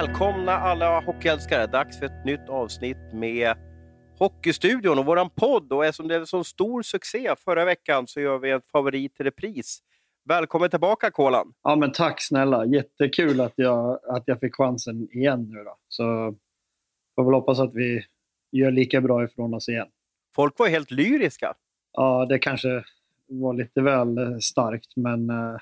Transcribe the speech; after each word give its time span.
Välkomna 0.00 0.52
alla 0.52 1.00
hockeyälskare. 1.00 1.66
Dags 1.66 1.98
för 1.98 2.06
ett 2.06 2.24
nytt 2.24 2.48
avsnitt 2.48 3.12
med 3.12 3.56
Hockeystudion 4.18 4.98
och 4.98 5.06
våran 5.06 5.30
podd. 5.30 5.72
Och 5.72 5.84
eftersom 5.84 6.08
det 6.08 6.14
är 6.14 6.20
en 6.20 6.26
så 6.26 6.44
stor 6.44 6.82
succé 6.82 7.34
förra 7.38 7.64
veckan 7.64 8.06
så 8.06 8.20
gör 8.20 8.38
vi 8.38 8.50
en 8.50 8.60
favorit 8.72 9.20
i 9.20 9.22
repris. 9.22 9.78
Välkommen 10.24 10.70
tillbaka 10.70 11.10
Kolan! 11.10 11.52
Ja 11.62 11.76
men 11.76 11.92
tack 11.92 12.22
snälla, 12.22 12.64
jättekul 12.64 13.40
att 13.40 13.52
jag, 13.56 13.98
att 14.08 14.22
jag 14.26 14.40
fick 14.40 14.54
chansen 14.54 15.08
igen 15.12 15.50
nu 15.50 15.64
då. 15.64 15.76
Så 15.88 16.34
får 17.14 17.24
väl 17.24 17.34
hoppas 17.34 17.60
att 17.60 17.74
vi 17.74 18.04
gör 18.52 18.70
lika 18.70 19.00
bra 19.00 19.24
ifrån 19.24 19.54
oss 19.54 19.68
igen. 19.68 19.88
Folk 20.34 20.58
var 20.58 20.68
helt 20.68 20.90
lyriska. 20.90 21.54
Ja, 21.92 22.26
det 22.28 22.38
kanske 22.38 22.84
var 23.26 23.54
lite 23.54 23.80
väl 23.80 24.42
starkt 24.42 24.96
men 24.96 25.30
äh, 25.30 25.56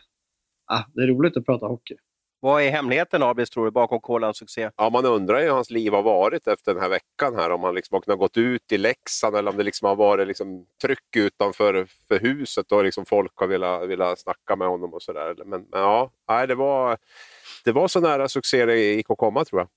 det 0.95 1.03
är 1.03 1.07
roligt 1.07 1.37
att 1.37 1.47
prata 1.47 1.67
hockey. 1.67 1.97
Vad 2.41 2.63
är 2.63 2.71
hemligheten 2.71 3.23
Abis, 3.23 3.51
tror 3.51 3.65
du, 3.65 3.71
bakom 3.71 4.01
Kolans 4.01 4.39
succé? 4.39 4.71
Ja, 4.77 4.91
man 4.91 5.07
undrar 5.07 5.39
ju 5.39 5.45
hur 5.45 5.53
hans 5.53 5.71
liv 5.71 5.93
har 5.93 6.03
varit 6.03 6.47
efter 6.47 6.75
den 6.75 6.83
här 6.83 6.89
veckan. 6.89 7.35
här. 7.35 7.51
Om 7.51 7.63
han 7.63 7.75
liksom 7.75 7.95
har 7.95 8.01
kunnat 8.01 8.19
gått 8.19 8.37
ut 8.37 8.73
i 8.73 8.79
Leksand 8.79 9.37
eller 9.37 9.51
om 9.51 9.57
det 9.57 9.63
liksom 9.63 9.89
har 9.89 9.97
varit 9.97 10.29
liksom 10.29 10.67
tryck 10.83 11.17
utanför 11.17 11.87
för 12.09 12.19
huset 12.19 12.73
och 12.73 12.85
liksom 12.85 13.07
folk 13.07 13.33
har 13.35 13.47
velat, 13.47 13.89
velat 13.89 14.21
snacka 14.21 14.57
med 14.57 14.69
honom 14.69 14.95
och 14.95 15.03
sådär. 15.03 15.35
Men, 15.39 15.49
men 15.49 15.81
ja, 15.81 16.11
nej, 16.29 16.47
det, 16.47 16.55
var, 16.55 16.99
det 17.65 17.73
var 17.73 17.89
så 17.89 18.01
nära 18.01 18.29
succé 18.29 18.67
det 18.67 18.77
gick 18.77 19.11
att 19.11 19.19
komma 19.19 19.45
tror 19.45 19.61
jag. 19.61 19.69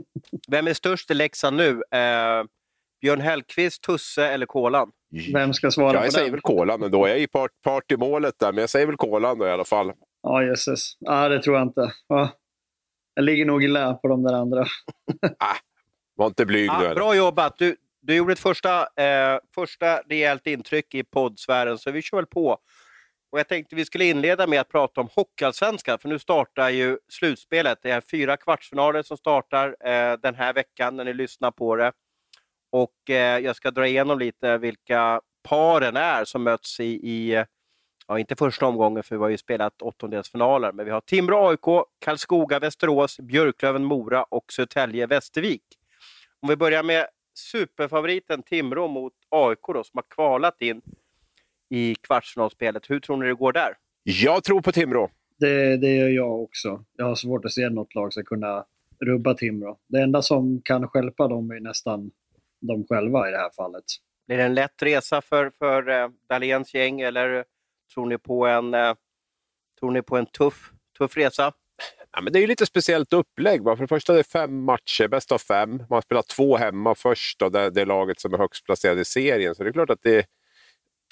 Vem 0.48 0.66
är 0.66 0.74
störst 0.74 1.10
i 1.10 1.14
Leksand 1.14 1.56
nu? 1.56 1.70
Eh, 1.70 2.44
Björn 3.00 3.20
Hellkvist, 3.20 3.82
Tusse 3.82 4.26
eller 4.26 4.46
Kolan? 4.46 4.90
Vem 5.32 5.52
ska 5.52 5.70
svara 5.70 5.92
ja, 5.92 5.98
på 5.98 6.06
Jag 6.06 6.12
säger 6.12 6.30
väl 6.30 6.40
Kolan 6.40 6.82
ändå. 6.82 7.08
Jag 7.08 7.16
är 7.16 7.20
ju 7.20 7.28
part, 7.28 7.50
part 7.62 7.92
i 7.92 7.96
målet 7.96 8.34
där, 8.38 8.52
men 8.52 8.60
jag 8.60 8.70
säger 8.70 8.86
väl 8.86 8.96
Kolan 8.96 9.38
då 9.38 9.46
i 9.46 9.50
alla 9.50 9.64
fall. 9.64 9.92
Ja, 10.22 10.42
jösses. 10.42 10.96
Ja, 10.98 11.28
det 11.28 11.42
tror 11.42 11.56
jag 11.56 11.66
inte. 11.66 11.92
Ja. 12.08 12.30
Jag 13.14 13.24
ligger 13.24 13.44
nog 13.44 13.64
i 13.64 13.68
lä 13.68 13.94
på 13.94 14.08
de 14.08 14.22
där 14.22 14.32
andra. 14.32 14.60
ah, 15.38 15.56
var 16.14 16.26
inte 16.26 16.46
blyg 16.46 16.70
ah? 16.70 16.94
Bra 16.94 17.14
jobbat! 17.14 17.58
Du, 17.58 17.76
du 18.02 18.16
gjorde 18.16 18.32
ett 18.32 18.38
första, 18.38 19.02
eh, 19.02 19.38
första 19.54 20.00
rejält 20.00 20.46
intryck 20.46 20.94
i 20.94 21.04
poddsfären, 21.04 21.78
så 21.78 21.90
vi 21.90 22.02
kör 22.02 22.16
väl 22.16 22.26
på. 22.26 22.58
Och 23.32 23.38
jag 23.38 23.48
tänkte 23.48 23.76
vi 23.76 23.84
skulle 23.84 24.04
inleda 24.04 24.46
med 24.46 24.60
att 24.60 24.68
prata 24.68 25.00
om 25.00 25.08
Hockeyallsvenskan, 25.14 25.98
för 25.98 26.08
nu 26.08 26.18
startar 26.18 26.70
ju 26.70 26.98
slutspelet. 27.08 27.78
Det 27.82 27.90
är 27.90 28.00
fyra 28.10 28.36
kvartsfinaler 28.36 29.02
som 29.02 29.16
startar 29.16 29.76
eh, 29.84 30.16
den 30.22 30.34
här 30.34 30.52
veckan 30.52 30.96
när 30.96 31.04
ni 31.04 31.14
lyssnar 31.14 31.50
på 31.50 31.76
det. 31.76 31.92
Och 32.72 33.10
eh, 33.10 33.38
jag 33.38 33.56
ska 33.56 33.70
dra 33.70 33.86
igenom 33.86 34.18
lite 34.18 34.58
vilka 34.58 35.20
paren 35.48 35.96
är 35.96 36.24
som 36.24 36.42
möts 36.42 36.80
i, 36.80 36.84
i 36.84 37.44
ja, 38.10 38.18
inte 38.18 38.36
första 38.36 38.66
omgången 38.66 39.02
för 39.02 39.16
vi 39.16 39.22
har 39.22 39.28
ju 39.28 39.38
spelat 39.38 39.82
åttondelsfinaler, 39.82 40.72
men 40.72 40.84
vi 40.84 40.90
har 40.90 41.00
Timrå 41.00 41.48
AIK, 41.48 41.86
Karlskoga 41.98 42.58
Västerås, 42.58 43.20
Björklöven 43.20 43.84
Mora 43.84 44.22
och 44.22 44.52
Södertälje 44.52 45.06
Västervik. 45.06 45.62
Om 46.40 46.48
vi 46.48 46.56
börjar 46.56 46.82
med 46.82 47.06
superfavoriten 47.34 48.42
Timrå 48.42 48.88
mot 48.88 49.12
AIK 49.28 49.58
då, 49.66 49.84
som 49.84 49.98
har 49.98 50.14
kvalat 50.14 50.60
in 50.60 50.82
i 51.70 51.94
kvartsfinalspelet. 51.94 52.90
Hur 52.90 53.00
tror 53.00 53.16
ni 53.16 53.26
det 53.26 53.34
går 53.34 53.52
där? 53.52 53.74
Jag 54.02 54.44
tror 54.44 54.60
på 54.60 54.72
Timrå. 54.72 55.10
Det, 55.38 55.76
det 55.76 55.94
gör 55.94 56.08
jag 56.08 56.42
också. 56.42 56.84
Jag 56.96 57.04
har 57.04 57.14
svårt 57.14 57.44
att 57.44 57.52
se 57.52 57.68
något 57.68 57.94
lag 57.94 58.12
ska 58.12 58.22
kunna 58.22 58.64
rubba 59.06 59.34
Timrå. 59.34 59.78
Det 59.88 60.00
enda 60.00 60.22
som 60.22 60.60
kan 60.64 60.88
skälpa 60.88 61.28
dem 61.28 61.50
är 61.50 61.60
nästan 61.60 62.10
de 62.60 62.86
själva 62.86 63.28
i 63.28 63.30
det 63.30 63.38
här 63.38 63.50
fallet. 63.56 63.84
Blir 64.26 64.36
det 64.36 64.44
en 64.44 64.54
lätt 64.54 64.82
resa 64.82 65.22
för, 65.22 65.52
för 65.58 65.88
eh, 65.88 66.08
Dahléns 66.28 66.74
gäng 66.74 67.00
eller 67.00 67.44
tror 67.94 68.06
ni 68.06 68.18
på 68.18 68.46
en, 68.46 68.74
eh, 68.74 68.94
tror 69.80 69.90
ni 69.90 70.02
på 70.02 70.16
en 70.16 70.26
tuff, 70.26 70.72
tuff 70.98 71.16
resa? 71.16 71.52
Ja, 72.12 72.20
men 72.20 72.32
det 72.32 72.38
är 72.38 72.40
ju 72.40 72.46
lite 72.46 72.66
speciellt 72.66 73.12
upplägg. 73.12 73.62
Va? 73.62 73.76
För 73.76 73.84
det 73.84 73.88
första 73.88 74.12
är 74.12 74.16
det 74.16 74.24
fem 74.24 74.64
matcher, 74.64 75.08
bäst 75.08 75.32
av 75.32 75.38
fem. 75.38 75.70
Man 75.70 75.86
har 75.88 76.00
spelat 76.00 76.28
två 76.28 76.56
hemma 76.56 76.94
först, 76.94 77.42
och 77.42 77.52
det, 77.52 77.70
det 77.70 77.80
är 77.80 77.86
laget 77.86 78.20
som 78.20 78.34
är 78.34 78.38
högst 78.38 78.64
placerat 78.64 78.98
i 78.98 79.04
serien. 79.04 79.54
Så 79.54 79.62
det 79.62 79.70
är 79.70 79.72
klart 79.72 79.90
att 79.90 80.02
det, 80.02 80.26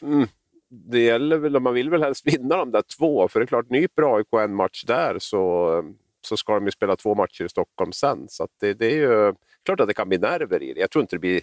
mm, 0.03 0.29
det 0.71 1.01
gäller 1.01 1.39
väl, 1.39 1.61
man 1.61 1.75
vill 1.75 1.91
väl 1.91 2.03
helst 2.03 2.27
vinna 2.27 2.57
de 2.57 2.71
där 2.71 2.83
två. 2.99 3.29
För 3.29 3.41
det 3.41 3.45
är 3.45 3.47
klart, 3.47 3.71
nyper 3.71 4.17
AIK 4.17 4.33
en 4.33 4.55
match 4.55 4.85
där 4.85 5.19
så, 5.19 5.83
så 6.21 6.37
ska 6.37 6.55
de 6.55 6.65
ju 6.65 6.71
spela 6.71 6.97
två 6.97 7.15
matcher 7.15 7.45
i 7.45 7.49
Stockholm 7.49 7.93
sen. 7.93 8.29
Så 8.29 8.49
det, 8.61 8.75
det, 8.75 8.87
är 8.87 8.97
ju 8.97 9.35
klart 9.65 9.81
att 9.81 9.89
det 9.89 9.95
kan 9.95 10.09
bli 10.09 10.19
nerver 10.19 10.63
i 10.63 10.75
det. 10.75 10.81
Jag 10.81 10.91
tror 10.91 11.03
inte 11.03 11.17
det 11.17 11.21
blir, 11.21 11.41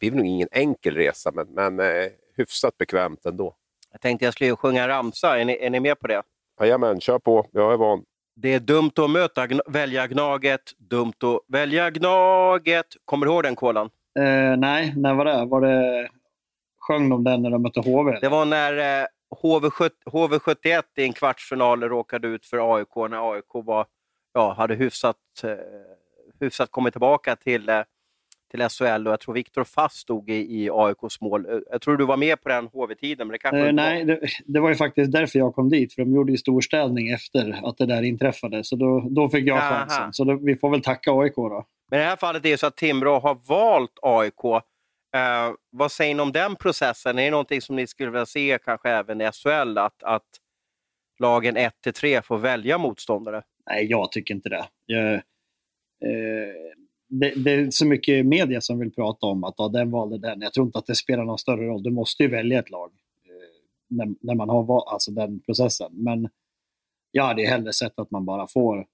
det 0.00 0.10
blir 0.10 0.10
nog 0.10 0.26
ingen 0.26 0.48
enkel 0.52 0.94
resa, 0.94 1.32
men, 1.34 1.48
men 1.48 1.80
eh, 1.80 2.10
hyfsat 2.36 2.78
bekvämt 2.78 3.26
ändå. 3.26 3.56
Jag 3.92 4.00
tänkte 4.00 4.24
jag 4.24 4.34
skulle 4.34 4.56
sjunga 4.56 4.82
en 4.82 4.88
ramsa. 4.88 5.38
Är 5.38 5.44
ni, 5.44 5.58
är 5.60 5.70
ni 5.70 5.80
med 5.80 6.00
på 6.00 6.06
det? 6.06 6.22
Jajamän, 6.60 7.00
kör 7.00 7.18
på. 7.18 7.46
Jag 7.52 7.72
är 7.72 7.76
van. 7.76 8.04
Det 8.36 8.54
är 8.54 8.60
dumt 8.60 8.92
att 8.96 9.10
möta 9.10 9.46
gn 9.46 9.60
välja 9.66 10.06
Gnaget, 10.06 10.60
dumt 10.78 11.12
att 11.22 11.40
välja 11.48 11.90
Gnaget. 11.90 12.86
Kommer 13.04 13.26
du 13.26 13.32
ihåg 13.32 13.42
den 13.42 13.56
kolan? 13.56 13.90
Eh, 14.18 14.56
nej, 14.58 14.94
när 14.96 15.14
var 15.14 15.24
det? 15.24 15.44
Var 15.44 15.60
det? 15.60 16.08
Sjöng 16.78 17.08
de 17.08 17.24
den 17.24 17.42
när 17.42 17.50
de 17.50 17.62
mötte 17.62 17.80
HV? 17.80 18.18
Det 18.20 18.28
var 18.28 18.44
när 18.44 19.02
eh, 19.02 19.06
HV71, 19.42 19.90
HV71 20.06 20.82
i 20.96 21.02
en 21.02 21.12
kvartsfinal 21.12 21.82
råkade 21.82 22.28
ut 22.28 22.46
för 22.46 22.76
AIK, 22.76 22.96
när 23.10 23.32
AIK 23.32 23.44
var, 23.52 23.86
ja, 24.32 24.52
hade 24.52 24.74
hyfsat, 24.74 25.16
eh, 25.44 25.50
hyfsat 26.40 26.70
kommit 26.70 26.94
tillbaka 26.94 27.36
till 27.36 27.68
eh, 27.68 27.82
till 28.50 28.68
SHL 28.68 29.06
och 29.06 29.12
jag 29.12 29.20
tror 29.20 29.34
Viktor 29.34 29.64
Fast 29.64 29.96
stod 29.96 30.30
i, 30.30 30.34
i 30.34 30.70
AIKs 30.72 31.20
mål. 31.20 31.62
Jag 31.70 31.80
tror 31.82 31.96
du 31.96 32.06
var 32.06 32.16
med 32.16 32.42
på 32.42 32.48
den 32.48 32.66
HV-tiden, 32.66 33.26
men 33.26 33.32
det 33.32 33.38
kanske 33.38 33.66
eh, 33.66 33.72
Nej, 33.72 34.04
det, 34.04 34.20
det, 34.46 34.60
var 34.60 34.68
ju 34.68 34.74
faktiskt 34.74 35.12
därför 35.12 35.38
jag 35.38 35.54
kom 35.54 35.68
dit, 35.68 35.94
för 35.94 36.02
de 36.02 36.14
gjorde 36.14 36.32
ju 36.32 36.38
storställning 36.38 37.08
efter 37.08 37.68
att 37.68 37.78
det 37.78 37.86
där 37.86 38.02
inträffade. 38.02 38.64
Så 38.64 38.76
då, 38.76 39.08
då 39.10 39.28
fick 39.28 39.48
jag 39.48 39.58
Aha. 39.58 39.70
chansen. 39.70 40.12
Så 40.12 40.24
då, 40.24 40.38
vi 40.42 40.56
får 40.56 40.70
väl 40.70 40.82
tacka 40.82 41.12
AIK 41.12 41.36
då. 41.36 41.66
Men 41.90 42.00
i 42.00 42.02
det 42.02 42.08
här 42.08 42.16
fallet 42.16 42.44
är 42.44 42.50
det 42.50 42.58
så 42.58 42.66
att 42.66 42.76
Timrå 42.76 43.18
har 43.18 43.38
valt 43.48 43.98
AIK. 44.02 44.44
Eh, 45.14 45.54
vad 45.70 45.92
säger 45.92 46.14
ni 46.14 46.22
om 46.22 46.32
den 46.32 46.56
processen? 46.56 47.18
Är 47.18 47.24
det 47.24 47.30
någonting 47.30 47.60
som 47.60 47.76
ni 47.76 47.86
skulle 47.86 48.10
vilja 48.10 48.26
se 48.26 48.58
kanske 48.64 48.90
även 48.90 49.20
i 49.20 49.30
SHL, 49.32 49.78
att, 49.78 50.02
att 50.02 50.26
lagen 51.18 51.56
1-3 51.56 52.22
får 52.22 52.38
välja 52.38 52.78
motståndare? 52.78 53.42
Nej, 53.70 53.86
jag 53.90 54.12
tycker 54.12 54.34
inte 54.34 54.48
det. 54.48 54.64
Jag, 54.86 55.14
eh, 55.14 55.20
det, 57.08 57.44
det, 57.44 57.50
är 57.50 57.70
så 57.70 57.86
mycket 57.86 58.26
media 58.26 58.60
som 58.60 58.78
vill 58.78 58.90
prata 58.90 59.26
om 59.26 59.44
att 59.44 59.54
ja, 59.56 59.68
den 59.68 59.90
valde 59.90 60.18
den. 60.18 60.40
Jag 60.40 60.52
tror 60.52 60.66
inte 60.66 60.78
att 60.78 60.86
det 60.86 60.94
spelar 60.94 61.24
någon 61.24 61.38
större 61.38 61.66
roll. 61.66 61.82
Du 61.82 61.90
måste 61.90 62.22
ju 62.22 62.28
välja 62.28 62.58
ett 62.58 62.70
lag 62.70 62.90
eh, 63.24 63.96
när, 63.96 64.14
när, 64.20 64.34
man 64.34 64.48
har 64.48 64.62
val, 64.62 64.82
alltså 64.86 65.10
den 65.10 65.40
processen. 65.40 65.92
Men 65.92 66.28
jag 67.10 67.24
hade 67.24 67.42
hellre 67.42 67.72
sett 67.72 67.98
att 67.98 68.10
man 68.10 68.24
bara 68.24 68.46
får 68.46 68.86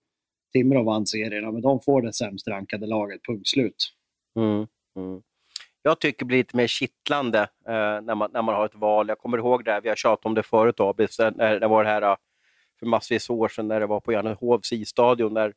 Timrå 0.53 0.83
vann 0.83 1.07
serien, 1.07 1.53
men 1.53 1.63
de 1.63 1.81
får 1.81 2.03
det 2.03 2.13
sämst 2.13 2.49
rankade 2.49 2.87
laget, 2.87 3.21
punkt 3.27 3.49
slut. 3.49 3.77
Mm, 4.37 4.67
mm. 4.97 5.23
Jag 5.83 6.01
tycker 6.01 6.19
det 6.19 6.25
blir 6.25 6.39
lite 6.39 6.57
mer 6.57 6.67
kittlande 6.67 7.41
eh, 7.41 8.01
när, 8.03 8.15
man, 8.15 8.31
när 8.33 8.43
man 8.43 8.55
har 8.55 8.67
ett 8.67 8.75
val. 8.75 9.09
Jag 9.09 9.19
kommer 9.19 9.39
ihåg 9.39 9.65
det, 9.65 9.73
här, 9.73 9.81
vi 9.81 9.89
har 9.89 9.97
tjatat 9.97 10.27
om 10.27 10.35
det 10.35 10.43
förut, 10.43 10.81
Abis, 10.81 11.19
när 11.19 11.61
det 11.61 11.69
var 11.69 11.85
det 11.85 11.91
här 11.91 12.03
eh, 12.03 12.17
för 12.79 12.87
massvis 12.87 13.31
år 13.31 13.49
sedan 13.49 13.69
när 13.69 13.81
det 13.81 13.87
var 13.87 14.01
på 14.01 14.13
Jannehovs 14.13 14.73
isstadion, 14.73 15.35
när 15.35 15.55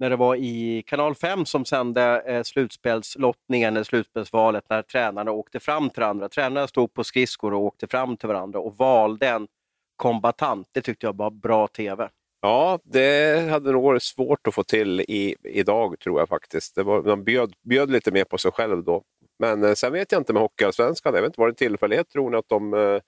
när 0.00 0.10
det 0.10 0.16
var 0.16 0.36
i 0.36 0.82
kanal 0.86 1.14
5 1.14 1.46
som 1.46 1.64
sände 1.64 2.22
eh, 2.26 2.42
slutspelslottningen, 2.42 3.76
eller 3.76 3.84
slutspelsvalet, 3.84 4.64
när 4.68 4.82
tränarna 4.82 5.32
åkte 5.32 5.60
fram 5.60 5.90
till 5.90 6.00
varandra. 6.00 6.28
Tränarna 6.28 6.66
stod 6.66 6.94
på 6.94 7.04
skridskor 7.04 7.54
och 7.54 7.60
åkte 7.60 7.86
fram 7.86 8.16
till 8.16 8.28
varandra 8.28 8.60
och 8.60 8.76
valde 8.76 9.28
en 9.28 9.48
kombatant. 9.96 10.68
Det 10.72 10.82
tyckte 10.82 11.06
jag 11.06 11.16
var 11.16 11.30
bra 11.30 11.66
TV. 11.66 12.08
Ja, 12.42 12.78
det 12.84 13.50
hade 13.50 13.72
nog 13.72 13.82
varit 13.82 14.02
svårt 14.02 14.46
att 14.46 14.54
få 14.54 14.62
till 14.62 15.00
i, 15.00 15.34
idag 15.44 15.98
tror 15.98 16.20
jag 16.20 16.28
faktiskt. 16.28 16.74
Det 16.74 16.82
var, 16.82 17.02
de 17.02 17.24
bjöd, 17.24 17.52
bjöd 17.62 17.90
lite 17.90 18.12
mer 18.12 18.24
på 18.24 18.38
sig 18.38 18.52
själv 18.52 18.84
då. 18.84 19.02
Men 19.38 19.64
eh, 19.64 19.74
sen 19.74 19.92
vet 19.92 20.12
jag 20.12 20.20
inte 20.20 20.32
med 20.32 20.42
Hockeyallsvenskan, 20.42 21.14
jag 21.14 21.22
vet 21.22 21.28
inte, 21.28 21.40
var 21.40 21.46
det 21.46 21.52
en 21.52 21.54
tillfällighet 21.54 22.08
tror 22.08 22.30
ni 22.30 22.36
att 22.36 22.48
de 22.48 22.74
eh, 22.74 23.00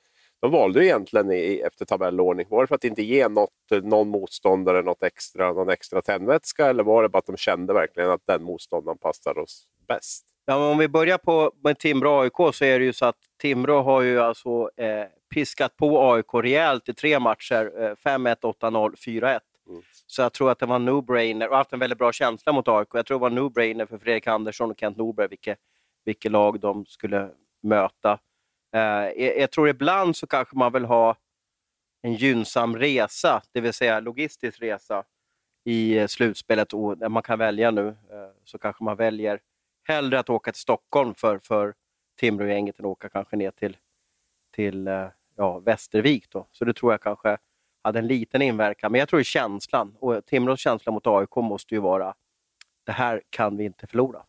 de 0.42 0.50
valde 0.50 0.84
egentligen 0.84 1.32
i, 1.32 1.62
efter 1.66 1.84
tabellordning. 1.84 2.46
Var 2.50 2.62
det 2.62 2.66
för 2.66 2.74
att 2.74 2.84
inte 2.84 3.02
ge 3.02 3.28
något, 3.28 3.50
någon 3.82 4.08
motståndare 4.08 4.82
något 4.82 5.02
extra, 5.02 5.52
någon 5.52 5.68
extra 5.68 6.02
tändvätska 6.02 6.66
eller 6.66 6.82
var 6.82 7.02
det 7.02 7.08
bara 7.08 7.18
att 7.18 7.26
de 7.26 7.36
kände 7.36 7.72
verkligen 7.72 8.10
att 8.10 8.26
den 8.26 8.42
motståndaren 8.42 8.98
passar 8.98 9.38
oss 9.38 9.66
bäst? 9.88 10.26
Ja, 10.44 10.70
om 10.70 10.78
vi 10.78 10.88
börjar 10.88 11.18
på 11.18 11.52
med 11.64 11.78
Timrå 11.78 12.20
AIK 12.20 12.54
så 12.54 12.64
är 12.64 12.78
det 12.78 12.84
ju 12.84 12.92
så 12.92 13.06
att 13.06 13.16
Timrå 13.40 13.82
har 13.82 14.02
ju 14.02 14.20
alltså 14.20 14.70
eh, 14.76 15.04
piskat 15.34 15.76
på 15.76 16.12
AIK 16.12 16.34
rejält 16.34 16.88
i 16.88 16.94
tre 16.94 17.18
matcher. 17.18 17.72
Eh, 17.82 17.94
5-1, 18.10 18.36
8-0, 18.40 18.96
4-1. 18.96 19.40
Mm. 19.68 19.82
Så 20.06 20.22
jag 20.22 20.32
tror 20.32 20.50
att 20.50 20.58
det 20.58 20.66
var 20.66 20.78
no-brainer 20.78 21.48
och 21.48 21.56
haft 21.56 21.72
en 21.72 21.78
väldigt 21.78 21.98
bra 21.98 22.12
känsla 22.12 22.52
mot 22.52 22.68
AIK. 22.68 22.88
Jag 22.92 23.06
tror 23.06 23.18
det 23.18 23.22
var 23.22 23.30
no-brainer 23.30 23.86
för 23.86 23.98
Fredrik 23.98 24.26
Andersson 24.26 24.70
och 24.70 24.80
Kent 24.80 24.96
Norberg 24.96 25.28
vilket, 25.28 25.58
vilket 26.04 26.32
lag 26.32 26.60
de 26.60 26.86
skulle 26.86 27.30
möta. 27.62 28.18
Eh, 28.74 29.24
jag, 29.38 29.50
tror 29.50 29.68
ibland 29.68 30.16
så 30.16 30.26
kanske 30.26 30.56
man 30.56 30.72
vill 30.72 30.84
ha 30.84 31.16
en 32.02 32.14
gynnsam 32.14 32.76
resa, 32.76 33.42
det 33.52 33.60
vill 33.60 33.72
säga 33.72 34.00
logistisk 34.00 34.62
resa 34.62 35.04
i 35.64 35.98
eh, 35.98 36.06
slutspelet. 36.06 36.72
Och 36.72 36.98
när 36.98 37.08
man 37.08 37.22
kan 37.22 37.38
välja 37.38 37.70
nu 37.70 37.88
eh, 37.88 38.28
så 38.44 38.58
kanske 38.58 38.84
man 38.84 38.96
väljer 38.96 39.40
hellre 39.88 40.18
att 40.18 40.30
åka 40.30 40.52
till 40.52 40.60
Stockholm 40.60 41.14
för, 41.14 41.38
för 41.38 41.74
Timrå-gänget 42.20 42.78
än 42.78 42.84
att 42.84 42.90
åka 42.90 43.08
kanske 43.08 43.36
ner 43.36 43.50
till, 43.50 43.76
till 44.54 44.88
ja, 45.36 45.58
Västervik. 45.58 46.30
Då. 46.30 46.46
Så 46.50 46.64
det 46.64 46.72
tror 46.74 46.92
jag 46.92 47.00
kanske 47.00 47.38
hade 47.82 47.98
en 47.98 48.06
liten 48.06 48.42
inverkan. 48.42 48.92
Men 48.92 48.98
jag 48.98 49.08
tror 49.08 49.18
det 49.18 49.22
är 49.22 49.24
känslan. 49.24 49.96
Och 50.00 50.26
Timrås 50.26 50.60
känsla 50.60 50.92
mot 50.92 51.06
AIK 51.06 51.36
måste 51.36 51.74
ju 51.74 51.80
vara 51.80 52.14
det 52.84 52.92
här 52.92 53.22
kan 53.30 53.56
vi 53.56 53.64
inte 53.64 53.86
förlora. 53.86 54.22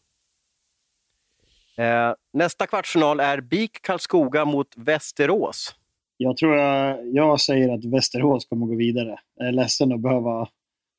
Eh, 1.78 2.14
nästa 2.34 2.68
kvartsfinal 2.68 3.20
är 3.20 3.42
BIK 3.42 3.82
Karlskoga 3.82 4.46
mot 4.46 4.68
Västerås. 4.76 5.76
Jag 6.18 6.38
tror 6.38 6.56
jag, 6.56 7.08
jag 7.08 7.42
säger 7.42 7.74
att 7.74 7.86
Västerås 7.86 8.46
kommer 8.46 8.66
gå 8.66 8.76
vidare. 8.76 9.20
Jag 9.36 9.48
är 9.48 9.52
ledsen 9.52 9.94
att 9.94 10.00
behöva 10.00 10.50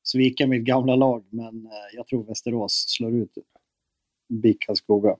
svika 0.03 0.47
mitt 0.47 0.63
gamla 0.63 0.95
lag, 0.95 1.25
men 1.29 1.65
eh, 1.65 1.95
jag 1.95 2.07
tror 2.07 2.23
Västerås 2.23 2.85
slår 2.87 3.15
ut 3.15 3.37
BIK 4.29 4.65
Karlskoga. 4.65 5.15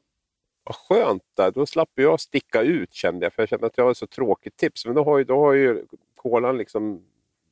Vad 0.64 0.76
skönt 0.76 1.24
där. 1.34 1.52
Då 1.52 1.66
slapp 1.66 1.90
jag 1.96 2.20
sticka 2.20 2.62
ut 2.62 2.94
kände 2.94 3.26
jag, 3.26 3.34
för 3.34 3.42
jag 3.42 3.50
kände 3.50 3.66
att 3.66 3.78
jag 3.78 3.84
har 3.84 3.92
ett 3.92 3.98
så 3.98 4.08
tråkigt 4.08 4.58
tips. 4.58 4.86
Men 4.86 4.96
då 4.96 5.04
har 5.04 5.18
ju, 5.18 5.24
då 5.24 5.40
har 5.40 5.54
ju 5.54 5.86
Kolan 6.16 6.58
liksom 6.58 7.02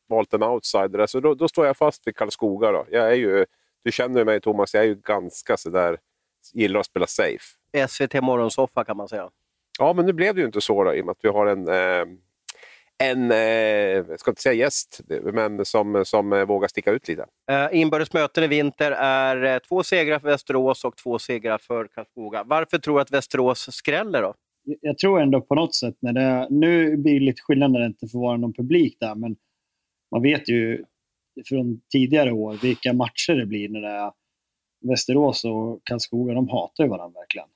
valt 0.08 0.34
en 0.34 0.44
outsider, 0.44 1.06
så 1.06 1.20
då, 1.20 1.34
då 1.34 1.48
står 1.48 1.66
jag 1.66 1.78
fast 1.78 2.08
vid 2.08 2.16
Karlskoga. 2.16 2.72
Då. 2.72 2.86
Jag 2.92 3.12
är 3.12 3.16
ju, 3.16 3.46
du 3.84 3.92
känner 3.92 4.26
mig 4.26 4.42
Thomas, 4.42 4.74
jag 4.74 4.84
är 4.84 4.88
ju 4.88 4.96
ganska 4.96 5.58
sådär, 5.58 5.98
gillar 6.54 6.80
att 6.80 6.86
spela 6.86 7.08
safe. 7.08 7.63
SVT 7.88 8.22
Morgonsoffa 8.22 8.84
kan 8.84 8.98
man 8.98 9.08
säga. 9.08 9.30
Ja, 9.80 9.94
men 9.94 10.06
nu 10.06 10.14
blev 10.14 10.36
det 10.36 10.42
ju 10.42 10.46
inte 10.46 10.62
så 10.62 10.84
då, 10.84 10.96
i 10.96 11.02
och 11.02 11.06
med 11.06 11.12
att 11.12 11.20
vi 11.24 11.30
har 11.30 11.46
en, 11.46 11.68
eh, 11.68 12.18
en 13.04 13.32
eh, 13.32 13.38
jag 14.10 14.20
ska 14.20 14.32
inte 14.32 14.42
säga 14.42 14.54
gäst, 14.54 15.02
men 15.34 15.66
som, 15.66 16.06
som 16.06 16.34
eh, 16.34 16.46
vågar 16.46 16.68
sticka 16.68 16.92
ut 16.92 17.08
lite. 17.08 17.26
Eh, 17.52 17.68
inbördes 17.82 18.14
möten 18.14 18.44
i 18.44 18.48
vinter 18.48 18.92
är 18.92 19.44
eh, 19.44 19.60
två 19.60 19.84
segrar 19.84 20.20
för 20.20 20.28
Västerås 20.28 20.86
och 20.86 20.98
två 20.98 21.20
segrar 21.20 21.58
för 21.58 21.88
Karlskoga. 21.88 22.44
Varför 22.44 22.78
tror 22.78 22.96
du 22.96 23.02
att 23.02 23.12
Västerås 23.12 23.76
skräller 23.76 24.22
då? 24.22 24.34
Jag 24.82 24.98
tror 24.98 25.22
ändå 25.22 25.42
på 25.42 25.56
något 25.56 25.76
sätt, 25.76 25.96
när 26.00 26.14
det, 26.14 26.48
nu 26.50 26.98
blir 26.98 27.14
det 27.14 27.26
lite 27.26 27.42
skillnad 27.42 27.72
när 27.72 27.80
det 27.80 27.86
inte 27.86 28.08
får 28.08 28.20
vara 28.20 28.38
någon 28.38 28.54
publik 28.54 28.98
där, 29.00 29.16
men 29.16 29.36
man 30.12 30.22
vet 30.22 30.50
ju 30.50 30.84
från 31.46 31.82
tidigare 31.92 32.32
år 32.32 32.54
vilka 32.62 32.94
matcher 32.94 33.34
det 33.34 33.46
blir 33.46 33.70
när 33.70 33.82
det 33.82 33.88
är 33.88 34.12
Västerås 34.90 35.46
och 35.46 35.82
Karlskoga, 35.84 36.34
de 36.34 36.50
hatar 36.50 36.84
ju 36.84 36.90
varandra 36.90 37.20
verkligen. 37.20 37.48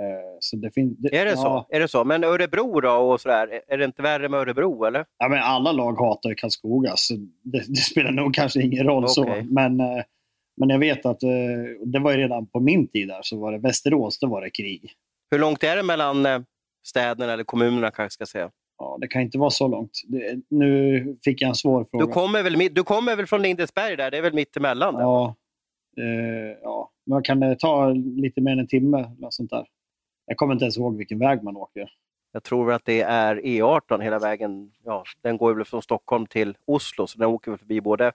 Eh, 0.00 0.36
så 0.40 0.56
det 0.56 0.70
fin- 0.70 0.96
det, 0.98 1.18
är, 1.18 1.24
det 1.24 1.30
ja. 1.30 1.36
så? 1.36 1.66
är 1.76 1.80
det 1.80 1.88
så? 1.88 2.04
Men 2.04 2.24
Örebro 2.24 2.80
då? 2.80 2.90
Och 2.90 3.20
sådär, 3.20 3.60
är 3.68 3.78
det 3.78 3.84
inte 3.84 4.02
värre 4.02 4.28
med 4.28 4.40
Örebro? 4.40 4.84
eller? 4.84 5.04
Ja, 5.18 5.28
men 5.28 5.42
alla 5.42 5.72
lag 5.72 5.98
hatar 5.98 6.30
ju 6.30 6.34
Karlskoga, 6.34 6.92
så 6.96 7.14
det, 7.42 7.64
det, 7.68 7.76
spelar 7.76 8.10
nog 8.10 8.34
kanske 8.34 8.62
ingen 8.62 8.86
roll. 8.86 9.04
Okay. 9.04 9.14
så. 9.14 9.46
Men, 9.50 9.80
eh, 9.80 10.02
men 10.56 10.68
jag 10.68 10.78
vet 10.78 11.06
att 11.06 11.22
eh, 11.22 11.28
det 11.84 11.98
var 11.98 12.10
ju 12.10 12.16
redan 12.16 12.46
på 12.46 12.60
min 12.60 12.88
tid 12.88 13.08
där, 13.08 13.18
så 13.22 13.40
var 13.40 13.52
det 13.52 13.58
Västerås, 13.58 14.18
då 14.18 14.26
var 14.26 14.42
det 14.42 14.50
krig. 14.50 14.92
Hur 15.30 15.38
långt 15.38 15.64
är 15.64 15.76
det 15.76 15.82
mellan 15.82 16.44
städerna 16.86 17.32
eller 17.32 17.44
kommunerna 17.44 17.90
kanske 17.90 18.14
ska 18.14 18.26
säga? 18.26 18.50
Ja, 18.78 18.98
det 19.00 19.08
kan 19.08 19.22
inte 19.22 19.38
vara 19.38 19.50
så 19.50 19.68
långt. 19.68 19.90
Det, 20.08 20.40
nu 20.50 21.16
fick 21.24 21.42
jag 21.42 21.48
en 21.48 21.54
svår 21.54 21.86
fråga. 21.90 22.06
Du 22.06 22.12
kommer 22.12 22.42
väl, 22.42 22.74
du 22.74 22.82
kommer 22.82 23.16
väl 23.16 23.26
från 23.26 23.42
Lindesberg 23.42 23.96
där? 23.96 24.10
Det 24.10 24.18
är 24.18 24.22
väl 24.22 24.34
mitt 24.34 24.56
emellan? 24.56 24.94
Ja. 24.94 25.34
Eh, 26.00 26.58
ja. 26.62 26.90
Men 27.06 27.22
kan 27.22 27.40
det 27.40 27.58
ta 27.58 27.88
lite 27.92 28.40
mer 28.40 28.52
än 28.52 28.58
en 28.58 28.66
timme? 28.66 28.98
Eller 29.18 29.30
sånt 29.30 29.50
där? 29.50 29.66
Jag 30.26 30.36
kommer 30.36 30.52
inte 30.52 30.64
ens 30.64 30.76
ihåg 30.76 30.96
vilken 30.96 31.18
väg 31.18 31.42
man 31.42 31.56
åker. 31.56 31.90
Jag 32.32 32.42
tror 32.42 32.72
att 32.72 32.84
det 32.84 33.00
är 33.00 33.36
E18 33.36 34.00
hela 34.00 34.18
vägen. 34.18 34.72
Ja, 34.84 35.04
den 35.22 35.36
går 35.36 35.54
väl 35.54 35.64
från 35.64 35.82
Stockholm 35.82 36.26
till 36.26 36.56
Oslo, 36.64 37.06
så 37.06 37.18
den 37.18 37.28
åker 37.28 37.50
väl 37.50 37.58
förbi 37.58 37.80
både 37.80 38.12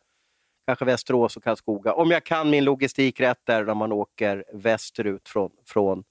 kanske 0.68 0.86
Västerås 0.86 1.38
och 1.38 1.44
Karlskoga. 1.44 1.94
Om 1.94 2.12
jag 2.12 2.24
kan 2.24 2.50
min 2.50 2.64
logistik 2.64 3.20
rätt 3.20 3.40
där 3.44 3.64
när 3.64 3.74
man 3.74 3.92
åker 3.92 4.44
västerut 4.54 5.30
från, 5.30 5.52
från, 5.66 6.04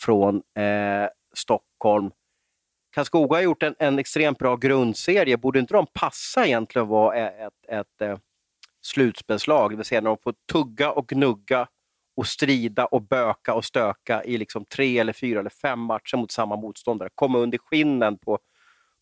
från 0.00 0.36
eh, 0.36 1.08
Stockholm. 1.34 2.10
Karlskoga 2.94 3.36
har 3.36 3.42
gjort 3.42 3.62
en, 3.62 3.74
en 3.78 3.98
extremt 3.98 4.38
bra 4.38 4.56
grundserie. 4.56 5.36
Borde 5.36 5.58
inte 5.58 5.74
de 5.74 5.86
passa 5.92 6.46
egentligen 6.46 6.84
att 6.84 6.90
vara 6.90 7.16
ett, 7.16 7.34
ett, 7.38 7.52
ett, 7.68 8.02
ett 8.02 8.20
slutspelslag? 8.82 9.70
Det 9.70 9.76
vill 9.76 9.84
säga 9.84 10.00
när 10.00 10.10
de 10.10 10.18
får 10.18 10.34
tugga 10.52 10.92
och 10.92 11.08
gnugga 11.08 11.68
och 12.16 12.26
strida 12.26 12.86
och 12.86 13.02
böka 13.02 13.54
och 13.54 13.64
stöka 13.64 14.24
i 14.24 14.38
liksom 14.38 14.64
tre, 14.64 14.98
eller 14.98 15.12
fyra 15.12 15.40
eller 15.40 15.50
fem 15.50 15.80
matcher 15.80 16.16
mot 16.16 16.32
samma 16.32 16.56
motståndare. 16.56 17.08
Komma 17.14 17.38
under 17.38 17.58
skinnen 17.58 18.18
på, 18.18 18.38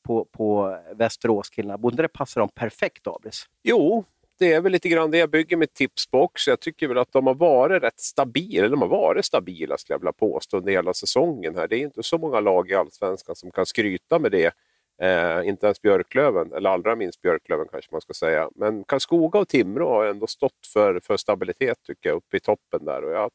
på, 0.06 0.25
på 0.25 0.78
Västeråskillarna. 0.94 1.78
Borde 1.78 2.02
det 2.02 2.08
passa 2.08 2.40
dem 2.40 2.49
perfekt, 2.55 3.06
Abris? 3.06 3.49
Jo, 3.62 4.05
det 4.38 4.52
är 4.52 4.61
väl 4.61 4.72
lite 4.72 4.88
grann 4.88 5.11
det 5.11 5.19
jag 5.19 5.31
bygger 5.31 5.56
mitt 5.56 5.75
tips 5.75 6.06
på 6.06 6.20
också. 6.20 6.50
Jag 6.50 6.61
tycker 6.61 6.88
väl 6.88 6.99
att 6.99 7.12
de 7.12 7.26
har 7.26 7.34
varit 7.34 7.82
rätt 7.82 8.00
stabila, 8.00 8.69
de 8.69 8.81
har 8.81 8.88
varit 8.88 9.25
stabila 9.25 9.78
skulle 9.78 9.94
jag 9.94 10.00
vilja 10.00 10.12
påstå 10.12 10.56
under 10.56 10.72
hela 10.72 10.94
säsongen. 10.94 11.56
här. 11.56 11.69
Det 11.69 11.76
är 11.76 11.81
inte 11.81 12.02
så 12.02 12.19
många 12.19 12.40
lag 12.40 12.70
i 12.70 12.75
Allsvenskan 12.75 13.37
som 13.37 13.50
kan 13.50 13.67
skryta 13.67 14.19
med 14.19 14.32
det. 14.32 14.55
Eh, 15.02 15.49
inte 15.49 15.67
ens 15.67 15.82
Björklöven, 15.82 16.52
eller 16.52 16.70
allra 16.70 16.96
minst 16.96 17.23
Björklöven 17.23 17.69
kanske 17.70 17.93
man 17.93 18.00
ska 18.00 18.12
säga. 18.12 18.50
Men 18.55 18.85
Karlskoga 18.85 19.38
och 19.38 19.49
Timrå 19.49 19.88
har 19.88 20.06
ändå 20.06 20.26
stått 20.26 20.67
för, 20.73 21.00
för 21.00 21.17
stabilitet 21.17 21.82
tycker 21.82 22.08
jag, 22.08 22.17
uppe 22.17 22.37
i 22.37 22.41
toppen 22.41 22.85
där. 22.85 23.05
Och 23.05 23.12
jag 23.12 23.31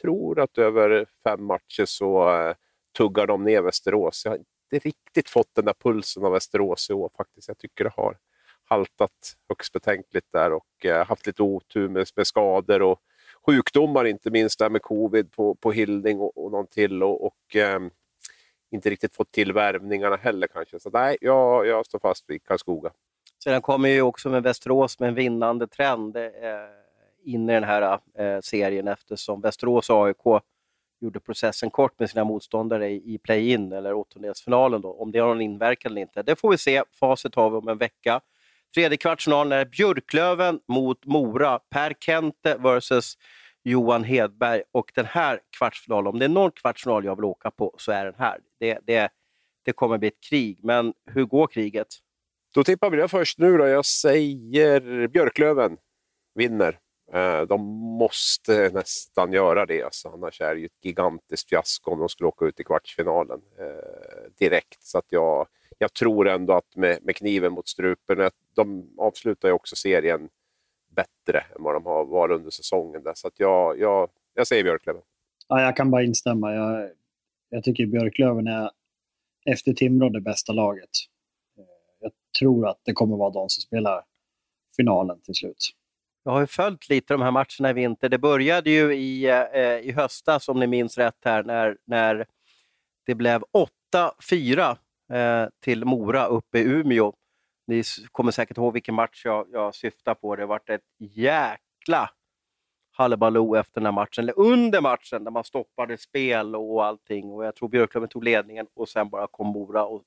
tror 0.00 0.40
att 0.40 0.58
över 0.58 1.06
fem 1.24 1.44
matcher 1.44 1.84
så 1.84 2.30
eh, 2.34 2.54
tuggar 2.96 3.26
de 3.26 3.44
ner 3.44 3.62
Västerås. 3.62 4.22
Jag 4.24 4.32
har 4.32 4.38
inte 4.38 4.88
riktigt 4.88 5.28
fått 5.28 5.54
den 5.54 5.64
där 5.64 5.74
pulsen 5.82 6.24
av 6.24 6.32
Västerås 6.32 6.90
i 6.90 6.92
år 6.92 7.10
faktiskt. 7.16 7.48
Jag 7.48 7.58
tycker 7.58 7.84
det 7.84 7.92
har 7.96 8.16
haltat 8.64 9.36
högst 9.48 9.72
betänkligt 9.72 10.32
där 10.32 10.52
och 10.52 10.86
eh, 10.86 11.06
haft 11.06 11.26
lite 11.26 11.42
otur 11.42 11.88
med, 11.88 12.06
med 12.16 12.26
skador 12.26 12.82
och 12.82 13.00
sjukdomar, 13.46 14.04
inte 14.04 14.30
minst 14.30 14.58
där 14.58 14.70
med 14.70 14.82
covid 14.82 15.32
på, 15.32 15.54
på 15.54 15.72
Hilding 15.72 16.20
och, 16.20 16.44
och 16.44 16.50
någon 16.52 16.66
till. 16.66 17.02
Och, 17.02 17.26
och 17.26 17.56
eh, 17.56 17.80
inte 18.74 18.90
riktigt 18.90 19.14
fått 19.14 19.32
till 19.32 19.52
värvningarna 19.52 20.16
heller 20.16 20.46
kanske. 20.46 20.80
Så 20.80 20.90
nej, 20.90 21.16
jag, 21.20 21.66
jag 21.66 21.86
står 21.86 21.98
fast 21.98 22.24
vid 22.30 22.44
Karlskoga. 22.44 22.90
Sedan 23.44 23.62
kommer 23.62 23.88
ju 23.88 24.02
också 24.02 24.28
med 24.28 24.42
Västerås 24.42 25.00
med 25.00 25.08
en 25.08 25.14
vinnande 25.14 25.66
trend 25.66 26.16
eh, 26.16 26.22
in 27.24 27.50
i 27.50 27.52
den 27.52 27.64
här 27.64 27.98
eh, 28.18 28.40
serien 28.40 28.88
eftersom 28.88 29.40
Västerås 29.40 29.90
och 29.90 30.06
AIK 30.06 30.42
gjorde 31.00 31.20
processen 31.20 31.70
kort 31.70 31.98
med 31.98 32.10
sina 32.10 32.24
motståndare 32.24 32.90
i, 32.90 33.14
i 33.14 33.18
play-in 33.18 33.72
eller 33.72 33.94
åttondelsfinalen. 33.94 34.80
Då. 34.80 34.92
Om 34.92 35.12
det 35.12 35.18
har 35.18 35.28
någon 35.28 35.40
inverkan 35.40 35.92
eller 35.92 36.00
inte, 36.00 36.22
det 36.22 36.36
får 36.36 36.50
vi 36.50 36.58
se. 36.58 36.82
Facit 37.00 37.34
har 37.34 37.50
vi 37.50 37.56
om 37.56 37.68
en 37.68 37.78
vecka. 37.78 38.20
Tredje 38.74 38.96
kvartsfinalen 38.96 39.58
är 39.58 39.64
Björklöven 39.64 40.60
mot 40.68 41.04
Mora. 41.04 41.58
Per 41.58 41.92
Kente 42.00 42.56
versus 42.56 43.18
Johan 43.64 44.04
Hedberg. 44.04 44.62
Och 44.72 44.92
den 44.94 45.04
här 45.04 45.40
kvartsfinalen, 45.58 46.06
om 46.06 46.18
det 46.18 46.24
är 46.24 46.28
någon 46.28 46.50
kvartsfinal 46.50 47.04
jag 47.04 47.16
vill 47.16 47.24
åka 47.24 47.50
på 47.50 47.74
så 47.78 47.92
är 47.92 48.04
den 48.04 48.14
här. 48.18 48.38
Det, 48.60 48.78
det, 48.86 49.08
det 49.62 49.72
kommer 49.72 49.98
bli 49.98 50.08
ett 50.08 50.20
krig, 50.20 50.58
men 50.62 50.94
hur 51.06 51.24
går 51.24 51.46
kriget? 51.46 51.88
Då 52.54 52.64
tippar 52.64 52.90
vi 52.90 52.96
det 52.96 53.08
först 53.08 53.38
nu 53.38 53.58
då. 53.58 53.66
Jag 53.66 53.84
säger 53.84 55.08
Björklöven 55.08 55.76
vinner. 56.34 56.78
Eh, 57.12 57.42
de 57.42 57.60
måste 57.98 58.70
nästan 58.72 59.32
göra 59.32 59.66
det, 59.66 59.82
alltså. 59.82 60.08
annars 60.08 60.40
är 60.40 60.54
det 60.54 60.60
ju 60.60 60.66
ett 60.66 60.84
gigantiskt 60.84 61.48
fiasko 61.48 61.90
om 61.90 61.98
de 61.98 62.08
skulle 62.08 62.28
åka 62.28 62.44
ut 62.44 62.60
i 62.60 62.64
kvartsfinalen 62.64 63.40
eh, 63.58 64.30
direkt. 64.38 64.82
Så 64.82 64.98
att 64.98 65.06
jag, 65.08 65.46
jag 65.78 65.92
tror 65.92 66.28
ändå 66.28 66.52
att 66.52 66.76
med, 66.76 66.98
med 67.02 67.16
kniven 67.16 67.52
mot 67.52 67.68
strupen, 67.68 68.30
de 68.54 68.94
avslutar 68.98 69.48
ju 69.48 69.54
också 69.54 69.76
serien 69.76 70.28
bättre 70.94 71.38
än 71.38 71.62
vad 71.62 71.74
de 71.74 71.86
har 71.86 72.04
varit 72.04 72.36
under 72.36 72.50
säsongen. 72.50 73.02
Där. 73.02 73.12
Så 73.14 73.28
att 73.28 73.40
jag, 73.40 73.78
jag, 73.78 74.10
jag 74.34 74.46
säger 74.46 74.64
Björklöven. 74.64 75.02
Ja, 75.48 75.62
jag 75.62 75.76
kan 75.76 75.90
bara 75.90 76.02
instämma. 76.02 76.54
Jag, 76.54 76.90
jag 77.48 77.64
tycker 77.64 77.86
Björklöven 77.86 78.46
är 78.46 78.70
efter 79.46 79.72
Timrå 79.72 80.08
det 80.08 80.20
bästa 80.20 80.52
laget. 80.52 80.90
Jag 82.00 82.12
tror 82.38 82.68
att 82.68 82.80
det 82.84 82.92
kommer 82.92 83.16
vara 83.16 83.30
de 83.30 83.48
som 83.48 83.60
spelar 83.60 84.04
finalen 84.76 85.20
till 85.20 85.34
slut. 85.34 85.70
Jag 86.24 86.32
har 86.32 86.40
ju 86.40 86.46
följt 86.46 86.88
lite 86.88 87.14
de 87.14 87.22
här 87.22 87.30
matcherna 87.30 87.70
i 87.70 87.72
vinter. 87.72 88.08
Det 88.08 88.18
började 88.18 88.70
ju 88.70 88.94
i, 88.94 89.30
eh, 89.30 89.88
i 89.88 89.92
höstas, 89.92 90.48
om 90.48 90.60
ni 90.60 90.66
minns 90.66 90.98
rätt, 90.98 91.18
här 91.24 91.42
när, 91.42 91.76
när 91.84 92.26
det 93.06 93.14
blev 93.14 93.42
8-4 93.94 94.76
eh, 95.12 95.48
till 95.60 95.84
Mora 95.84 96.26
uppe 96.26 96.58
i 96.58 96.62
Umeå. 96.62 97.12
Ni 97.66 97.82
kommer 98.12 98.30
säkert 98.30 98.56
ihåg 98.56 98.72
vilken 98.72 98.94
match 98.94 99.22
jag, 99.24 99.46
jag 99.52 99.74
syftar 99.74 100.14
på. 100.14 100.36
Det 100.36 100.46
varit 100.46 100.70
ett 100.70 100.84
jäkla 100.98 102.10
halabaloo 102.90 103.54
efter 103.56 103.80
den 103.80 103.86
här 103.86 103.92
matchen, 103.92 104.24
eller 104.24 104.38
under 104.38 104.80
matchen, 104.80 105.24
där 105.24 105.30
man 105.30 105.44
stoppade 105.44 105.98
spel 105.98 106.56
och 106.56 106.84
allting. 106.84 107.32
Och 107.32 107.44
jag 107.44 107.54
tror 107.56 107.68
Björklöven 107.68 108.08
tog 108.08 108.24
ledningen 108.24 108.66
och 108.74 108.88
sen 108.88 109.08
bara 109.08 109.26
kom 109.26 109.46
Mora 109.46 109.84
och 109.84 110.02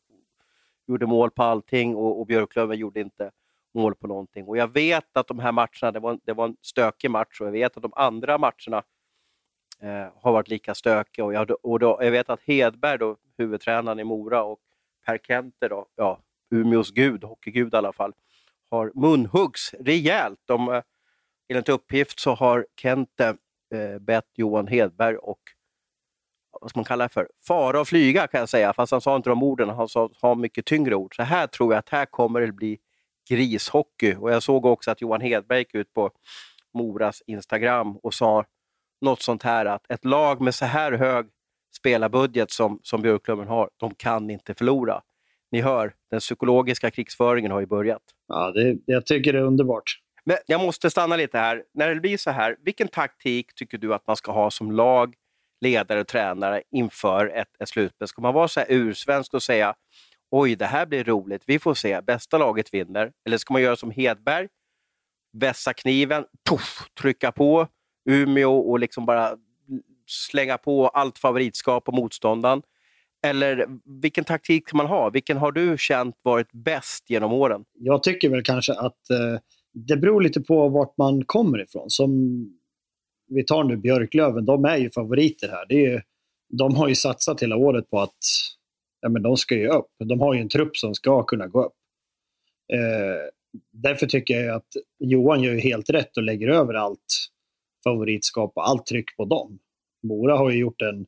gjorde 0.88 1.06
mål 1.06 1.32
på 1.32 1.44
allting 1.44 1.96
och, 1.96 2.20
och 2.20 2.26
Björklöven 2.28 2.78
gjorde 2.78 3.00
inte 3.00 3.32
mål 3.74 3.96
på 3.96 4.08
någonting. 4.08 4.48
Och 4.48 4.58
jag 4.58 4.74
vet 4.74 5.18
att 5.18 5.28
de 5.28 5.40
här 5.40 5.52
matcherna, 5.52 5.92
det 5.92 6.00
var, 6.00 6.20
det 6.24 6.34
var 6.34 6.46
en 6.46 6.58
stökig 6.62 7.12
match 7.12 7.42
och 7.42 7.48
jag 7.48 7.52
vet 7.52 7.78
att 7.78 7.84
de 7.84 7.94
andra 7.96 8.38
matcherna 8.38 8.84
eh, 9.80 10.08
har 10.22 10.32
varit 10.32 10.48
lika 10.48 10.76
stökiga. 10.76 11.26
Och, 11.26 11.34
jag, 11.34 11.52
och 11.64 11.80
då, 11.80 11.98
jag 12.02 12.12
vet 12.12 12.30
att 12.30 12.42
Hedberg, 12.42 12.98
då, 12.98 13.18
huvudtränaren 13.38 14.00
i 14.00 14.04
Mora, 14.04 14.44
och 14.44 14.60
Per 15.06 15.18
Kenter, 15.18 15.70
då, 15.70 15.86
ja, 15.96 16.20
Umeås 16.51 16.92
gud, 16.92 17.24
hockeygud 17.24 17.74
i 17.74 17.77
alla 17.77 17.94
fall, 17.94 18.13
har 18.70 18.92
munhuggs 18.96 19.74
rejält. 19.80 20.39
De, 20.46 20.70
eh, 20.74 20.82
enligt 21.50 21.70
uppgift 21.70 22.20
så 22.20 22.34
har 22.34 22.66
Kente 22.82 23.38
eh, 23.74 24.00
bett 24.00 24.32
Johan 24.36 24.68
Hedberg 24.68 25.18
och 25.18 25.39
vad 26.62 26.70
ska 26.70 26.80
man 26.80 26.86
kalla 26.86 27.04
det 27.04 27.13
för? 27.13 27.30
Fara 27.48 27.82
och 27.82 27.88
flyga 27.88 28.27
kan 28.27 28.39
jag 28.39 28.50
säga, 28.50 28.74
fast 28.74 28.92
han 28.92 29.01
sa 29.01 29.16
inte 29.16 29.30
de 29.30 29.44
orden, 29.44 29.70
han 29.70 29.89
sa 29.89 30.10
ha 30.22 30.36
mycket 30.36 30.66
tyngre 30.66 30.96
ord. 30.96 31.16
Så 31.16 31.24
här 31.24 31.48
tror 31.48 31.74
jag 31.74 31.80
att 31.80 31.89
här 31.89 32.06
kommer 32.06 32.42
det 32.42 32.51
bli 32.51 32.80
grishockey. 33.30 34.16
Och 34.16 34.32
jag 34.32 34.44
såg 34.44 34.66
också 34.66 34.92
att 34.92 35.01
Johan 35.01 35.22
Hedberg 35.22 35.60
gick 35.60 35.75
ut 35.75 35.94
på 35.94 36.12
Moras 36.74 37.24
Instagram 37.27 37.98
och 37.98 38.13
sa 38.13 38.46
något 39.01 39.22
sånt 39.22 39.44
här 39.44 39.66
att 39.66 39.92
ett 39.92 40.06
lag 40.06 40.42
med 40.42 40.56
så 40.56 40.66
här 40.66 40.92
hög 40.92 41.27
spelarbudget 41.77 42.51
som, 42.51 42.80
som 42.84 43.01
Björklöven 43.01 43.48
har, 43.48 43.70
de 43.77 43.96
kan 43.96 44.30
inte 44.30 44.54
förlora. 44.54 45.01
Ni 45.51 45.62
hör, 45.62 45.94
den 46.12 46.20
psykologiska 46.20 46.92
krigsföringen 46.92 47.51
har 47.51 47.60
ju 47.60 47.66
börjat. 47.66 48.04
Ja, 48.27 48.51
det, 48.51 48.77
jag 48.86 49.06
tycker 49.06 49.34
det 49.34 49.39
är 49.39 49.44
underbart. 49.44 50.00
Men 50.25 50.38
jag 50.46 50.62
måste 50.62 50.89
stanna 50.89 51.16
lite 51.16 51.38
här. 51.38 51.63
När 51.74 51.96
det 51.96 52.01
blir 52.01 52.18
så 52.18 52.32
här, 52.32 52.58
vilken 52.66 52.88
taktik 52.88 53.56
tycker 53.56 53.77
du 53.77 53.94
att 53.94 54.08
man 54.08 54.16
ska 54.16 54.32
ha 54.32 54.51
som 54.51 54.72
lag, 54.72 55.13
ledare 55.62 56.00
och 56.00 56.08
tränare 56.08 56.63
inför 56.72 57.27
ett, 57.27 57.62
ett 57.62 57.70
slutspel? 57.70 58.08
Ska 58.08 58.22
man 58.22 58.34
vara 58.34 58.48
så 58.48 58.60
här 58.60 58.68
ursvensk 58.70 59.34
och 59.34 59.44
säga 59.44 59.75
oj, 60.32 60.56
det 60.56 60.66
här 60.66 60.86
blir 60.86 61.04
roligt, 61.04 61.44
vi 61.46 61.60
får 61.60 61.74
se, 61.74 62.01
bästa 62.01 62.38
laget 62.38 62.74
vinner? 62.74 63.12
Eller 63.25 63.38
ska 63.38 63.54
man 63.54 63.62
göra 63.62 63.75
som 63.75 63.92
Hedberg, 63.92 64.48
vässa 65.34 65.74
kniven, 65.74 66.25
puff, 66.50 66.89
trycka 67.00 67.32
på 67.32 67.68
Umeå 68.10 68.60
och 68.60 68.80
liksom 68.80 69.06
bara 69.06 69.38
slänga 70.06 70.58
på 70.58 70.88
allt 70.88 71.18
favoritskap 71.18 71.86
på 71.86 71.92
motståndaren? 71.92 72.62
Eller 73.30 73.66
vilken 74.02 74.24
taktik 74.24 74.68
kan 74.68 74.78
man 74.78 74.86
ha? 74.86 75.10
Vilken 75.10 75.38
har 75.38 75.52
du 75.52 75.76
känt 75.78 76.16
varit 76.22 76.52
bäst 76.52 77.10
genom 77.10 77.34
åren? 77.34 77.66
Jag 77.74 78.04
tycker 78.04 78.30
väl 78.30 78.44
kanske 78.44 78.74
att 78.74 79.10
eh, 79.10 79.40
det 79.74 79.98
beror 79.98 80.22
lite 80.22 80.42
på 80.42 80.70
vart 80.70 80.98
man 80.98 81.26
kommer 81.26 81.64
ifrån. 81.64 81.90
Som 81.90 82.12
vi 83.28 83.44
tar 83.44 83.64
nu 83.64 83.78
Björklöven, 83.78 84.46
de 84.46 84.66
är 84.66 84.78
ju 84.78 84.90
favoriter 84.90 85.48
här. 85.50 85.66
Det 85.70 85.86
är, 85.86 86.04
de 86.50 86.76
har 86.76 86.88
ju 86.88 86.96
satsat 86.96 87.42
hela 87.42 87.56
året 87.56 87.90
på 87.90 88.00
att 88.00 88.18
ja, 89.02 89.10
men 89.10 89.22
de 89.22 89.38
ska 89.38 89.56
ju 89.56 89.68
upp. 89.68 89.92
De 90.00 90.20
har 90.20 90.34
ju 90.34 90.42
en 90.42 90.50
trupp 90.50 90.78
som 90.78 90.94
ska 90.94 91.24
kunna 91.24 91.48
gå 91.48 91.64
upp. 91.64 91.74
Eh, 92.74 93.30
därför 93.72 94.06
tycker 94.06 94.40
jag 94.40 94.56
att 94.56 94.68
Johan 95.00 95.44
gör 95.44 95.54
ju 95.54 95.60
helt 95.60 95.90
rätt 95.90 96.18
och 96.18 96.24
lägger 96.24 96.48
över 96.48 96.74
allt 96.74 97.30
favoritskap 97.84 98.52
och 98.56 98.70
allt 98.70 98.86
tryck 98.86 99.18
på 99.18 99.26
dem. 99.26 99.60
Mora 100.04 100.38
har 100.38 100.52
ju 100.52 100.60
gjort 100.60 100.82
en, 100.82 101.06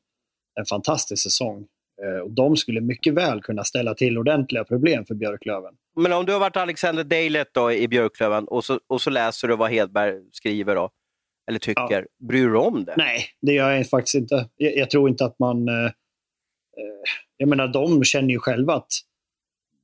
en 0.59 0.65
fantastisk 0.69 1.23
säsong. 1.23 1.67
Eh, 2.03 2.19
och 2.19 2.31
de 2.31 2.57
skulle 2.57 2.81
mycket 2.81 3.13
väl 3.13 3.41
kunna 3.41 3.63
ställa 3.63 3.93
till 3.93 4.17
ordentliga 4.17 4.63
problem 4.63 5.05
för 5.05 5.15
Björklöven. 5.15 5.73
Men 5.95 6.13
om 6.13 6.25
du 6.25 6.33
har 6.33 6.39
varit 6.39 6.57
Alexander 6.57 7.03
Dejlet 7.03 7.47
då 7.53 7.71
i 7.71 7.87
Björklöven 7.87 8.47
och 8.47 8.65
så, 8.65 8.79
och 8.87 9.01
så 9.01 9.09
läser 9.09 9.47
du 9.47 9.55
vad 9.55 9.71
Hedberg 9.71 10.15
skriver 10.31 10.75
då, 10.75 10.89
eller 11.49 11.59
tycker, 11.59 12.07
ja. 12.19 12.27
bryr 12.27 12.47
du 12.47 12.57
om 12.57 12.85
det? 12.85 12.93
Nej, 12.97 13.25
det 13.41 13.53
gör 13.53 13.71
jag 13.71 13.89
faktiskt 13.89 14.15
inte. 14.15 14.49
Jag, 14.57 14.77
jag 14.77 14.89
tror 14.89 15.09
inte 15.09 15.25
att 15.25 15.39
man... 15.39 15.67
Eh, 15.67 15.85
eh 15.85 15.91
jag 17.37 17.49
menar, 17.49 17.67
de 17.67 18.03
känner 18.03 18.29
ju 18.29 18.39
själva 18.39 18.73
att 18.73 18.91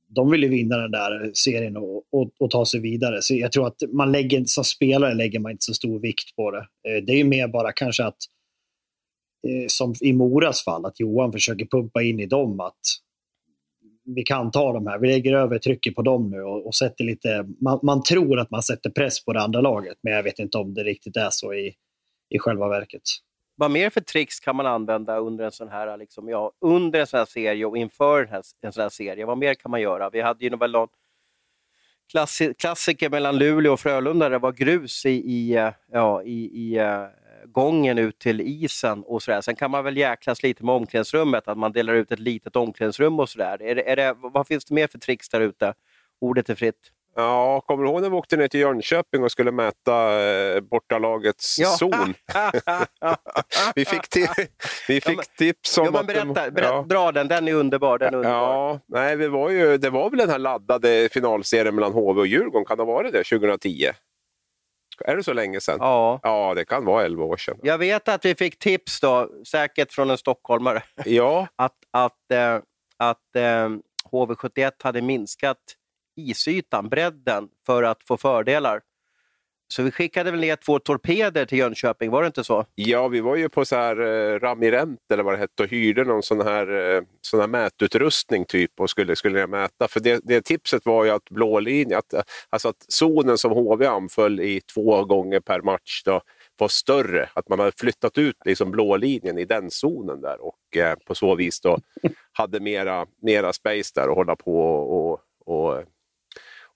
de 0.08 0.30
vill 0.30 0.42
ju 0.42 0.48
vinna 0.48 0.76
den 0.76 0.90
där 0.90 1.30
serien 1.34 1.76
och, 1.76 1.96
och, 2.12 2.30
och, 2.38 2.50
ta 2.50 2.66
sig 2.66 2.80
vidare. 2.80 3.22
Så 3.22 3.34
jag 3.34 3.52
tror 3.52 3.66
att 3.66 3.82
man 3.92 4.12
lägger, 4.12 4.44
som 4.44 4.64
spelare 4.64 5.14
lägger 5.14 5.38
man 5.38 5.52
inte 5.52 5.64
så 5.64 5.74
stor 5.74 6.00
vikt 6.00 6.36
på 6.36 6.50
det. 6.50 6.58
Eh, 6.58 7.04
det 7.06 7.12
är 7.12 7.16
ju 7.16 7.24
mer 7.24 7.48
bara 7.48 7.72
kanske 7.72 8.04
att 8.04 8.16
Eh, 9.44 9.66
som 9.68 9.94
i 10.00 10.12
Moras 10.12 10.64
fall, 10.64 10.84
att 10.84 11.00
Johan 11.00 11.32
försöker 11.32 11.66
pumpa 11.66 12.02
in 12.02 12.20
i 12.20 12.26
dem 12.26 12.60
att 12.60 12.80
vi 14.04 14.22
kan 14.22 14.50
ta 14.50 14.72
de 14.72 14.86
här. 14.86 14.98
Vi 14.98 15.08
lägger 15.08 15.34
över 15.34 15.58
trycket 15.58 15.94
på 15.94 16.02
dem 16.02 16.30
nu 16.30 16.42
och, 16.42 16.66
och 16.66 16.74
sätter 16.74 17.04
lite... 17.04 17.46
Man, 17.60 17.80
man, 17.82 18.02
tror 18.02 18.38
att 18.38 18.50
man 18.50 18.62
sätter 18.62 18.90
press 18.90 19.24
på 19.24 19.32
det 19.32 19.40
andra 19.40 19.60
laget, 19.60 19.98
men 20.02 20.12
jag 20.12 20.22
vet 20.22 20.38
inte 20.38 20.58
om 20.58 20.74
det 20.74 20.84
riktigt 20.84 21.16
är 21.16 21.28
så 21.30 21.54
i, 21.54 21.74
i 22.30 22.38
själva 22.38 22.68
verket. 22.68 23.02
Vad 23.56 23.70
mer 23.70 23.90
för 23.90 24.00
tricks 24.00 24.40
kan 24.40 24.56
man 24.56 24.66
använda 24.66 25.18
under 25.18 25.44
en 25.44 25.52
sån 25.52 25.68
här, 25.68 25.96
liksom, 25.96 26.28
ja, 26.28 26.52
under 26.60 27.00
en 27.00 27.06
sån 27.06 27.18
här 27.18 27.26
serie 27.26 27.66
och 27.66 27.76
inför 27.76 28.22
en, 28.22 28.28
här, 28.28 28.42
en 28.60 28.72
sån 28.72 28.82
här 28.82 28.88
serie? 28.88 29.26
Vad 29.26 29.38
mer 29.38 29.54
kan 29.54 29.70
man 29.70 29.80
göra? 29.80 30.10
Vi 30.10 30.20
hade 30.20 30.44
ju 30.44 30.50
någon 30.50 30.88
klassiker 32.58 33.10
mellan 33.10 33.38
Luleå 33.38 33.72
och 33.72 33.80
Frölunda 33.80 34.24
där 34.24 34.30
det 34.30 34.38
var 34.38 34.52
grus 34.52 35.06
i, 35.06 35.10
i, 35.10 35.56
eh, 35.56 35.70
ja, 35.92 36.22
i, 36.22 36.34
i 36.34 36.78
eh, 36.78 37.06
gången 37.52 37.98
ut 37.98 38.18
till 38.18 38.40
isen 38.40 39.02
och 39.02 39.22
sådär. 39.22 39.40
Sen 39.40 39.56
kan 39.56 39.70
man 39.70 39.84
väl 39.84 39.96
jäklas 39.96 40.42
lite 40.42 40.64
med 40.64 40.74
omklädningsrummet, 40.74 41.48
att 41.48 41.58
man 41.58 41.72
delar 41.72 41.94
ut 41.94 42.12
ett 42.12 42.18
litet 42.18 42.56
omklädningsrum 42.56 43.20
och 43.20 43.28
sådär. 43.28 43.62
Är 43.62 43.76
är 43.76 43.96
det, 43.96 44.14
vad 44.18 44.46
finns 44.46 44.64
det 44.64 44.74
mer 44.74 44.86
för 44.86 44.98
tricks 44.98 45.28
där 45.28 45.40
ute? 45.40 45.74
Ordet 46.20 46.50
är 46.50 46.54
fritt. 46.54 46.92
Ja, 47.18 47.60
kommer 47.60 47.84
du 47.84 47.90
ihåg 47.90 48.02
när 48.02 48.10
vi 48.10 48.16
åkte 48.16 48.36
ner 48.36 48.48
till 48.48 48.60
Jönköping 48.60 49.24
och 49.24 49.32
skulle 49.32 49.52
mäta 49.52 50.22
eh, 50.22 50.60
bortalagets 50.60 51.58
ja. 51.58 51.68
zon? 51.68 52.14
vi 53.74 53.84
fick, 53.84 54.16
vi 54.88 55.00
fick 55.00 55.08
ja, 55.08 55.16
men, 55.16 55.24
tips 55.38 55.78
om 55.78 55.84
ja, 55.84 55.90
men 55.90 56.06
berätta, 56.06 56.42
att... 56.42 56.54
Berätta, 56.54 56.72
ja. 56.72 56.84
Dra 56.88 57.12
den, 57.12 57.28
den 57.28 57.48
är 57.48 57.54
underbar. 57.54 57.98
Den 57.98 58.14
är 58.14 58.18
underbar. 58.18 58.38
Ja, 58.38 58.80
nej, 58.86 59.16
vi 59.16 59.28
var 59.28 59.50
ju, 59.50 59.78
det 59.78 59.90
var 59.90 60.10
väl 60.10 60.18
den 60.18 60.30
här 60.30 60.38
laddade 60.38 61.08
finalserien 61.12 61.74
mellan 61.74 61.92
HV 61.92 62.20
och 62.20 62.26
Djurgården, 62.26 62.64
kan 62.64 62.76
det 62.76 62.82
ha 62.82 62.92
varit 62.92 63.12
det, 63.12 63.24
2010? 63.24 63.90
Är 65.04 65.16
det 65.16 65.22
så 65.22 65.32
länge 65.32 65.60
sedan? 65.60 65.78
Ja. 65.80 66.20
Ja, 66.22 66.54
det 66.54 66.64
kan 66.64 66.84
vara 66.84 67.04
11 67.04 67.24
år 67.24 67.36
sedan. 67.36 67.58
Jag 67.62 67.78
vet 67.78 68.08
att 68.08 68.24
vi 68.24 68.34
fick 68.34 68.58
tips 68.58 69.00
då, 69.00 69.30
säkert 69.46 69.92
från 69.92 70.10
en 70.10 70.18
stockholmare, 70.18 70.82
ja. 71.04 71.48
att, 71.56 71.76
att, 71.90 72.30
äh, 72.30 72.58
att 72.96 73.36
äh, 73.36 73.68
HV71 74.12 74.72
hade 74.82 75.02
minskat 75.02 75.58
isytan, 76.16 76.88
bredden, 76.88 77.48
för 77.66 77.82
att 77.82 78.04
få 78.06 78.16
fördelar. 78.16 78.80
Så 79.68 79.82
vi 79.82 79.90
skickade 79.90 80.30
väl 80.30 80.40
ner 80.40 80.56
två 80.56 80.78
torpeder 80.78 81.44
till 81.44 81.58
Jönköping, 81.58 82.10
var 82.10 82.22
det 82.22 82.26
inte 82.26 82.44
så? 82.44 82.66
Ja, 82.74 83.08
vi 83.08 83.20
var 83.20 83.36
ju 83.36 83.48
på 83.48 83.64
så 83.64 83.76
här 83.76 84.00
eh, 84.00 84.40
Ramirent 84.40 85.00
eller 85.12 85.22
vad 85.22 85.34
det 85.34 85.38
hette 85.38 85.62
och 85.62 85.68
hyrde 85.68 86.04
någon 86.04 86.22
sån 86.22 86.40
här, 86.40 86.94
eh, 86.96 87.02
sån 87.20 87.40
här 87.40 87.46
mätutrustning 87.46 88.44
typ 88.44 88.80
och 88.80 88.90
skulle, 88.90 89.16
skulle 89.16 89.46
mäta. 89.46 89.88
För 89.88 90.00
det, 90.00 90.20
det 90.24 90.40
tipset 90.40 90.86
var 90.86 91.04
ju 91.04 91.10
att 91.10 91.24
blålinjen, 91.30 91.98
att, 91.98 92.14
alltså 92.50 92.68
att 92.68 92.84
zonen 92.88 93.38
som 93.38 93.52
HV 93.52 93.86
anföll 93.86 94.40
i 94.40 94.60
två 94.74 95.04
gånger 95.04 95.40
per 95.40 95.60
match 95.60 96.02
då, 96.04 96.20
var 96.58 96.68
större. 96.68 97.28
Att 97.34 97.48
man 97.48 97.58
hade 97.58 97.72
flyttat 97.76 98.18
ut 98.18 98.36
liksom 98.44 98.70
blålinjen 98.70 99.38
i 99.38 99.44
den 99.44 99.70
zonen 99.70 100.20
där 100.20 100.36
och 100.40 100.76
eh, 100.76 100.94
på 101.06 101.14
så 101.14 101.34
vis 101.34 101.60
då 101.60 101.78
hade 102.32 102.60
mera, 102.60 103.06
mera 103.22 103.52
space 103.52 103.92
där 103.94 104.08
att 104.08 104.14
hålla 104.14 104.36
på 104.36 104.60
och, 104.60 105.12
och 105.12 105.20
och 105.46 105.82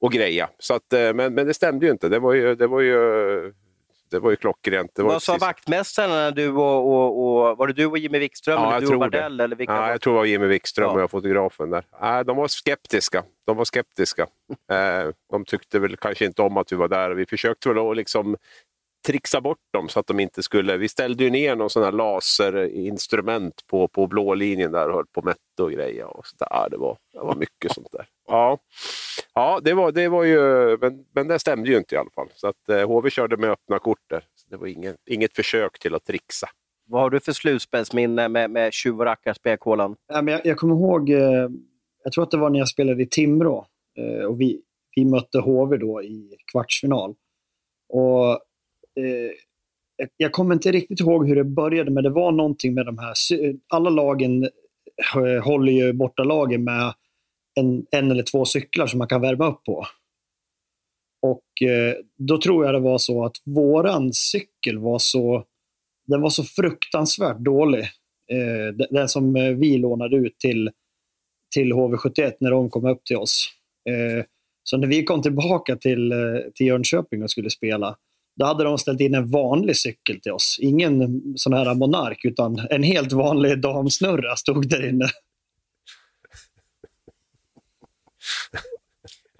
greja. 0.09 0.50
Så 0.59 0.75
att, 0.75 0.92
eh, 0.92 1.14
men, 1.14 1.35
men 1.35 1.47
det 1.47 1.54
stämde 1.54 1.87
ju 1.87 1.92
inte. 1.92 2.09
Det 2.09 2.19
var 2.19 2.33
ju, 2.33 2.54
det 2.54 2.66
var 2.66 2.80
ju, 2.80 3.52
det 4.11 4.19
var 4.19 4.30
ju 4.30 4.37
klockrent. 4.37 4.95
Det 4.95 5.02
var 5.02 5.12
Vad 5.12 5.23
sa 5.23 5.37
vaktmästaren 5.37 6.11
när 6.11 6.30
du 6.30 6.49
och, 6.49 6.92
och, 6.92 7.50
och, 7.50 7.57
var 7.57 7.66
det 7.66 7.73
du 7.73 7.87
och 7.87 7.99
Jimmy 7.99 8.19
Wikström? 8.19 8.62
Ja, 8.62 8.76
eller 8.76 8.87
du 8.87 8.95
och 8.95 9.00
Bardell, 9.00 9.40
eller 9.40 9.57
vilka 9.57 9.73
ja, 9.73 9.90
jag 9.90 10.00
tror 10.00 10.12
det 10.12 10.19
var 10.19 10.25
Jimmy 10.25 10.47
Wikström 10.47 10.99
ja. 10.99 11.04
och 11.04 11.11
fotografen 11.11 11.71
där. 11.71 11.85
Nej, 12.00 12.25
de 12.25 12.37
var 12.37 12.49
skeptiska. 12.49 13.25
De 13.47 13.57
var 13.57 13.64
skeptiska. 13.64 14.26
Eh, 14.71 15.11
de 15.30 15.45
tyckte 15.45 15.78
väl 15.78 15.97
kanske 15.97 16.25
inte 16.25 16.42
om 16.42 16.57
att 16.57 16.73
vi 16.73 16.76
var 16.76 16.88
där. 16.88 17.11
Vi 17.11 17.26
försökte 17.26 17.69
väl 17.69 17.90
att 17.90 17.97
liksom 17.97 18.37
trixa 19.07 19.40
bort 19.40 19.59
dem 19.73 19.88
så 19.88 20.00
att 20.00 20.07
de 20.07 20.21
inte 20.21 20.42
skulle... 20.42 20.76
Vi 20.76 20.88
ställde 20.88 21.25
ju 21.25 21.30
ner 21.30 21.57
någon 21.57 21.71
sån 21.71 21.83
här 21.83 21.92
laserinstrument 21.92 23.66
på, 23.66 23.88
på 23.88 24.07
blå 24.07 24.35
linjen 24.35 24.73
där 24.73 24.88
och 24.88 24.95
höll 24.95 25.07
på 25.07 25.23
mätte 25.23 25.62
och 25.62 25.73
grejer. 25.73 26.04
Och 26.04 26.26
så 26.26 26.37
där. 26.38 26.69
Det, 26.71 26.76
var, 26.76 26.99
det 27.12 27.19
var 27.19 27.35
mycket 27.35 27.73
sånt 27.73 27.92
där. 27.92 28.07
Ja, 28.30 28.58
ja 29.34 29.60
det, 29.64 29.75
var, 29.75 29.92
det 29.92 30.08
var 30.08 30.25
ju... 30.25 30.40
Men, 30.80 31.04
men 31.14 31.28
det 31.28 31.38
stämde 31.38 31.70
ju 31.70 31.76
inte 31.76 31.94
i 31.94 31.99
alla 31.99 32.10
fall. 32.10 32.28
Så 32.34 32.46
att 32.46 32.68
eh, 32.68 32.88
HV 32.88 33.10
körde 33.10 33.37
med 33.37 33.50
öppna 33.50 33.78
kort 33.78 34.10
där. 34.10 34.20
Så 34.34 34.50
det 34.50 34.56
var 34.56 34.66
inget, 34.66 34.96
inget 35.06 35.37
försök 35.37 35.78
till 35.78 35.94
att 35.94 36.04
trixa. 36.04 36.49
Vad 36.87 37.02
har 37.02 37.10
du 37.10 37.20
för 37.20 37.32
slutspelsminne 37.32 38.28
med, 38.28 38.50
med 38.50 38.72
tjuv 38.72 38.99
och 38.99 39.04
rackarspekhålan? 39.04 39.96
Ja, 40.08 40.22
jag, 40.22 40.40
jag 40.46 40.56
kommer 40.56 40.75
ihåg, 40.75 41.10
eh, 41.10 41.49
jag 42.04 42.12
tror 42.12 42.25
att 42.25 42.30
det 42.30 42.37
var 42.37 42.50
när 42.50 42.58
jag 42.58 42.68
spelade 42.68 43.02
i 43.02 43.06
Timrå. 43.06 43.66
Eh, 43.99 44.25
och 44.25 44.40
vi, 44.40 44.62
vi 44.96 45.04
mötte 45.04 45.38
HV 45.38 45.76
då 45.76 46.02
i 46.02 46.37
kvartsfinal. 46.52 47.14
Och 47.88 48.30
eh, 49.04 49.30
jag 50.16 50.32
kommer 50.32 50.54
inte 50.54 50.72
riktigt 50.72 51.00
ihåg 51.00 51.28
hur 51.28 51.37
det 51.37 51.44
började, 51.44 51.90
men 51.90 52.04
det 52.04 52.10
var 52.10 52.32
någonting 52.32 52.75
med 52.75 52.87
de 52.87 52.99
här... 52.99 53.14
Alla 53.68 53.90
lagen 53.90 54.44
eh, 55.14 55.44
håller 55.44 55.72
ju 55.72 55.92
borta 55.92 56.25
lagen 56.25 56.64
med 56.64 56.94
en, 57.61 57.87
en 57.90 58.11
eller 58.11 58.23
två 58.23 58.45
cyklar 58.45 58.87
som 58.87 58.99
man 58.99 59.09
kan 59.09 59.21
värma 59.21 59.47
upp 59.47 59.64
på. 59.64 59.87
Och 61.23 61.69
eh, 61.69 61.95
då 62.19 62.38
tror 62.38 62.64
jag 62.64 62.75
det 62.75 62.81
var 62.81 62.99
så 62.99 63.25
att 63.25 63.37
våran 63.45 64.12
cykel 64.12 64.79
var 64.79 64.99
så, 64.99 65.45
den 66.07 66.21
var 66.21 66.31
så 66.31 66.45
fruktansvärt 66.45 67.38
dålig. 67.38 67.81
Eh, 68.33 68.87
den 68.90 69.09
som 69.09 69.37
eh, 69.37 69.50
vi 69.50 69.79
lånade 69.79 70.17
ut 70.17 70.38
till, 70.38 70.71
till 71.55 71.73
HV71 71.73 72.33
när 72.40 72.50
de 72.50 72.71
kom 72.71 72.85
upp 72.85 73.05
till 73.05 73.17
oss. 73.17 73.49
Eh, 73.88 74.25
så 74.62 74.76
när 74.76 74.88
vi 74.88 75.05
kom 75.05 75.23
tillbaka 75.23 75.76
till, 75.76 76.12
eh, 76.12 76.19
till 76.55 76.67
Jönköping 76.67 77.23
och 77.23 77.31
skulle 77.31 77.50
spela, 77.50 77.97
då 78.37 78.47
hade 78.47 78.64
de 78.64 78.79
ställt 78.79 79.00
in 79.00 79.14
en 79.14 79.31
vanlig 79.31 79.76
cykel 79.76 80.21
till 80.21 80.33
oss. 80.33 80.59
Ingen 80.61 81.23
sån 81.37 81.52
här 81.52 81.75
monark, 81.75 82.25
utan 82.25 82.59
en 82.71 82.83
helt 82.83 83.12
vanlig 83.12 83.61
damsnurra 83.61 84.37
stod 84.37 84.69
där 84.69 84.88
inne. 84.88 85.09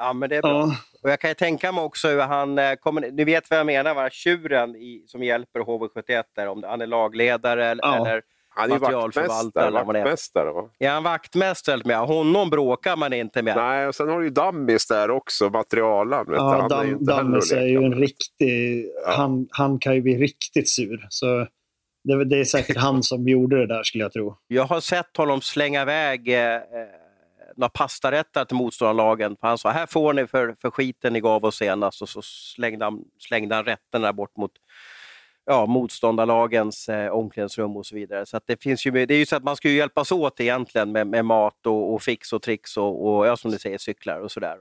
Ja, 0.01 0.13
men 0.13 0.29
det 0.29 0.37
är 0.37 0.43
bra. 0.43 0.51
Ja. 0.51 0.77
Och 1.03 1.11
jag 1.11 1.21
kan 1.21 1.31
ju 1.31 1.35
tänka 1.35 1.73
mig 1.73 1.85
också 1.85 2.09
hur 2.09 2.21
han 2.21 2.59
eh, 2.59 2.75
kommer... 2.75 3.11
Ni 3.11 3.25
vet 3.25 3.51
vad 3.51 3.59
jag 3.59 3.67
menar, 3.67 3.95
va? 3.95 4.11
tjuren 4.11 4.77
i, 4.77 5.05
som 5.07 5.23
hjälper 5.23 5.61
HV71 5.61 6.23
där, 6.37 6.47
om 6.47 6.65
han 6.67 6.81
är 6.81 6.87
lagledare 6.87 7.67
eller, 7.67 7.85
ja. 7.85 7.97
eller 7.97 8.23
han 8.49 8.71
är 8.73 8.79
materialförvaltare. 8.79 9.71
Vaktmästare, 9.71 10.53
va? 10.53 10.71
Är 10.79 10.91
han 10.91 11.03
vaktmästare 11.03 11.83
med? 11.85 11.99
Honom 11.99 12.51
bråkar 12.51 12.97
man 12.97 13.13
inte 13.13 13.43
med. 13.43 13.57
Nej, 13.57 13.87
och 13.87 13.95
sen 13.95 14.09
har 14.09 14.19
du 14.19 14.25
ju 14.25 14.31
Dammis 14.31 14.87
där 14.87 15.11
också, 15.11 15.51
materialaren. 15.51 16.35
Ja, 16.35 16.69
Dam, 16.69 16.89
är 16.89 16.95
Dammis 17.07 17.53
är 17.53 17.67
ju 17.67 17.77
en 17.77 17.95
riktig... 17.95 18.87
Ja. 19.05 19.13
Han, 19.13 19.49
han 19.51 19.79
kan 19.79 19.95
ju 19.95 20.03
bli 20.03 20.19
riktigt 20.19 20.69
sur. 20.69 21.07
Så 21.09 21.47
Det, 22.05 22.25
det, 22.25 22.41
är 22.41 22.45
säkert 22.45 22.77
han 22.81 23.03
som 23.03 23.29
gjorde 23.29 23.59
det 23.59 23.67
där 23.67 23.83
skulle 23.83 24.05
jag 24.05 24.13
tro. 24.13 24.37
Jag 24.47 24.65
har 24.65 24.81
sett 24.81 25.17
honom 25.17 25.41
slänga 25.41 25.83
iväg 25.83 26.29
eh, 26.29 26.55
eh 26.55 26.61
några 27.57 27.69
pastarätter 27.69 28.45
till 28.45 28.57
motståndarlagen. 28.57 29.37
Han 29.41 29.59
sa, 29.59 29.71
här 29.71 29.87
får 29.87 30.13
ni 30.13 30.27
för, 30.27 30.55
för 30.61 30.71
skiten 30.71 31.13
ni 31.13 31.21
gav 31.21 31.45
oss 31.45 31.57
senast 31.57 32.03
och 32.03 32.09
så 32.09 32.23
slängde 32.23 32.85
han, 32.85 33.05
slängde 33.19 33.55
han 33.55 33.65
rätterna 33.65 34.13
bort 34.13 34.37
mot 34.37 34.53
ja, 35.47 35.67
motståndarlagens 35.67 36.89
eh, 36.89 37.11
omklädningsrum 37.11 37.77
och 37.77 37.87
så 37.87 37.95
vidare. 37.95 38.27
Så 38.27 38.41
det 38.47 38.63
finns 38.63 38.87
ju, 38.87 38.91
det 38.91 39.15
är 39.15 39.19
ju 39.19 39.27
så 39.27 39.37
att 39.37 39.45
man 39.45 39.57
ska 39.57 39.69
ju 39.69 39.77
hjälpas 39.77 40.13
åt 40.13 40.41
egentligen 40.41 40.93
med, 40.93 41.07
med 41.07 41.25
mat 41.25 41.67
och, 41.67 41.95
och, 41.95 42.03
fix 42.03 42.33
och 42.33 42.43
tricks 42.43 42.77
och, 42.77 43.07
och 43.07 43.27
ja, 43.27 43.37
som 43.37 43.51
du 43.51 43.59
säger, 43.59 43.79
cyklar 43.79 44.21
och 44.21 44.33
sådär. 44.33 44.59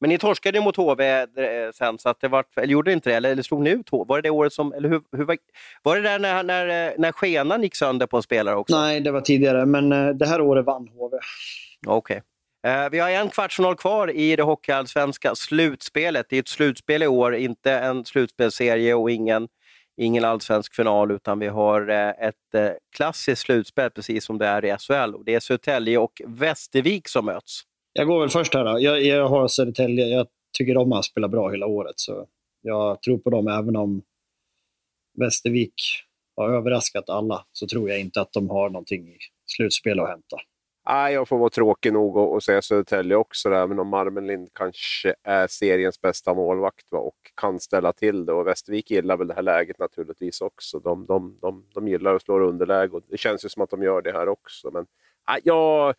Men 0.00 0.10
ni 0.10 0.18
torskade 0.18 0.60
mot 0.60 0.76
HV 0.76 1.00
eh, 1.00 1.26
sen, 1.74 1.98
så 1.98 2.08
att 2.08 2.20
det 2.20 2.28
var, 2.28 2.44
eller 2.56 2.72
gjorde 2.72 2.92
inte 2.92 3.10
det? 3.10 3.16
Eller, 3.16 3.30
eller 3.30 3.42
slog 3.42 3.62
ni 3.62 3.70
ut 3.70 3.90
HV? 3.90 4.04
Var 4.08 4.16
det 4.16 4.22
det 4.22 4.30
året 4.30 4.52
som... 4.52 4.72
Eller 4.72 4.88
hur, 4.88 5.02
hur 5.16 5.24
var, 5.24 5.36
var 5.82 5.96
det 5.96 6.02
där 6.02 6.18
när, 6.18 6.42
när, 6.42 6.94
när 6.98 7.12
skenan 7.12 7.62
gick 7.62 7.76
sönder 7.76 8.06
på 8.06 8.16
en 8.16 8.22
spelare 8.22 8.56
också? 8.56 8.80
Nej, 8.80 9.00
det 9.00 9.10
var 9.10 9.20
tidigare, 9.20 9.66
men 9.66 9.92
eh, 9.92 10.08
det 10.08 10.26
här 10.26 10.40
året 10.40 10.66
vann 10.66 10.88
HV. 10.88 11.18
Okej. 11.86 11.96
Okay. 11.96 12.20
Eh, 12.72 12.90
vi 12.90 12.98
har 12.98 13.10
en 13.10 13.28
kvartsfinal 13.28 13.76
kvar 13.76 14.10
i 14.10 14.36
det 14.36 14.42
hockeyallsvenska 14.42 15.34
slutspelet. 15.34 16.26
Det 16.28 16.36
är 16.36 16.40
ett 16.40 16.48
slutspel 16.48 17.02
i 17.02 17.06
år, 17.06 17.34
inte 17.34 17.72
en 17.72 18.04
slutspelserie 18.04 18.94
och 18.94 19.10
ingen 19.10 19.48
ingen 19.96 20.24
allsvensk 20.24 20.74
final, 20.74 21.10
utan 21.10 21.38
vi 21.38 21.46
har 21.46 21.88
eh, 21.88 22.08
ett 22.08 22.54
eh, 22.54 22.70
klassiskt 22.96 23.42
slutspel, 23.42 23.90
precis 23.90 24.24
som 24.24 24.38
det 24.38 24.46
är 24.46 24.64
i 24.64 24.76
SHL. 24.78 25.24
Det 25.26 25.34
är 25.34 25.40
Södertälje 25.40 25.98
och 25.98 26.22
Västervik 26.26 27.08
som 27.08 27.24
möts. 27.24 27.62
Jag 27.96 28.06
går 28.06 28.20
väl 28.20 28.28
först 28.28 28.54
här. 28.54 28.64
Då. 28.64 28.80
Jag, 28.80 29.02
jag 29.02 29.28
har 29.28 29.48
Södertälje. 29.48 30.06
Jag 30.06 30.26
tycker 30.58 30.74
de 30.74 30.92
har 30.92 31.02
spelat 31.02 31.30
bra 31.30 31.50
hela 31.50 31.66
året, 31.66 31.94
så 31.96 32.26
jag 32.62 33.02
tror 33.02 33.18
på 33.18 33.30
dem 33.30 33.48
även 33.48 33.76
om 33.76 34.02
Västervik 35.18 35.74
har 36.36 36.50
överraskat 36.50 37.08
alla, 37.08 37.44
så 37.52 37.66
tror 37.66 37.90
jag 37.90 38.00
inte 38.00 38.20
att 38.20 38.32
de 38.32 38.50
har 38.50 38.70
någonting 38.70 39.08
i 39.08 39.18
slutspel 39.46 40.00
att 40.00 40.08
hämta. 40.08 40.36
Nej, 40.86 41.14
jag 41.14 41.28
får 41.28 41.38
vara 41.38 41.50
tråkig 41.50 41.92
nog 41.92 42.16
och, 42.16 42.42
säga 42.42 42.62
Södertälje 42.62 43.16
också, 43.16 43.48
även 43.48 43.78
om 43.78 43.88
Marmenlind 43.88 44.48
kanske 44.52 45.14
är 45.22 45.46
seriens 45.46 46.00
bästa 46.00 46.34
målvakt 46.34 46.92
va, 46.92 46.98
och 46.98 47.16
kan 47.34 47.60
ställa 47.60 47.92
till 47.92 48.26
det. 48.26 48.32
Och 48.32 48.46
Västervik 48.46 48.90
gillar 48.90 49.16
väl 49.16 49.26
det 49.26 49.34
här 49.34 49.42
läget 49.42 49.78
naturligtvis 49.78 50.40
också. 50.40 50.78
De, 50.78 51.06
de, 51.06 51.38
de, 51.40 51.64
de 51.74 51.88
gillar 51.88 52.14
att 52.14 52.22
slå 52.22 52.48
underläge 52.48 52.92
och 52.92 53.02
det 53.08 53.18
känns 53.18 53.44
ju 53.44 53.48
som 53.48 53.62
att 53.62 53.70
de 53.70 53.82
gör 53.82 54.02
det 54.02 54.12
här 54.12 54.28
också. 54.28 54.70
Men 54.70 54.86
nej, 55.28 55.40
jag, 55.44 55.94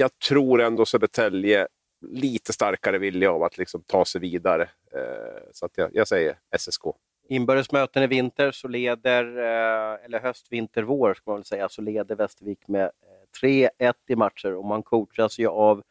jag 0.00 0.18
tror 0.18 0.60
ändå 0.60 0.86
Södertälje 0.86 1.68
lite 2.00 2.52
starkare 2.52 2.98
vilja 2.98 3.32
av 3.32 3.42
att 3.42 3.58
liksom 3.58 3.82
ta 3.82 4.04
sig 4.04 4.20
vidare. 4.20 4.62
Eh, 4.94 5.42
så 5.52 5.66
att 5.66 5.72
jag, 5.74 5.90
jag 5.92 6.08
säger 6.08 6.38
SSK. 6.58 6.82
Inbördes 7.28 7.72
möten 7.72 8.02
i 8.02 8.06
vinter 8.06 8.50
så 8.50 8.68
leder, 8.68 9.38
eh, 9.38 10.04
eller 10.04 10.20
höst, 10.20 10.46
vinter, 10.50 10.82
vår 10.82 11.14
ska 11.14 11.30
man 11.30 11.36
väl 11.36 11.44
säga, 11.44 11.68
så 11.68 11.82
leder 11.82 12.16
Västervik 12.16 12.68
med 12.68 12.84
eh, 12.84 13.42
3-1 13.42 13.92
i 14.08 14.16
matcher 14.16 14.54
och 14.54 14.64
man 14.64 14.82
coachas 14.82 15.38
ju 15.38 15.46
av 15.46 15.82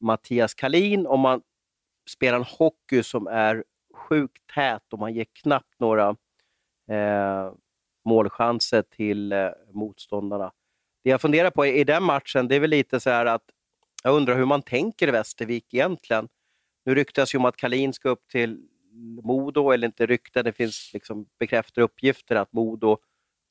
Mattias 0.00 0.54
Kalin 0.54 1.06
och 1.06 1.18
man 1.18 1.42
spelar 2.10 2.38
en 2.38 2.44
hockey 2.44 3.02
som 3.02 3.26
är 3.26 3.64
sjukt 3.94 4.46
tät 4.54 4.92
och 4.92 4.98
man 4.98 5.14
ger 5.14 5.26
knappt 5.32 5.80
några 5.80 6.16
eh, 6.90 7.52
målchanser 8.04 8.82
till 8.82 9.32
eh, 9.32 9.50
motståndarna. 9.72 10.52
Det 11.04 11.10
jag 11.10 11.20
funderar 11.20 11.50
på 11.50 11.66
i, 11.66 11.84
den 11.84 12.02
matchen, 12.02 12.48
det 12.48 12.56
är 12.56 12.60
väl 12.60 12.70
lite 12.70 13.00
så 13.00 13.10
här 13.10 13.26
att 13.26 13.42
jag 14.02 14.14
undrar 14.14 14.36
hur 14.36 14.44
man 14.44 14.62
tänker 14.62 15.08
i 15.08 15.10
Västervik 15.10 15.74
egentligen. 15.74 16.28
Nu 16.84 16.94
ryktas 16.94 17.34
ju 17.34 17.38
om 17.38 17.44
att 17.44 17.56
Kalin 17.56 17.92
ska 17.92 18.08
upp 18.08 18.28
till 18.28 18.60
Modo, 19.22 19.70
eller 19.70 19.86
inte 19.86 20.06
rykten, 20.06 20.44
det 20.44 20.52
finns 20.52 20.90
liksom 20.92 21.26
bekräftade 21.38 21.84
uppgifter 21.84 22.36
att 22.36 22.52
Modo 22.52 22.98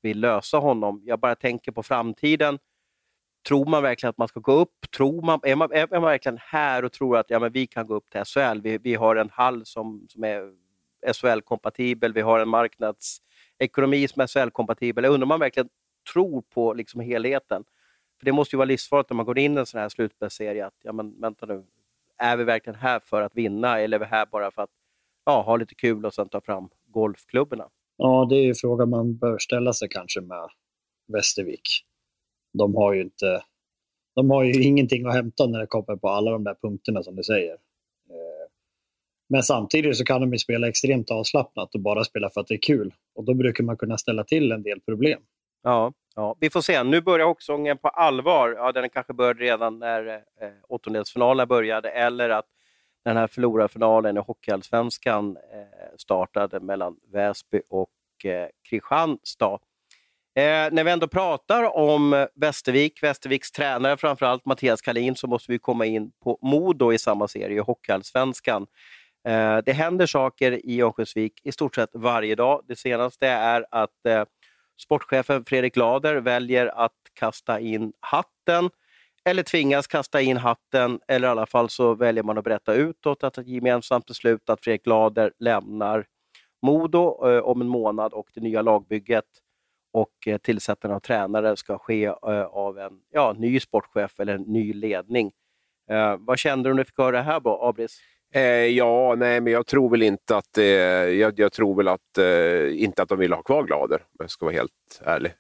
vill 0.01 0.19
lösa 0.19 0.57
honom. 0.57 1.01
Jag 1.05 1.19
bara 1.19 1.35
tänker 1.35 1.71
på 1.71 1.83
framtiden. 1.83 2.59
Tror 3.47 3.65
man 3.65 3.83
verkligen 3.83 4.09
att 4.09 4.17
man 4.17 4.27
ska 4.27 4.39
gå 4.39 4.51
upp? 4.51 4.91
Tror 4.97 5.21
man, 5.21 5.39
är, 5.43 5.55
man, 5.55 5.71
är 5.71 5.87
man 5.91 6.01
verkligen 6.01 6.37
här 6.41 6.85
och 6.85 6.91
tror 6.91 7.17
att 7.17 7.29
ja, 7.29 7.39
men 7.39 7.51
vi 7.51 7.67
kan 7.67 7.87
gå 7.87 7.95
upp 7.95 8.09
till 8.09 8.23
SHL? 8.25 8.61
Vi, 8.61 8.77
vi 8.77 8.95
har 8.95 9.15
en 9.15 9.29
hall 9.29 9.65
som, 9.65 10.07
som 10.09 10.23
är 10.23 10.51
SHL-kompatibel, 11.13 12.13
vi 12.13 12.21
har 12.21 12.39
en 12.39 12.49
marknadsekonomi 12.49 14.07
som 14.07 14.21
är 14.21 14.27
SHL-kompatibel. 14.27 15.03
Jag 15.03 15.13
undrar 15.13 15.25
om 15.25 15.29
man 15.29 15.39
verkligen 15.39 15.69
tror 16.13 16.41
på 16.41 16.73
liksom 16.73 17.01
helheten. 17.01 17.63
För 18.19 18.25
Det 18.25 18.31
måste 18.31 18.55
ju 18.55 18.57
vara 18.57 18.65
livsfarligt 18.65 19.09
när 19.09 19.15
man 19.15 19.25
går 19.25 19.39
in 19.39 19.57
i 19.57 19.59
en 19.59 19.65
sån 19.65 19.79
här 19.79 19.89
slutspelsserie. 19.89 20.65
Att, 20.65 20.75
ja, 20.83 20.91
men, 20.91 21.21
vänta 21.21 21.45
nu, 21.45 21.63
är 22.17 22.37
vi 22.37 22.43
verkligen 22.43 22.79
här 22.79 22.99
för 22.99 23.21
att 23.21 23.35
vinna 23.35 23.79
eller 23.79 23.97
är 23.97 23.99
vi 23.99 24.05
här 24.05 24.25
bara 24.25 24.51
för 24.51 24.61
att 24.61 24.69
ja, 25.25 25.41
ha 25.41 25.55
lite 25.55 25.75
kul 25.75 26.05
och 26.05 26.13
sen 26.13 26.29
ta 26.29 26.41
fram 26.41 26.69
golfklubborna? 26.85 27.69
Ja, 27.97 28.27
det 28.29 28.35
är 28.35 28.43
ju 28.43 28.55
frågan 28.55 28.89
man 28.89 29.17
bör 29.17 29.37
ställa 29.37 29.73
sig 29.73 29.89
kanske 29.89 30.21
med 30.21 30.49
Västervik 31.13 31.87
de 32.57 32.75
har 32.75 32.93
ju 32.93 33.01
inte 33.01 33.43
de 34.15 34.29
har 34.29 34.43
ju 34.43 34.63
ingenting 34.63 35.05
att 35.05 35.13
hämta 35.13 35.47
när 35.47 35.59
det 35.59 35.67
kommer 35.67 35.95
på 35.95 36.09
alla 36.09 36.31
de 36.31 36.43
där 36.43 36.55
punkterna 36.61 37.03
som 37.03 37.15
du 37.15 37.23
säger. 37.23 37.53
Eh, 38.09 38.49
men 39.29 39.43
samtidigt 39.43 39.97
så 39.97 40.03
kan 40.03 40.21
de 40.21 40.33
ju 40.33 40.39
spela 40.39 40.67
extremt 40.67 41.11
avslappnat 41.11 41.75
och 41.75 41.81
bara 41.81 42.03
spela 42.03 42.29
för 42.29 42.41
att 42.41 42.47
det 42.47 42.53
är 42.53 42.61
kul. 42.61 42.93
Och 43.15 43.23
då 43.23 43.33
brukar 43.33 43.63
man 43.63 43.77
kunna 43.77 43.97
ställa 43.97 44.23
till 44.23 44.51
en 44.51 44.63
del 44.63 44.79
problem. 44.79 45.21
Ja, 45.67 45.93
ja. 46.15 46.35
vi 46.39 46.49
får 46.49 46.61
se. 46.61 46.83
Nu 46.83 47.01
börjar 47.01 47.27
hockeysäsongen 47.27 47.77
på 47.77 47.87
allvar. 47.87 48.55
Ja, 48.57 48.71
den 48.71 48.89
kanske 48.89 49.13
började 49.13 49.39
redan 49.39 49.79
när 49.79 50.07
eh, 50.07 50.49
åttondelsfinalerna 50.69 51.45
började 51.45 51.89
eller 51.89 52.29
att 52.29 52.45
den 53.05 53.17
här 53.17 53.27
förlorarfinalen 53.27 54.17
i 54.17 54.19
Hockeyallsvenskan 54.19 55.37
eh, 55.37 55.97
startade 55.97 56.59
mellan 56.59 56.95
Väsby 57.13 57.61
och 57.69 58.25
eh, 58.25 58.47
Kristianstad. 58.69 59.59
Eh, 60.35 60.71
när 60.71 60.83
vi 60.83 60.91
ändå 60.91 61.07
pratar 61.07 61.77
om 61.77 62.27
Västervik, 62.35 63.03
Västerviks 63.03 63.51
tränare 63.51 63.97
framförallt 63.97 64.45
Mattias 64.45 64.81
Kalin, 64.81 65.15
så 65.15 65.27
måste 65.27 65.51
vi 65.51 65.59
komma 65.59 65.85
in 65.85 66.11
på 66.23 66.39
Modo 66.41 66.93
i 66.93 66.99
samma 66.99 67.27
serie, 67.27 67.61
Hockeyallsvenskan. 67.61 68.67
Eh, 69.27 69.57
det 69.65 69.73
händer 69.73 70.05
saker 70.05 70.65
i 70.65 70.81
Örnsköldsvik 70.81 71.41
i 71.43 71.51
stort 71.51 71.75
sett 71.75 71.89
varje 71.93 72.35
dag. 72.35 72.61
Det 72.67 72.75
senaste 72.75 73.27
är 73.27 73.65
att 73.71 74.05
eh, 74.05 74.23
sportchefen 74.77 75.45
Fredrik 75.45 75.75
Lader 75.75 76.15
väljer 76.15 76.67
att 76.67 76.93
kasta 77.13 77.59
in 77.59 77.93
hatten 77.99 78.69
eller 79.25 79.43
tvingas 79.43 79.87
kasta 79.87 80.21
in 80.21 80.37
hatten, 80.37 80.99
eller 81.07 81.27
i 81.27 81.31
alla 81.31 81.45
fall 81.45 81.69
så 81.69 81.93
väljer 81.93 82.23
man 82.23 82.37
att 82.37 82.43
berätta 82.43 82.73
utåt 82.73 83.23
att 83.23 83.37
ett 83.37 83.47
gemensamt 83.47 84.05
beslut 84.05 84.49
att 84.49 84.63
Fredrik 84.63 84.85
Lader 84.85 85.31
lämnar 85.39 86.05
Modo 86.61 87.29
eh, 87.29 87.39
om 87.39 87.61
en 87.61 87.67
månad 87.67 88.13
och 88.13 88.29
det 88.33 88.41
nya 88.41 88.61
lagbygget 88.61 89.25
och 89.93 90.27
eh, 90.27 90.37
tillsättande 90.37 90.95
av 90.95 90.99
tränare 90.99 91.57
ska 91.57 91.77
ske 91.77 92.05
eh, 92.05 92.43
av 92.43 92.79
en 92.79 92.99
ja, 93.11 93.35
ny 93.37 93.59
sportchef 93.59 94.19
eller 94.19 94.35
en 94.35 94.41
ny 94.41 94.73
ledning. 94.73 95.31
Eh, 95.89 96.15
vad 96.19 96.39
kände 96.39 96.69
du 96.69 96.73
när 96.73 96.83
du 96.83 96.85
fick 96.85 96.97
höra 96.97 97.17
det 97.17 97.23
här, 97.23 97.69
Abris? 97.69 97.99
Eh, 98.33 98.41
ja, 98.65 99.15
nej, 99.17 99.41
men 99.41 99.53
jag 99.53 99.67
tror 99.67 99.89
väl 99.89 100.01
inte 100.01 100.37
att, 100.37 100.57
eh, 100.57 100.65
jag, 100.65 101.39
jag, 101.39 101.51
tror 101.51 101.75
väl 101.75 101.87
att, 101.87 102.17
eh, 102.17 102.83
inte 102.83 103.01
att 103.01 103.09
de 103.09 103.19
vill 103.19 103.33
ha 103.33 103.41
kvar 103.41 103.63
Glader, 103.63 103.97
om 103.97 104.17
jag 104.19 104.29
ska 104.29 104.45
vara 104.45 104.55
helt 104.55 105.01
ärlig. 105.01 105.31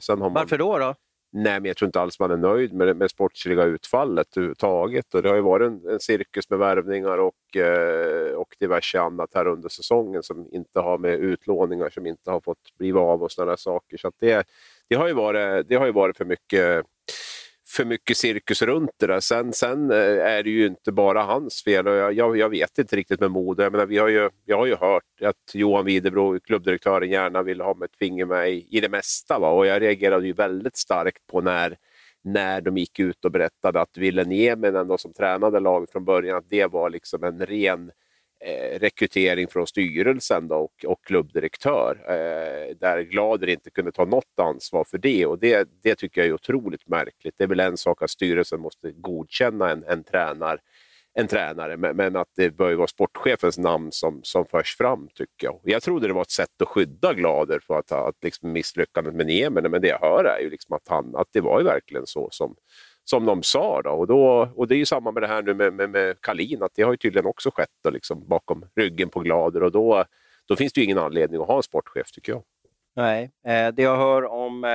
sen 0.00 0.20
har 0.20 0.30
man... 0.30 0.34
Varför 0.34 0.58
då? 0.58 0.78
då? 0.78 0.94
Nej, 1.36 1.60
men 1.60 1.64
jag 1.64 1.76
tror 1.76 1.86
inte 1.86 2.00
alls 2.00 2.20
man 2.20 2.30
är 2.30 2.36
nöjd 2.36 2.72
med 2.72 2.96
det 2.96 3.08
sportsliga 3.08 3.64
utfallet 3.64 4.36
överhuvudtaget. 4.36 5.14
Och 5.14 5.22
det 5.22 5.28
har 5.28 5.36
ju 5.36 5.42
varit 5.42 5.66
en, 5.66 5.88
en 5.88 6.00
cirkus 6.00 6.50
med 6.50 6.58
värvningar 6.58 7.18
och, 7.18 7.56
eh, 7.56 8.34
och 8.34 8.56
diverse 8.60 9.00
annat 9.00 9.30
här 9.34 9.46
under 9.46 9.68
säsongen 9.68 10.22
som 10.22 10.48
inte 10.52 10.80
har 10.80 10.98
med 10.98 11.14
utlåningar 11.14 11.90
som 11.90 12.06
inte 12.06 12.30
har 12.30 12.40
fått 12.40 12.78
bli 12.78 12.92
av 12.92 13.22
och 13.22 13.32
sådana 13.32 13.56
saker. 13.56 13.96
Så 13.96 14.12
det, 14.20 14.46
det, 14.88 14.94
har 14.94 15.08
ju 15.08 15.12
varit, 15.12 15.68
det 15.68 15.74
har 15.74 15.86
ju 15.86 15.92
varit 15.92 16.16
för 16.16 16.24
mycket 16.24 16.86
för 17.74 17.84
mycket 17.84 18.16
cirkus 18.16 18.62
runt 18.62 18.90
det 18.96 19.06
där. 19.06 19.20
Sen, 19.20 19.52
sen 19.52 19.90
eh, 19.90 20.26
är 20.26 20.42
det 20.42 20.50
ju 20.50 20.66
inte 20.66 20.92
bara 20.92 21.22
hans 21.22 21.64
fel. 21.64 21.88
Och 21.88 21.94
jag, 21.94 22.12
jag, 22.12 22.36
jag 22.36 22.48
vet 22.48 22.78
inte 22.78 22.96
riktigt 22.96 23.20
med 23.20 23.30
Modo. 23.30 23.62
Jag, 23.62 23.72
menar, 23.72 23.86
vi 23.86 23.98
har 23.98 24.08
ju, 24.08 24.30
jag 24.44 24.56
har 24.56 24.66
ju 24.66 24.76
hört 24.76 25.22
att 25.22 25.54
Johan 25.54 25.84
Widerbro, 25.84 26.40
klubbdirektören, 26.40 27.10
gärna 27.10 27.42
vill 27.42 27.60
ha 27.60 27.74
med 27.74 27.86
ett 27.86 27.96
finger 27.98 28.24
med 28.24 28.50
i, 28.50 28.66
i 28.70 28.80
det 28.80 28.88
mesta. 28.88 29.38
Va? 29.38 29.48
Och 29.48 29.66
jag 29.66 29.82
reagerade 29.82 30.26
ju 30.26 30.32
väldigt 30.32 30.76
starkt 30.76 31.26
på 31.26 31.40
när, 31.40 31.76
när 32.24 32.60
de 32.60 32.76
gick 32.78 32.98
ut 32.98 33.24
och 33.24 33.30
berättade 33.30 33.80
att 33.80 33.96
Ville 33.96 34.24
Nieminen 34.24 34.98
som 34.98 35.12
tränade 35.12 35.60
laget 35.60 35.92
från 35.92 36.04
början, 36.04 36.38
att 36.38 36.50
det 36.50 36.66
var 36.66 36.90
liksom 36.90 37.24
en 37.24 37.46
ren 37.46 37.90
eh, 38.44 38.78
rekrytering 38.78 39.48
från 39.48 39.66
styrelsen 39.66 40.48
då, 40.48 40.56
och, 40.56 40.84
och 40.86 41.04
klubbdirektör. 41.04 42.04
Eh, 42.08 42.76
där 42.76 43.00
Glader 43.00 43.48
inte 43.48 43.70
kunde 43.70 43.92
ta 43.92 44.04
något 44.04 44.38
ansvar 44.40 44.84
för 44.84 44.98
det 44.98 45.26
och 45.26 45.38
det, 45.38 45.68
det 45.82 45.94
tycker 45.94 46.20
jag 46.20 46.28
är 46.28 46.32
otroligt 46.32 46.88
märkligt. 46.88 47.34
Det 47.38 47.44
är 47.44 47.48
väl 47.48 47.60
en 47.60 47.76
sak 47.76 48.02
att 48.02 48.10
styrelsen 48.10 48.60
måste 48.60 48.90
godkänna 48.92 49.70
en, 49.70 49.84
en, 49.84 50.04
tränar, 50.04 50.58
en 51.14 51.28
tränare 51.28 51.76
men, 51.76 51.96
men 51.96 52.16
att 52.16 52.28
det 52.36 52.50
bör 52.50 52.70
ju 52.70 52.76
vara 52.76 52.86
sportchefens 52.86 53.58
namn 53.58 53.92
som, 53.92 54.20
som 54.22 54.46
förs 54.46 54.76
fram 54.76 55.08
tycker 55.14 55.46
jag. 55.46 55.60
Jag 55.62 55.82
trodde 55.82 56.06
det 56.06 56.14
var 56.14 56.22
ett 56.22 56.30
sätt 56.30 56.62
att 56.62 56.68
skydda 56.68 57.14
Glader 57.14 57.58
för 57.66 57.78
att, 57.78 57.92
att 57.92 58.24
liksom 58.24 58.52
misslyckandet 58.52 59.14
med 59.14 59.26
Niemene, 59.26 59.68
men 59.68 59.82
det 59.82 59.88
jag 59.88 60.00
hör 60.00 60.24
är 60.24 60.40
ju 60.40 60.50
liksom 60.50 60.76
att, 60.76 60.88
han, 60.88 61.16
att 61.16 61.28
det 61.32 61.40
var 61.40 61.60
ju 61.60 61.64
verkligen 61.64 62.06
så 62.06 62.28
som 62.30 62.56
som 63.04 63.26
de 63.26 63.42
sa. 63.42 63.82
Då. 63.82 63.90
Och, 63.90 64.06
då, 64.06 64.48
och 64.56 64.68
det 64.68 64.74
är 64.74 64.78
ju 64.78 64.86
samma 64.86 65.10
med 65.10 65.22
det 65.22 65.26
här 65.26 65.42
nu 65.42 65.54
med, 65.54 65.72
med, 65.72 65.90
med 65.90 66.20
Kalin, 66.20 66.62
att 66.62 66.74
det 66.74 66.82
har 66.82 66.90
ju 66.90 66.96
tydligen 66.96 67.26
också 67.26 67.50
skett 67.50 67.70
då, 67.84 67.90
liksom, 67.90 68.28
bakom 68.28 68.64
ryggen 68.76 69.08
på 69.08 69.20
Glader 69.20 69.62
och 69.62 69.72
då, 69.72 70.04
då 70.46 70.56
finns 70.56 70.72
det 70.72 70.80
ju 70.80 70.84
ingen 70.84 70.98
anledning 70.98 71.40
att 71.40 71.46
ha 71.46 71.56
en 71.56 71.62
sportchef 71.62 72.10
tycker 72.12 72.32
jag. 72.32 72.42
Nej, 72.96 73.30
eh, 73.46 73.74
det 73.74 73.82
jag 73.82 73.96
hör 73.96 74.24
om 74.24 74.64
eh, 74.64 74.70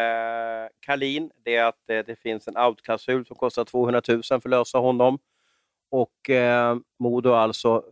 Kalin 0.79 1.31
det 1.43 1.55
är 1.55 1.63
att 1.63 1.89
eh, 1.89 1.99
det 1.99 2.15
finns 2.15 2.47
en 2.47 2.57
outklausul 2.57 3.25
som 3.25 3.35
kostar 3.35 3.65
200 3.65 4.01
000 4.07 4.23
för 4.23 4.35
att 4.35 4.45
lösa 4.45 4.77
honom. 4.77 5.19
Och 5.91 6.29
eh, 6.29 6.77
Modo 6.99 7.29
har 7.29 7.37
alltså 7.37 7.83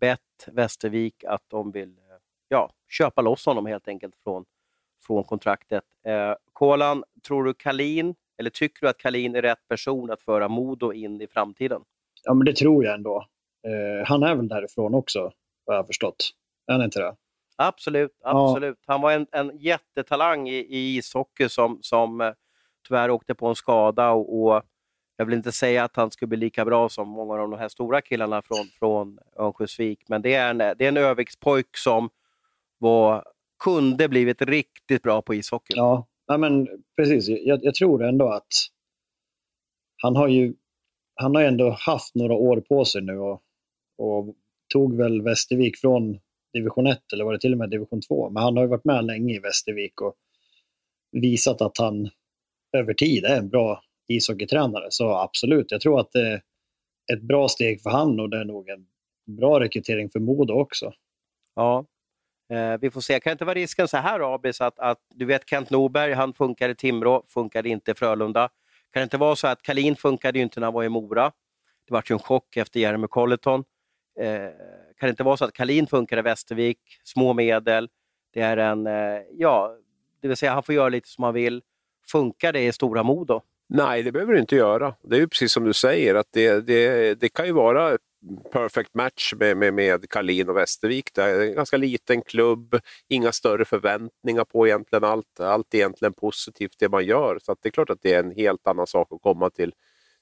bett 0.00 0.20
Västervik 0.46 1.24
att 1.24 1.42
de 1.48 1.70
vill 1.70 1.88
eh, 1.88 2.16
ja, 2.48 2.70
köpa 2.88 3.22
loss 3.22 3.46
honom 3.46 3.66
helt 3.66 3.88
enkelt 3.88 4.14
från, 4.24 4.44
från 5.06 5.24
kontraktet. 5.24 5.84
Eh, 6.04 6.34
Kolan, 6.52 7.04
tror 7.26 7.44
du 7.44 7.54
Kalin, 7.54 8.14
eller 8.38 8.50
tycker 8.50 8.80
du 8.80 8.88
att 8.88 8.98
Kalin 8.98 9.36
är 9.36 9.42
rätt 9.42 9.68
person 9.68 10.10
att 10.10 10.22
föra 10.22 10.48
Modo 10.48 10.92
in 10.92 11.20
i 11.20 11.26
framtiden? 11.26 11.82
Ja, 12.24 12.34
men 12.34 12.44
det 12.44 12.56
tror 12.56 12.84
jag 12.84 12.94
ändå. 12.94 13.26
Eh, 13.64 14.06
han 14.06 14.22
är 14.22 14.34
väl 14.34 14.48
därifrån 14.48 14.94
också, 14.94 15.32
vad 15.64 15.76
jag 15.76 15.82
har 15.82 15.86
förstått. 15.86 16.30
Är 16.66 16.72
han 16.72 16.82
inte 16.82 17.00
det? 17.00 17.16
Absolut, 17.56 18.10
absolut. 18.24 18.78
Ja. 18.86 18.92
Han 18.92 19.00
var 19.00 19.12
en, 19.12 19.26
en 19.32 19.58
jättetalang 19.58 20.48
i, 20.48 20.56
i 20.56 20.96
ishockey 20.96 21.48
som, 21.48 21.78
som 21.82 22.20
eh, 22.20 22.32
tyvärr 22.88 23.10
åkte 23.10 23.34
på 23.34 23.46
en 23.46 23.54
skada. 23.54 24.10
Och, 24.10 24.42
och, 24.42 24.62
Jag 25.16 25.26
vill 25.26 25.34
inte 25.34 25.52
säga 25.52 25.84
att 25.84 25.96
han 25.96 26.10
skulle 26.10 26.28
bli 26.28 26.38
lika 26.38 26.64
bra 26.64 26.88
som 26.88 27.08
många 27.08 27.34
av 27.34 27.50
de 27.50 27.58
här 27.58 27.68
stora 27.68 28.00
killarna 28.00 28.42
från, 28.42 28.66
från 28.78 29.18
Örnsköldsvik, 29.38 30.08
men 30.08 30.22
det 30.22 30.34
är 30.34 30.50
en, 30.50 30.58
det 30.58 30.80
är 30.80 30.88
en 30.88 30.96
överviktspojk 30.96 31.76
som 31.76 32.10
var, 32.78 33.24
kunde 33.64 34.08
blivit 34.08 34.42
riktigt 34.42 35.02
bra 35.02 35.22
på 35.22 35.34
ishockey. 35.34 35.74
Ja, 35.76 36.06
ja 36.26 36.38
men 36.38 36.68
precis. 36.96 37.28
Jag, 37.28 37.64
jag 37.64 37.74
tror 37.74 38.04
ändå 38.04 38.28
att 38.28 38.48
han 40.02 40.16
har 40.16 40.28
ju 40.28 40.54
han 41.14 41.34
har 41.34 41.42
ändå 41.42 41.70
haft 41.70 42.14
några 42.14 42.34
år 42.34 42.60
på 42.60 42.84
sig 42.84 43.02
nu 43.02 43.18
och, 43.18 43.42
och 43.98 44.34
tog 44.72 44.96
väl 44.96 45.22
Västervik 45.22 45.76
från 45.76 46.18
division 46.52 46.86
1 46.86 47.12
eller 47.12 47.24
var 47.24 47.32
det 47.32 47.38
till 47.38 47.52
och 47.52 47.58
med 47.58 47.70
division 47.70 48.00
2. 48.00 48.30
Men 48.30 48.42
han 48.42 48.56
har 48.56 48.64
ju 48.64 48.68
varit 48.68 48.84
med 48.84 49.04
länge 49.04 49.34
i 49.34 49.38
Västervik 49.38 50.00
och 50.00 50.14
visat 51.12 51.60
att 51.60 51.78
han 51.78 52.08
över 52.76 52.94
tid 52.94 53.24
är 53.24 53.38
en 53.38 53.48
bra 53.48 53.82
ishockeytränare. 54.08 54.86
Så 54.90 55.10
absolut, 55.10 55.70
jag 55.70 55.80
tror 55.80 56.00
att 56.00 56.12
det 56.12 56.26
är 56.26 56.42
ett 57.12 57.22
bra 57.22 57.48
steg 57.48 57.82
för 57.82 57.90
han 57.90 58.20
och 58.20 58.30
det 58.30 58.40
är 58.40 58.44
nog 58.44 58.68
en 58.68 58.86
bra 59.36 59.60
rekrytering 59.60 60.10
för 60.10 60.20
Modo 60.20 60.52
också. 60.52 60.92
Ja, 61.54 61.86
eh, 62.50 62.78
vi 62.80 62.90
får 62.90 63.00
se. 63.00 63.20
Kan 63.20 63.30
det 63.30 63.32
inte 63.32 63.44
vara 63.44 63.54
risken 63.54 63.88
så 63.88 63.96
här 63.96 64.34
Abis 64.34 64.60
att, 64.60 64.78
att 64.78 64.98
du 65.14 65.24
vet 65.24 65.48
Kent 65.48 65.70
Norberg, 65.70 66.12
han 66.12 66.34
funkar 66.34 66.68
i 66.68 66.74
Timrå, 66.74 67.24
funkade 67.28 67.68
inte 67.68 67.90
i 67.90 67.94
Frölunda. 67.94 68.48
Kan 68.92 69.00
det 69.00 69.04
inte 69.04 69.16
vara 69.16 69.36
så 69.36 69.46
att 69.46 69.62
Kalin 69.62 69.96
funkade 69.96 70.38
ju 70.38 70.42
inte 70.42 70.60
när 70.60 70.66
han 70.66 70.74
var 70.74 70.84
i 70.84 70.88
Mora. 70.88 71.32
Det 71.86 71.94
var 71.94 72.04
ju 72.06 72.12
en 72.12 72.18
chock 72.18 72.56
efter 72.56 72.80
Jeremy 72.80 73.06
Colleton. 73.06 73.64
Eh, 74.20 74.50
kan 74.96 75.06
det 75.06 75.10
inte 75.10 75.22
vara 75.22 75.36
så 75.36 75.44
att 75.44 75.52
Kalin 75.52 75.86
funkar 75.86 76.18
i 76.18 76.22
Västervik, 76.22 76.78
små 77.04 77.32
medel, 77.32 77.88
det 78.36 78.40
är 78.40 78.56
en, 78.56 78.86
eh, 78.86 79.22
ja, 79.32 79.76
det 80.20 80.28
vill 80.28 80.36
säga 80.36 80.52
han 80.52 80.62
får 80.62 80.74
göra 80.74 80.88
lite 80.88 81.08
som 81.08 81.24
han 81.24 81.34
vill. 81.34 81.62
Funkar 82.06 82.52
det 82.52 82.66
i 82.66 82.72
stora 82.72 83.02
Modo? 83.02 83.40
Nej, 83.68 84.02
det 84.02 84.12
behöver 84.12 84.32
det 84.32 84.40
inte 84.40 84.56
göra. 84.56 84.94
Det 85.02 85.16
är 85.16 85.20
ju 85.20 85.28
precis 85.28 85.52
som 85.52 85.64
du 85.64 85.72
säger, 85.72 86.14
att 86.14 86.26
det, 86.30 86.66
det, 86.66 87.14
det 87.14 87.28
kan 87.28 87.46
ju 87.46 87.52
vara 87.52 87.98
perfect 88.52 88.94
match 88.94 89.34
med, 89.36 89.56
med, 89.56 89.74
med 89.74 90.10
Karlin 90.10 90.48
och 90.48 90.56
Västervik. 90.56 91.14
Det 91.14 91.22
är 91.22 91.40
en 91.40 91.54
ganska 91.54 91.76
liten 91.76 92.22
klubb, 92.22 92.80
inga 93.08 93.32
större 93.32 93.64
förväntningar 93.64 94.44
på 94.44 94.66
egentligen 94.66 95.04
allt. 95.04 95.40
Allt 95.40 95.74
är 95.74 95.78
egentligen 95.78 96.12
positivt 96.12 96.74
det 96.78 96.88
man 96.88 97.04
gör. 97.04 97.38
Så 97.42 97.56
det 97.62 97.68
är 97.68 97.70
klart 97.70 97.90
att 97.90 98.02
det 98.02 98.12
är 98.12 98.20
en 98.20 98.30
helt 98.30 98.66
annan 98.66 98.86
sak 98.86 99.08
att 99.10 99.22
komma 99.22 99.50
till 99.50 99.72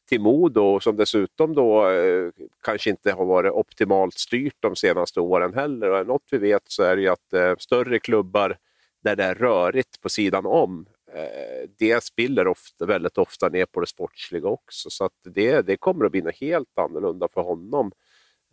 till 0.09 0.21
Modo 0.21 0.81
som 0.81 0.97
dessutom 0.97 1.55
då 1.55 1.91
eh, 1.91 2.31
kanske 2.63 2.91
inte 2.91 3.13
har 3.13 3.25
varit 3.25 3.53
optimalt 3.53 4.15
styrt 4.15 4.57
de 4.61 4.77
senaste 4.77 5.21
åren 5.21 5.55
heller. 5.55 5.91
Och 5.91 6.07
något 6.07 6.29
vi 6.31 6.39
vet 6.39 6.63
så 6.67 6.83
är 6.83 6.97
det 6.97 7.03
ju 7.03 7.09
att 7.09 7.33
eh, 7.33 7.55
större 7.59 7.99
klubbar 7.99 8.57
där 9.05 9.17
det 9.17 9.25
är 9.25 9.35
rörigt 9.35 10.01
på 10.01 10.09
sidan 10.09 10.47
om, 10.47 10.87
det 11.79 12.05
spiller 12.05 12.49
ofta, 12.49 12.87
väldigt 12.87 13.19
ofta 13.19 13.49
ner 13.49 13.67
på 13.67 13.81
det 13.81 13.87
sportsliga 13.87 14.49
också. 14.49 14.91
Så 14.91 15.11
det, 15.25 15.63
det 15.63 15.77
kommer 15.77 16.05
att 16.05 16.13
bli 16.13 16.23
något 16.23 16.41
helt 16.41 16.79
annorlunda 16.79 17.29
för 17.35 17.41
honom. 17.41 17.93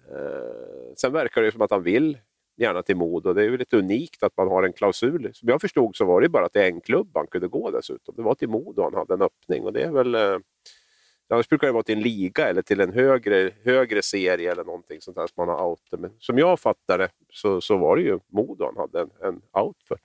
Eh, 0.09 0.93
sen 0.97 1.13
verkar 1.13 1.41
det 1.41 1.51
som 1.51 1.61
att 1.61 1.71
han 1.71 1.83
vill 1.83 2.17
gärna 2.57 2.83
till 2.83 2.95
Modo. 2.95 3.33
Det 3.33 3.41
är 3.41 3.49
ju 3.49 3.57
lite 3.57 3.77
unikt 3.77 4.23
att 4.23 4.37
man 4.37 4.47
har 4.47 4.63
en 4.63 4.73
klausul. 4.73 5.31
Som 5.33 5.49
jag 5.49 5.61
förstod 5.61 5.95
så 5.95 6.05
var 6.05 6.21
det 6.21 6.29
bara 6.29 6.49
till 6.49 6.61
en 6.61 6.81
klubb 6.81 7.11
han 7.13 7.27
kunde 7.27 7.47
gå 7.47 7.71
dessutom. 7.71 8.15
Det 8.15 8.21
var 8.21 8.35
till 8.35 8.49
Modo 8.49 8.83
han 8.83 8.93
hade 8.93 9.13
en 9.13 9.21
öppning 9.21 9.63
och 9.63 9.73
det 9.73 9.83
är 9.83 9.91
väl 9.91 10.15
eh, 10.15 10.37
Annars 11.29 11.49
brukar 11.49 11.67
det 11.67 11.73
vara 11.73 11.83
till 11.83 11.97
en 11.97 12.03
liga 12.03 12.47
eller 12.47 12.61
till 12.61 12.81
en 12.81 12.93
högre, 12.93 13.51
högre 13.63 14.01
serie 14.01 14.51
eller 14.51 14.63
någonting 14.63 15.01
sånt 15.01 15.17
där 15.17 15.27
som 15.27 15.45
man 15.45 15.47
har 15.47 15.69
out. 15.69 15.79
Men 15.91 16.11
som 16.19 16.37
jag 16.37 16.59
fattar 16.59 16.97
det 16.97 17.09
så, 17.29 17.61
så 17.61 17.77
var 17.77 17.95
det 17.95 18.01
ju 18.01 18.19
Modo 18.27 18.65
han 18.65 18.77
hade 18.77 19.01
en, 19.01 19.09
en 19.21 19.41
out 19.63 19.77
för. 19.87 19.97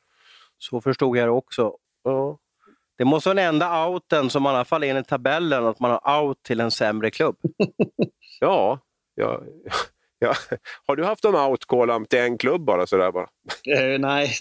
Så 0.59 0.81
förstod 0.81 1.17
jag 1.17 1.27
det 1.27 1.31
också. 1.31 1.77
Ja. 2.03 2.39
Det 2.99 3.05
måste 3.05 3.29
vara 3.29 3.35
den 3.35 3.45
enda 3.49 3.87
outen 3.87 4.31
som 4.31 4.47
i 4.47 4.49
alla 4.49 4.65
fall 4.65 4.83
enligt 4.83 5.09
tabellen, 5.09 5.67
att 5.67 5.81
man 5.81 5.91
har 5.91 6.23
out 6.23 6.43
till 6.43 6.61
en 6.61 6.71
sämre 6.71 7.11
klubb. 7.11 7.37
ja, 8.41 8.79
ja, 9.15 9.43
ja. 10.19 10.35
Har 10.87 10.97
du 10.97 11.05
haft 11.05 11.25
en 11.25 11.35
out 11.35 11.65
Kolam 11.65 12.07
till 12.07 12.19
en 12.19 12.39
klubb 12.39 12.61
bara 12.65 12.87
sådär 12.87 13.13
bara? 13.13 13.27
Eh, 13.77 13.99
nej. 13.99 14.37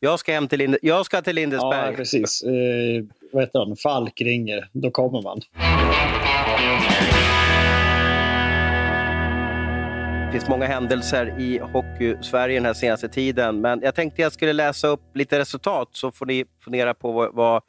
jag, 0.00 0.18
ska 0.18 0.32
hem 0.32 0.48
till 0.48 0.58
Linde, 0.58 0.78
jag 0.82 1.06
ska 1.06 1.22
till 1.22 1.34
Lindesberg. 1.34 1.90
Ja, 1.90 1.96
precis. 1.96 2.42
Eh, 2.42 3.04
vad 3.32 3.42
heter 3.42 3.58
han? 3.58 3.76
Falk 3.76 4.20
ringer, 4.20 4.68
då 4.72 4.90
kommer 4.90 5.22
man. 5.22 5.40
Det 10.30 10.38
finns 10.38 10.48
många 10.48 10.66
händelser 10.66 11.34
i 11.38 11.58
Hockey-Sverige 11.58 12.56
den 12.56 12.64
här 12.64 12.72
senaste 12.72 13.08
tiden, 13.08 13.60
men 13.60 13.80
jag 13.82 13.94
tänkte 13.94 14.22
jag 14.22 14.32
skulle 14.32 14.52
läsa 14.52 14.88
upp 14.88 15.16
lite 15.16 15.38
resultat 15.38 15.88
så 15.92 16.12
får 16.12 16.26
ni 16.26 16.44
fundera 16.64 16.94
på 16.94 17.12
vad, 17.12 17.34
vad 17.34 17.62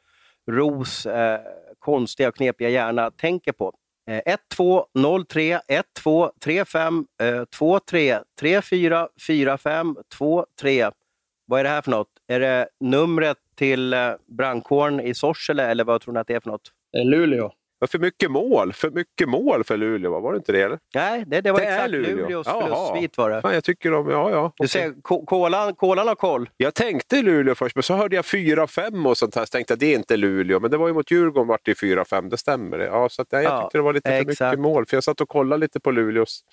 Ros 0.52 1.06
eh, 1.06 1.39
konstiga 1.80 2.30
och 2.30 2.36
knepiga 2.36 2.69
hjärna 2.69 3.12
tänker 3.12 3.52
på. 3.52 3.74
1-2, 4.10 4.84
0-3, 4.93 5.60
1-2, 6.04 6.32
3-5, 6.45 7.06
2-3, 7.60 8.24
3-4, 8.41 9.08
4-5, 9.28 9.95
2-3. 10.62 10.91
Vad 11.45 11.60
är 11.60 11.63
det 11.63 11.69
här 11.69 11.82
för 11.82 11.91
något? 11.91 12.10
Är 12.28 12.39
det 12.39 12.67
numret 12.80 13.38
till 13.56 13.93
eh, 13.93 14.12
brandkåren 14.38 15.00
i 15.00 15.13
Sorsele 15.13 15.63
eller 15.63 15.84
vad 15.84 16.02
tror 16.02 16.13
ni 16.13 16.19
att 16.19 16.28
det 16.28 16.36
är 16.36 16.39
för 16.39 16.50
något? 16.50 16.71
Luleå. 17.04 17.52
För 17.87 17.99
mycket 17.99 18.31
mål, 18.31 18.73
för 18.73 18.89
mycket 18.89 19.29
mål 19.29 19.63
för 19.63 19.77
Luleå, 19.77 20.19
var 20.19 20.31
det 20.31 20.37
inte 20.37 20.51
det? 20.51 20.61
Eller? 20.61 20.79
Nej, 20.95 21.23
det, 21.27 21.41
det 21.41 21.51
var 21.51 21.59
det 21.59 21.65
exakt 21.65 21.91
Luleå. 21.91 22.15
Luleås 22.15 22.47
förlustsvit 22.47 23.17
var 23.17 23.29
det. 23.29 23.41
Fan, 23.41 23.53
jag 23.53 23.63
tycker 23.63 23.91
de, 23.91 24.09
ja, 24.09 24.31
ja. 24.31 24.53
Du 24.57 24.67
ser, 24.67 25.01
kolan, 25.25 25.75
kolan 25.75 26.07
har 26.07 26.15
koll. 26.15 26.49
Jag 26.57 26.73
tänkte 26.73 27.21
Luleå 27.21 27.55
först, 27.55 27.75
men 27.75 27.83
så 27.83 27.93
hörde 27.93 28.15
jag 28.15 28.25
4-5 28.25 29.09
och 29.09 29.17
sånt 29.17 29.35
här, 29.35 29.45
så 29.45 29.49
tänkte 29.49 29.71
jag 29.71 29.79
det 29.79 29.85
är 29.93 29.95
inte 29.95 30.17
Luleå. 30.17 30.59
Men 30.59 30.71
det 30.71 30.77
var 30.77 30.87
ju 30.87 30.93
mot 30.93 31.11
Djurgården 31.11 31.47
vart 31.47 31.65
det 31.65 31.73
4-5, 31.73 32.29
det 32.29 32.37
stämmer. 32.37 32.79
Ja, 32.79 33.09
så 33.09 33.21
att, 33.21 33.27
ja, 33.31 33.41
jag 33.41 33.61
tyckte 33.61 33.77
det 33.77 33.81
var 33.81 33.93
lite 33.93 34.09
för 34.09 34.31
exakt. 34.31 34.51
mycket 34.51 34.59
mål, 34.59 34.85
för 34.85 34.97
jag 34.97 35.03
satt 35.03 35.21
och 35.21 35.29
kollade 35.29 35.59
lite 35.59 35.79
på 35.79 35.91
Luleås 35.91 36.43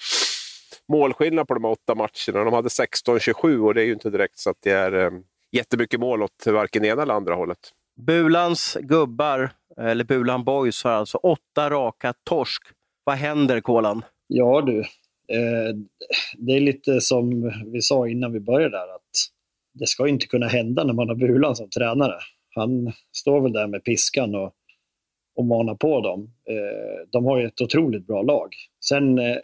målskillnad 0.89 1.49
på 1.49 1.55
de 1.55 1.65
åtta 1.65 1.95
matcherna. 1.95 2.45
De 2.45 2.53
hade 2.53 2.69
16-27 2.69 3.59
och 3.67 3.75
det 3.75 3.83
är 3.83 3.87
ju 3.87 3.93
inte 3.93 4.11
direkt 4.11 4.39
så 4.39 4.51
att 4.51 4.57
det 4.63 4.71
är 4.71 4.93
eh, 4.93 5.11
jättemycket 5.53 6.01
mål 6.01 6.23
åt 6.23 6.47
varken 6.47 6.85
ena 6.85 7.03
eller 7.03 7.15
andra 7.15 7.35
hållet. 7.35 7.59
Bulans 8.07 8.77
gubbar, 8.81 9.51
eller 9.81 10.05
Bulan 10.05 10.45
Boys, 10.45 10.85
har 10.85 10.91
alltså 10.91 11.19
åtta 11.19 11.71
raka 11.71 12.15
torsk. 12.25 12.63
Vad 13.05 13.17
händer, 13.17 13.61
Kolan? 13.61 14.03
Ja 14.27 14.61
du, 14.61 14.81
eh, 15.35 15.75
det 16.37 16.53
är 16.53 16.61
lite 16.61 17.01
som 17.01 17.53
vi 17.73 17.83
sa 17.83 18.09
innan 18.09 18.33
vi 18.33 18.41
började 18.41 18.77
där, 18.77 18.95
att 18.95 19.11
det 19.75 19.87
ska 19.87 20.09
inte 20.09 20.27
kunna 20.27 20.47
hända 20.47 20.85
när 20.85 20.95
man 20.95 21.09
har 21.09 21.15
Bulan 21.15 21.57
som 21.57 21.71
tränare. 21.71 22.15
Han 22.55 22.93
står 23.13 23.41
väl 23.41 23.53
där 23.53 23.67
med 23.67 23.85
piskan 23.85 24.35
och, 24.35 24.53
och 25.37 25.45
manar 25.45 25.75
på 25.75 26.01
dem. 26.01 26.31
Eh, 26.51 27.09
de 27.11 27.25
har 27.25 27.39
ju 27.39 27.47
ett 27.47 27.61
otroligt 27.61 28.07
bra 28.07 28.23
lag. 28.23 28.55
Sen, 28.89 29.19
eh, 29.19 29.37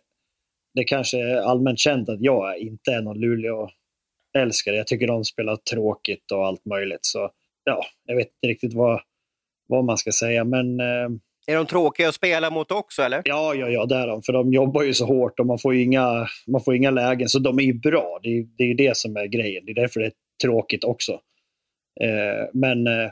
det 0.74 0.84
kanske 0.84 1.18
är 1.18 1.36
allmänt 1.36 1.78
känt 1.78 2.08
att 2.08 2.20
jag 2.20 2.58
inte 2.58 2.92
är 2.92 3.02
någon 3.02 3.20
Luleå-älskare. 3.20 4.76
Jag 4.76 4.86
tycker 4.86 5.06
de 5.06 5.24
spelar 5.24 5.56
tråkigt 5.56 6.30
och 6.32 6.46
allt 6.46 6.64
möjligt. 6.64 7.06
Så 7.06 7.30
ja, 7.64 7.84
jag 8.04 8.16
vet 8.16 8.28
inte 8.28 8.46
riktigt 8.46 8.74
vad, 8.74 9.00
vad 9.66 9.84
man 9.84 9.96
ska 9.96 10.12
säga. 10.12 10.44
Men, 10.44 10.80
eh, 10.80 11.08
är 11.46 11.56
de 11.56 11.66
tråkiga 11.66 12.08
att 12.08 12.14
spela 12.14 12.50
mot 12.50 12.70
också 12.70 13.02
eller? 13.02 13.22
Ja, 13.24 13.54
ja, 13.54 13.68
ja 13.68 13.86
det 13.86 13.94
är 13.94 14.06
de. 14.06 14.22
För 14.22 14.32
de 14.32 14.52
jobbar 14.52 14.82
ju 14.82 14.94
så 14.94 15.06
hårt 15.06 15.40
och 15.40 15.46
man 15.46 15.58
får 15.58 15.74
inga, 15.74 16.26
man 16.46 16.60
får 16.64 16.74
inga 16.74 16.90
lägen. 16.90 17.28
Så 17.28 17.38
de 17.38 17.58
är 17.58 17.62
ju 17.62 17.74
bra. 17.74 18.18
Det 18.22 18.28
är, 18.28 18.46
det 18.58 18.64
är 18.64 18.74
det 18.74 18.96
som 18.96 19.16
är 19.16 19.26
grejen. 19.26 19.64
Det 19.66 19.72
är 19.72 19.74
därför 19.74 20.00
det 20.00 20.06
är 20.06 20.12
tråkigt 20.42 20.84
också. 20.84 21.12
Eh, 22.00 22.48
men 22.52 22.86
eh, 22.86 23.10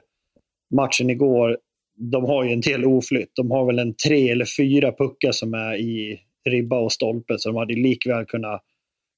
matchen 0.74 1.10
igår, 1.10 1.58
de 1.94 2.24
har 2.24 2.44
ju 2.44 2.52
en 2.52 2.60
del 2.60 2.84
oflytt. 2.84 3.30
De 3.34 3.50
har 3.50 3.66
väl 3.66 3.78
en 3.78 3.94
tre 3.94 4.30
eller 4.30 4.46
fyra 4.58 4.92
puckar 4.92 5.32
som 5.32 5.54
är 5.54 5.74
i 5.74 6.20
ribba 6.44 6.78
och 6.78 6.92
stolpe. 6.92 7.38
Så 7.38 7.48
de 7.48 7.56
hade 7.56 7.74
likväl 7.74 8.24
kunnat, 8.24 8.62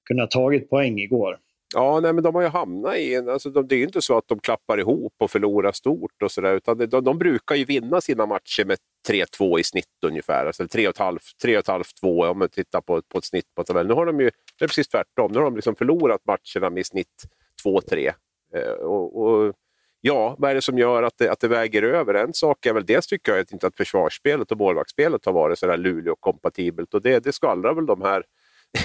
kunnat 0.08 0.30
tagit 0.30 0.70
poäng 0.70 0.98
igår. 0.98 1.38
Ja, 1.74 2.00
nej, 2.00 2.12
men 2.12 2.24
de 2.24 2.34
har 2.34 2.42
ju 2.42 2.48
hamnat 2.48 2.96
i 2.96 3.14
en... 3.14 3.28
Alltså, 3.28 3.50
de, 3.50 3.68
det 3.68 3.74
är 3.74 3.76
ju 3.76 3.84
inte 3.84 4.02
så 4.02 4.18
att 4.18 4.28
de 4.28 4.40
klappar 4.40 4.78
ihop 4.78 5.14
och 5.18 5.30
förlorar 5.30 5.72
stort 5.72 6.22
och 6.22 6.32
sådär, 6.32 6.54
utan 6.54 6.78
de, 6.78 6.86
de, 6.86 7.18
brukar 7.18 7.54
ju 7.54 7.64
vinna 7.64 8.00
sina 8.00 8.26
matcher 8.26 8.64
med 8.64 8.78
3-2 9.08 9.60
i 9.60 9.64
snitt 9.64 9.86
ungefär. 10.06 10.46
Alltså 10.46 10.62
3,5-2 10.62 12.30
om 12.30 12.38
man 12.38 12.48
tittar 12.48 12.80
på, 12.80 13.02
på 13.02 13.18
ett 13.18 13.24
snitt 13.24 13.54
på 13.56 13.64
tabellen. 13.64 13.88
Nu 13.88 13.94
har 13.94 14.06
de 14.06 14.20
ju, 14.20 14.30
det 14.58 14.64
är 14.64 14.68
precis 14.68 14.88
tvärtom. 14.88 15.32
Nu 15.32 15.38
har 15.38 15.44
de 15.44 15.56
liksom 15.56 15.76
förlorat 15.76 16.20
matcherna 16.26 16.70
med 16.70 16.80
i 16.80 16.84
snitt 16.84 17.24
2-3. 17.64 18.12
Eh, 18.54 18.72
och, 18.72 19.22
och, 19.22 19.54
ja, 20.00 20.36
vad 20.38 20.50
är 20.50 20.54
det 20.54 20.62
som 20.62 20.78
gör 20.78 21.02
att 21.02 21.18
det, 21.18 21.30
att 21.30 21.40
det 21.40 21.48
väger 21.48 21.82
över? 21.82 22.14
En 22.14 22.34
sak 22.34 22.66
är 22.66 22.72
väl 22.72 22.86
dels 22.86 23.06
tycker 23.06 23.32
jag 23.32 23.52
inte 23.52 23.66
att 23.66 23.76
försvarsspelet 23.76 24.52
och 24.52 24.58
målvaktsspelet 24.58 25.24
har 25.24 25.32
varit 25.32 25.58
sådär 25.58 25.76
Luleå-kompatibelt 25.76 26.94
och 26.94 27.02
det, 27.02 27.24
det 27.24 27.32
skvallrar 27.32 27.74
väl 27.74 27.86
de 27.86 28.02
här 28.02 28.24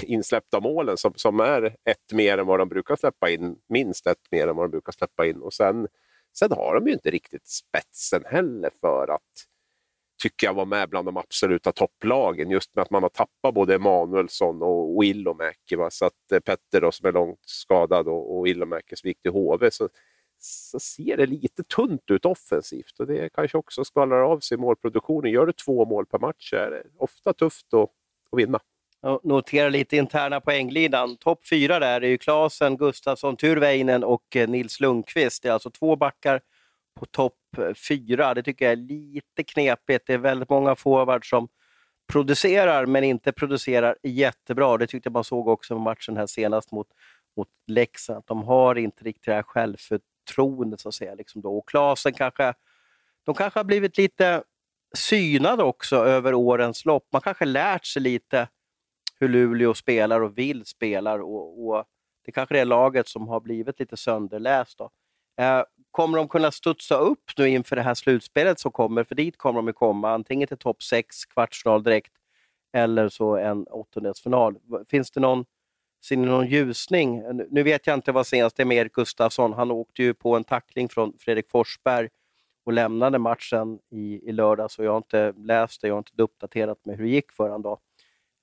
insläppta 0.02 0.60
målen 0.60 0.96
som, 0.96 1.12
som 1.16 1.40
är 1.40 1.76
ett 1.84 2.12
mer 2.12 2.38
än 2.38 2.46
vad 2.46 2.58
de 2.58 2.68
brukar 2.68 2.96
släppa 2.96 3.30
in, 3.30 3.56
minst 3.68 4.06
ett 4.06 4.30
mer 4.30 4.48
än 4.48 4.56
vad 4.56 4.64
de 4.64 4.70
brukar 4.70 4.92
släppa 4.92 5.26
in. 5.26 5.42
Och 5.42 5.52
sen, 5.52 5.88
sen 6.38 6.52
har 6.52 6.74
de 6.74 6.86
ju 6.86 6.92
inte 6.92 7.10
riktigt 7.10 7.48
spetsen 7.48 8.22
heller 8.26 8.70
för 8.80 9.08
att 9.08 9.50
tycker 10.22 10.46
jag 10.46 10.54
var 10.54 10.66
med 10.66 10.88
bland 10.88 11.08
de 11.08 11.16
absoluta 11.16 11.72
topplagen. 11.72 12.50
Just 12.50 12.74
med 12.74 12.82
att 12.82 12.90
man 12.90 13.02
har 13.02 13.10
tappat 13.10 13.54
både 13.54 13.74
Emanuelsson 13.74 14.62
och 14.62 15.04
Ilomäki. 15.04 15.76
Så 15.90 16.04
att 16.04 16.32
eh, 16.32 16.40
Petter 16.40 16.80
då, 16.80 16.92
som 16.92 17.06
är 17.06 17.12
långt 17.12 17.40
skadad 17.46 18.08
och, 18.08 18.38
och 18.38 18.46
som 18.94 19.08
gick 19.08 19.22
till 19.22 19.30
HV. 19.30 19.70
Så, 19.70 19.88
så 20.38 20.80
ser 20.80 21.16
det 21.16 21.26
lite 21.26 21.62
tunt 21.62 22.10
ut 22.10 22.24
offensivt 22.24 23.00
och 23.00 23.06
det 23.06 23.28
kanske 23.32 23.58
också 23.58 23.84
skvallrar 23.84 24.22
av 24.22 24.40
sig 24.40 24.54
i 24.54 24.60
målproduktionen. 24.60 25.32
Gör 25.32 25.46
du 25.46 25.52
två 25.52 25.84
mål 25.84 26.06
per 26.06 26.18
match 26.18 26.50
så 26.50 26.56
är 26.56 26.70
det 26.70 26.82
ofta 26.98 27.32
tufft 27.32 27.74
att, 27.74 27.90
att 28.32 28.38
vinna. 28.38 28.60
Notera 29.22 29.68
lite 29.68 29.96
interna 29.96 30.40
poänglidan. 30.40 31.16
Topp 31.16 31.46
fyra 31.48 31.78
där 31.78 32.00
är 32.00 32.08
ju 32.08 32.18
Klasen, 32.18 32.76
Gustafsson, 32.76 33.36
Turveinen 33.36 34.04
och 34.04 34.36
eh, 34.36 34.48
Nils 34.48 34.80
Lundqvist. 34.80 35.42
Det 35.42 35.48
är 35.48 35.52
alltså 35.52 35.70
två 35.70 35.96
backar 35.96 36.40
på 36.98 37.06
topp 37.06 37.38
eh, 37.58 37.74
fyra. 37.74 38.34
Det 38.34 38.42
tycker 38.42 38.64
jag 38.64 38.72
är 38.72 38.76
lite 38.76 39.42
knepigt. 39.44 40.06
Det 40.06 40.14
är 40.14 40.18
väldigt 40.18 40.48
många 40.48 40.74
forwards 40.76 41.30
som 41.30 41.48
producerar, 42.12 42.86
men 42.86 43.04
inte 43.04 43.32
producerar 43.32 43.96
jättebra. 44.02 44.78
Det 44.78 44.86
tyckte 44.86 45.06
jag 45.06 45.12
man 45.12 45.24
såg 45.24 45.48
också 45.48 45.74
på 45.74 45.80
matchen 45.80 46.16
här 46.16 46.26
senast 46.26 46.72
mot, 46.72 46.88
mot 47.36 47.48
Leksand. 47.66 48.24
De 48.26 48.42
har 48.42 48.78
inte 48.78 49.04
riktigt 49.04 49.26
det 49.26 49.34
här 49.34 49.42
självförtroendet, 49.42 50.80
så 50.80 50.88
att 50.88 50.94
säga. 50.94 51.14
Liksom 51.14 51.42
då. 51.42 51.58
Och 51.58 51.68
Klasen 51.68 52.12
kanske, 52.12 52.54
de 53.26 53.34
kanske 53.34 53.58
har 53.58 53.64
blivit 53.64 53.98
lite 53.98 54.42
synade 54.94 55.62
också 55.62 55.96
över 55.96 56.34
årens 56.34 56.84
lopp. 56.84 57.08
Man 57.12 57.22
kanske 57.22 57.44
lärt 57.44 57.86
sig 57.86 58.02
lite 58.02 58.48
hur 59.20 59.28
Luleå 59.28 59.74
spelar 59.74 60.20
och 60.20 60.38
vill 60.38 60.64
spela. 60.64 61.14
Och, 61.14 61.68
och 61.68 61.84
det 62.24 62.32
kanske 62.32 62.58
är 62.58 62.64
laget 62.64 63.08
som 63.08 63.28
har 63.28 63.40
blivit 63.40 63.80
lite 63.80 63.96
sönderläst. 63.96 64.78
Då. 64.78 64.90
Eh, 65.40 65.62
kommer 65.90 66.18
de 66.18 66.28
kunna 66.28 66.50
studsa 66.50 66.94
upp 66.96 67.30
nu 67.38 67.48
inför 67.48 67.76
det 67.76 67.82
här 67.82 67.94
slutspelet 67.94 68.60
som 68.60 68.72
kommer? 68.72 69.04
För 69.04 69.14
dit 69.14 69.38
kommer 69.38 69.58
de 69.58 69.66
ju 69.66 69.72
komma, 69.72 70.10
antingen 70.10 70.48
till 70.48 70.58
topp 70.58 70.82
6, 70.82 71.24
kvartsfinal 71.24 71.82
direkt, 71.82 72.12
eller 72.72 73.08
så 73.08 73.36
en 73.36 73.66
åttondelsfinal. 73.66 74.56
Finns 74.88 75.10
det 75.10 75.20
någon, 75.20 75.44
ser 76.04 76.16
ni 76.16 76.26
någon 76.26 76.46
ljusning? 76.46 77.22
Nu 77.50 77.62
vet 77.62 77.86
jag 77.86 77.94
inte 77.94 78.12
vad 78.12 78.26
senast 78.26 78.60
är 78.60 78.64
med 78.64 78.76
Erik 78.76 78.92
Gustafsson. 78.92 79.52
Han 79.52 79.70
åkte 79.70 80.02
ju 80.02 80.14
på 80.14 80.36
en 80.36 80.44
tackling 80.44 80.88
från 80.88 81.12
Fredrik 81.18 81.50
Forsberg 81.50 82.08
och 82.64 82.72
lämnade 82.72 83.18
matchen 83.18 83.78
i, 83.90 84.28
i 84.28 84.32
lördags. 84.32 84.78
Och 84.78 84.84
jag 84.84 84.90
har 84.90 84.96
inte 84.96 85.32
läst 85.36 85.80
det, 85.80 85.88
jag 85.88 85.94
har 85.94 85.98
inte 85.98 86.22
uppdaterat 86.22 86.84
mig 86.84 86.96
hur 86.96 87.04
det 87.04 87.10
gick 87.10 87.32
för 87.32 87.48
honom. 87.48 87.76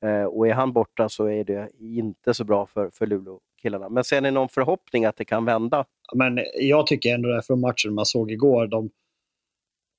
Eh, 0.06 0.24
och 0.24 0.48
är 0.48 0.54
han 0.54 0.74
borta 0.74 1.10
så 1.10 1.26
är 1.26 1.44
det 1.44 1.70
inte 1.80 2.34
så 2.34 2.44
bra 2.44 2.66
för, 2.66 2.90
för 2.90 3.08
Luleå-killarna. 3.08 3.90
Men 3.90 4.04
ser 4.04 4.22
ni 4.22 4.32
någon 4.32 4.50
förhoppning 4.50 5.06
att 5.06 5.18
det 5.18 5.26
kan 5.26 5.46
vända? 5.46 5.86
Men 6.16 6.40
jag 6.60 6.88
tycker 6.88 7.14
ändå 7.14 7.30
det 7.30 7.42
från 7.42 7.60
matchen 7.60 7.94
man 7.94 8.06
såg 8.06 8.32
igår, 8.32 8.68
de, 8.68 8.90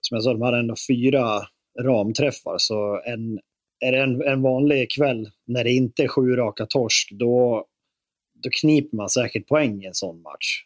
som 0.00 0.14
jag 0.14 0.22
sa, 0.22 0.32
de 0.32 0.42
hade 0.42 0.58
ändå 0.58 0.74
fyra 0.88 1.40
ramträffar. 1.80 2.54
Så 2.58 3.02
en, 3.04 3.40
är 3.80 3.92
det 3.92 4.02
en, 4.02 4.22
en 4.22 4.42
vanlig 4.42 4.90
kväll 4.90 5.30
när 5.46 5.64
det 5.64 5.72
inte 5.72 6.02
är 6.02 6.08
sju 6.08 6.36
raka 6.36 6.66
torsk, 6.66 7.10
då, 7.12 7.66
då 8.34 8.50
kniper 8.60 8.96
man 8.96 9.08
säkert 9.08 9.48
poäng 9.48 9.82
i 9.82 9.86
en 9.86 9.94
sån 9.94 10.22
match. 10.22 10.64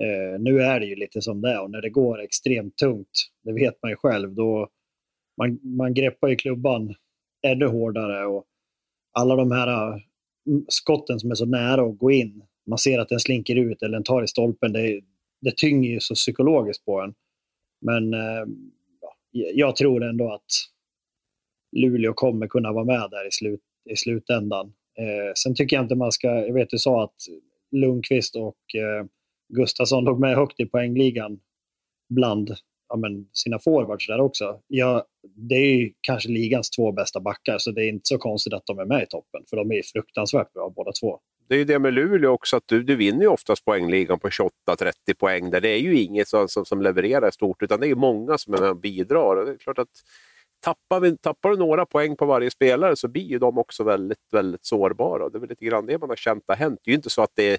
Uh, 0.00 0.40
nu 0.40 0.62
är 0.62 0.80
det 0.80 0.86
ju 0.86 0.96
lite 0.96 1.22
som 1.22 1.40
det 1.40 1.52
är 1.52 1.62
och 1.62 1.70
när 1.70 1.82
det 1.82 1.90
går 1.90 2.20
extremt 2.22 2.76
tungt, 2.76 3.30
det 3.44 3.52
vet 3.52 3.82
man 3.82 3.90
ju 3.90 3.96
själv, 3.96 4.34
då 4.34 4.68
man, 5.38 5.58
man 5.62 5.94
greppar 5.94 6.28
ju 6.28 6.36
klubban 6.36 6.94
ännu 7.42 7.66
hårdare 7.66 8.26
och 8.26 8.44
alla 9.12 9.36
de 9.36 9.50
här 9.50 9.68
äh, 9.68 9.96
skotten 10.68 11.20
som 11.20 11.30
är 11.30 11.34
så 11.34 11.46
nära 11.46 11.82
att 11.82 11.98
gå 11.98 12.10
in, 12.10 12.42
man 12.66 12.78
ser 12.78 12.98
att 12.98 13.08
den 13.08 13.20
slinker 13.20 13.56
ut 13.56 13.82
eller 13.82 13.92
den 13.92 14.04
tar 14.04 14.22
i 14.22 14.26
stolpen, 14.26 14.72
det, 14.72 15.00
det 15.40 15.56
tynger 15.56 15.90
ju 15.90 16.00
så 16.00 16.14
psykologiskt 16.14 16.84
på 16.84 17.00
en. 17.00 17.14
Men 17.80 18.14
eh, 18.14 18.44
jag 19.32 19.76
tror 19.76 20.04
ändå 20.04 20.32
att 20.32 20.50
Luleå 21.76 22.12
kommer 22.12 22.46
kunna 22.46 22.72
vara 22.72 22.84
med 22.84 23.10
där 23.10 23.28
i, 23.28 23.30
slut, 23.30 23.60
i 23.90 23.96
slutändan. 23.96 24.66
Eh, 24.98 25.32
sen 25.34 25.54
tycker 25.54 25.76
jag 25.76 25.84
inte 25.84 25.94
man 25.94 26.12
ska, 26.12 26.28
jag 26.28 26.54
vet 26.54 26.70
du 26.70 26.78
sa 26.78 27.04
att 27.04 27.16
Lundqvist 27.70 28.36
och 28.36 28.74
eh, 28.74 29.06
Gustafsson 29.48 30.04
låg 30.04 30.20
med 30.20 30.36
högt 30.36 30.60
i 30.60 30.66
poängligan 30.66 31.40
bland 32.08 32.54
ja, 32.92 32.96
men, 32.96 33.26
sina 33.32 33.58
forwards 33.58 34.06
där 34.06 34.20
också. 34.20 34.60
Ja, 34.66 35.04
det 35.36 35.54
är 35.54 35.76
ju 35.76 35.92
kanske 36.00 36.28
ligans 36.28 36.70
två 36.70 36.92
bästa 36.92 37.20
backar, 37.20 37.58
så 37.58 37.70
det 37.70 37.84
är 37.84 37.88
inte 37.88 38.06
så 38.06 38.18
konstigt 38.18 38.52
att 38.52 38.66
de 38.66 38.78
är 38.78 38.84
med 38.84 39.02
i 39.02 39.06
toppen, 39.06 39.42
för 39.50 39.56
de 39.56 39.72
är 39.72 39.82
fruktansvärt 39.92 40.52
bra 40.52 40.72
båda 40.76 40.92
två. 40.92 41.20
Det 41.48 41.54
är 41.54 41.58
ju 41.58 41.64
det 41.64 41.78
med 41.78 41.94
Luleå 41.94 42.30
också, 42.30 42.56
att 42.56 42.62
du, 42.66 42.82
du 42.82 42.96
vinner 42.96 43.20
ju 43.20 43.28
oftast 43.28 43.64
poängligan 43.64 44.18
på 44.18 44.28
28-30 44.28 44.92
poäng. 45.18 45.50
Där 45.50 45.60
det 45.60 45.68
är 45.68 45.78
ju 45.78 46.00
inget 46.00 46.28
som, 46.28 46.48
som, 46.48 46.64
som 46.64 46.82
levererar 46.82 47.30
stort, 47.30 47.62
utan 47.62 47.80
det 47.80 47.88
är 47.88 47.94
många 47.94 48.38
som 48.38 48.54
är 48.54 48.58
med 48.58 48.70
och 48.70 48.76
bidrar. 48.76 49.36
Och 49.36 49.46
det 49.46 49.52
är 49.52 49.56
klart 49.56 49.78
att 49.78 49.88
tappar, 50.64 51.00
vi, 51.00 51.16
tappar 51.18 51.50
du 51.50 51.56
några 51.56 51.86
poäng 51.86 52.16
på 52.16 52.26
varje 52.26 52.50
spelare 52.50 52.96
så 52.96 53.08
blir 53.08 53.22
ju 53.22 53.38
de 53.38 53.58
också 53.58 53.84
väldigt, 53.84 54.18
väldigt 54.32 54.64
sårbara. 54.64 55.28
Det 55.28 55.38
är 55.38 55.40
väl 55.40 55.48
lite 55.48 55.64
grann 55.64 55.86
det 55.86 55.98
man 55.98 56.08
har 56.08 56.16
känt 56.16 56.44
har 56.46 56.56
hänt. 56.56 56.80
Det 56.84 56.88
är 56.88 56.92
ju 56.92 56.96
inte 56.96 57.10
så 57.10 57.22
att 57.22 57.32
det 57.34 57.52
är 57.52 57.58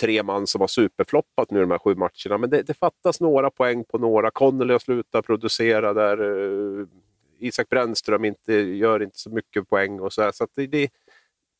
tre 0.00 0.22
man 0.22 0.46
som 0.46 0.60
har 0.60 0.68
superfloppat 0.68 1.50
nu 1.50 1.60
de 1.60 1.70
här 1.70 1.78
sju 1.78 1.94
matcherna. 1.94 2.38
Men 2.38 2.50
det, 2.50 2.62
det 2.62 2.74
fattas 2.74 3.20
några 3.20 3.50
poäng 3.50 3.84
på 3.84 3.98
några. 3.98 4.30
Connolly 4.30 4.72
har 4.72 4.78
slutat 4.78 5.26
producera 5.26 5.92
där. 5.92 6.22
Uh, 6.22 6.86
Isak 7.38 7.68
Brännström 7.68 8.24
inte, 8.24 8.54
gör 8.54 9.02
inte 9.02 9.18
så 9.18 9.30
mycket 9.30 9.68
poäng 9.68 10.00
och 10.00 10.12
så, 10.12 10.22
här, 10.22 10.32
så 10.32 10.46
det, 10.54 10.66
det, 10.66 10.90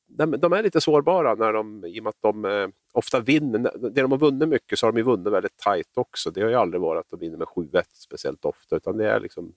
de, 0.06 0.30
de, 0.30 0.52
är 0.52 0.62
lite 0.62 0.80
sårbara 0.80 1.34
när 1.34 1.52
de, 1.52 1.84
i 1.84 2.00
och 2.00 2.04
med 2.04 2.10
att 2.10 2.22
de 2.22 2.44
eh, 2.44 2.68
ofta 2.92 3.20
vinner. 3.20 3.90
Det 3.90 4.02
de 4.02 4.10
har 4.10 4.18
vunnit 4.18 4.48
mycket 4.48 4.78
så 4.78 4.86
har 4.86 4.92
de 4.92 4.98
ju 4.98 5.04
vunnit 5.04 5.32
väldigt 5.32 5.56
tajt 5.56 5.90
också. 5.94 6.30
Det 6.30 6.42
har 6.42 6.48
ju 6.48 6.54
aldrig 6.54 6.80
varit 6.80 7.00
att 7.00 7.10
de 7.10 7.20
vinner 7.20 7.36
med 7.38 7.46
7-1 7.46 7.82
speciellt 7.92 8.44
ofta, 8.44 8.76
utan 8.76 8.96
det 8.96 9.10
är 9.10 9.20
liksom 9.20 9.52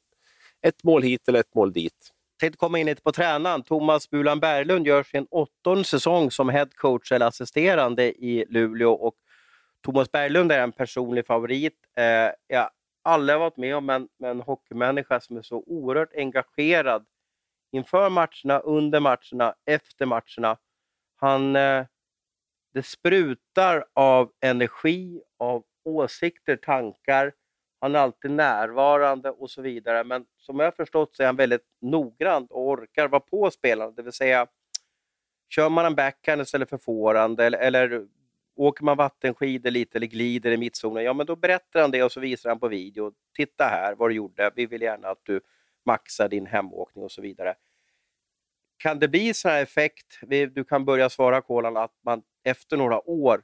ett 0.61 0.83
mål 0.83 1.03
hit 1.03 1.27
eller 1.27 1.39
ett 1.39 1.55
mål 1.55 1.73
dit 1.73 2.13
tänkte 2.39 2.57
komma 2.57 2.79
in 2.79 2.85
lite 2.85 3.01
på 3.01 3.11
tränaren. 3.11 3.63
Thomas 3.63 4.09
Bulan 4.09 4.39
Berglund 4.39 4.87
gör 4.87 5.03
sin 5.03 5.27
åttonde 5.31 5.83
säsong 5.83 6.31
som 6.31 6.49
headcoach 6.49 7.11
eller 7.11 7.25
assisterande 7.25 8.03
i 8.03 8.45
Luleå. 8.49 8.91
Och 8.91 9.15
Thomas 9.85 10.11
Berglund 10.11 10.51
är 10.51 10.59
en 10.59 10.71
personlig 10.71 11.25
favorit. 11.25 11.75
Eh, 11.97 12.03
jag 12.47 12.59
har 12.59 12.71
aldrig 13.03 13.39
varit 13.39 13.57
med 13.57 13.75
om 13.75 13.89
en, 13.89 14.07
en 14.23 14.41
hockeymänniska 14.41 15.19
som 15.19 15.37
är 15.37 15.41
så 15.41 15.63
oerhört 15.67 16.15
engagerad 16.15 17.05
inför 17.71 18.09
matcherna, 18.09 18.59
under 18.59 18.99
matcherna, 18.99 19.55
efter 19.65 20.05
matcherna. 20.05 20.57
Han, 21.15 21.55
eh, 21.55 21.85
det 22.73 22.83
sprutar 22.83 23.85
av 23.93 24.31
energi, 24.41 25.21
av 25.39 25.63
åsikter, 25.85 26.55
tankar 26.55 27.33
han 27.87 27.95
är 27.95 27.99
alltid 27.99 28.31
närvarande 28.31 29.31
och 29.31 29.51
så 29.51 29.61
vidare. 29.61 30.03
Men 30.03 30.25
som 30.37 30.59
jag 30.59 30.67
har 30.67 30.71
förstått 30.71 31.15
så 31.15 31.23
är 31.23 31.27
han 31.27 31.35
väldigt 31.35 31.65
noggrann 31.81 32.47
och 32.49 32.67
orkar 32.67 33.07
vara 33.07 33.19
på 33.19 33.51
spelarna. 33.51 33.91
Det 33.91 34.01
vill 34.01 34.13
säga, 34.13 34.47
kör 35.49 35.69
man 35.69 35.85
en 35.85 35.95
backhand 35.95 36.41
istället 36.41 36.69
för 36.69 36.77
forehand 36.77 37.39
eller, 37.39 37.57
eller 37.59 38.07
åker 38.55 38.83
man 38.83 38.97
vattenskidor 38.97 39.71
lite 39.71 39.97
eller 39.97 40.07
glider 40.07 40.51
i 40.51 40.57
mittzonen, 40.57 41.03
ja 41.03 41.13
men 41.13 41.25
då 41.25 41.35
berättar 41.35 41.81
han 41.81 41.91
det 41.91 42.03
och 42.03 42.11
så 42.11 42.19
visar 42.19 42.49
han 42.49 42.59
på 42.59 42.67
video. 42.67 43.11
Titta 43.35 43.63
här 43.63 43.95
vad 43.95 44.09
du 44.09 44.15
gjorde, 44.15 44.51
vi 44.55 44.65
vill 44.65 44.81
gärna 44.81 45.07
att 45.07 45.21
du 45.23 45.41
maxar 45.85 46.29
din 46.29 46.45
hemåkning 46.45 47.03
och 47.03 47.11
så 47.11 47.21
vidare. 47.21 47.55
Kan 48.77 48.99
det 48.99 49.07
bli 49.07 49.33
sån 49.33 49.51
här 49.51 49.63
effekt, 49.63 50.19
du 50.51 50.63
kan 50.63 50.85
börja 50.85 51.09
svara 51.09 51.41
Kolan, 51.41 51.77
att 51.77 51.95
man 52.05 52.21
efter 52.43 52.77
några 52.77 53.09
år 53.09 53.43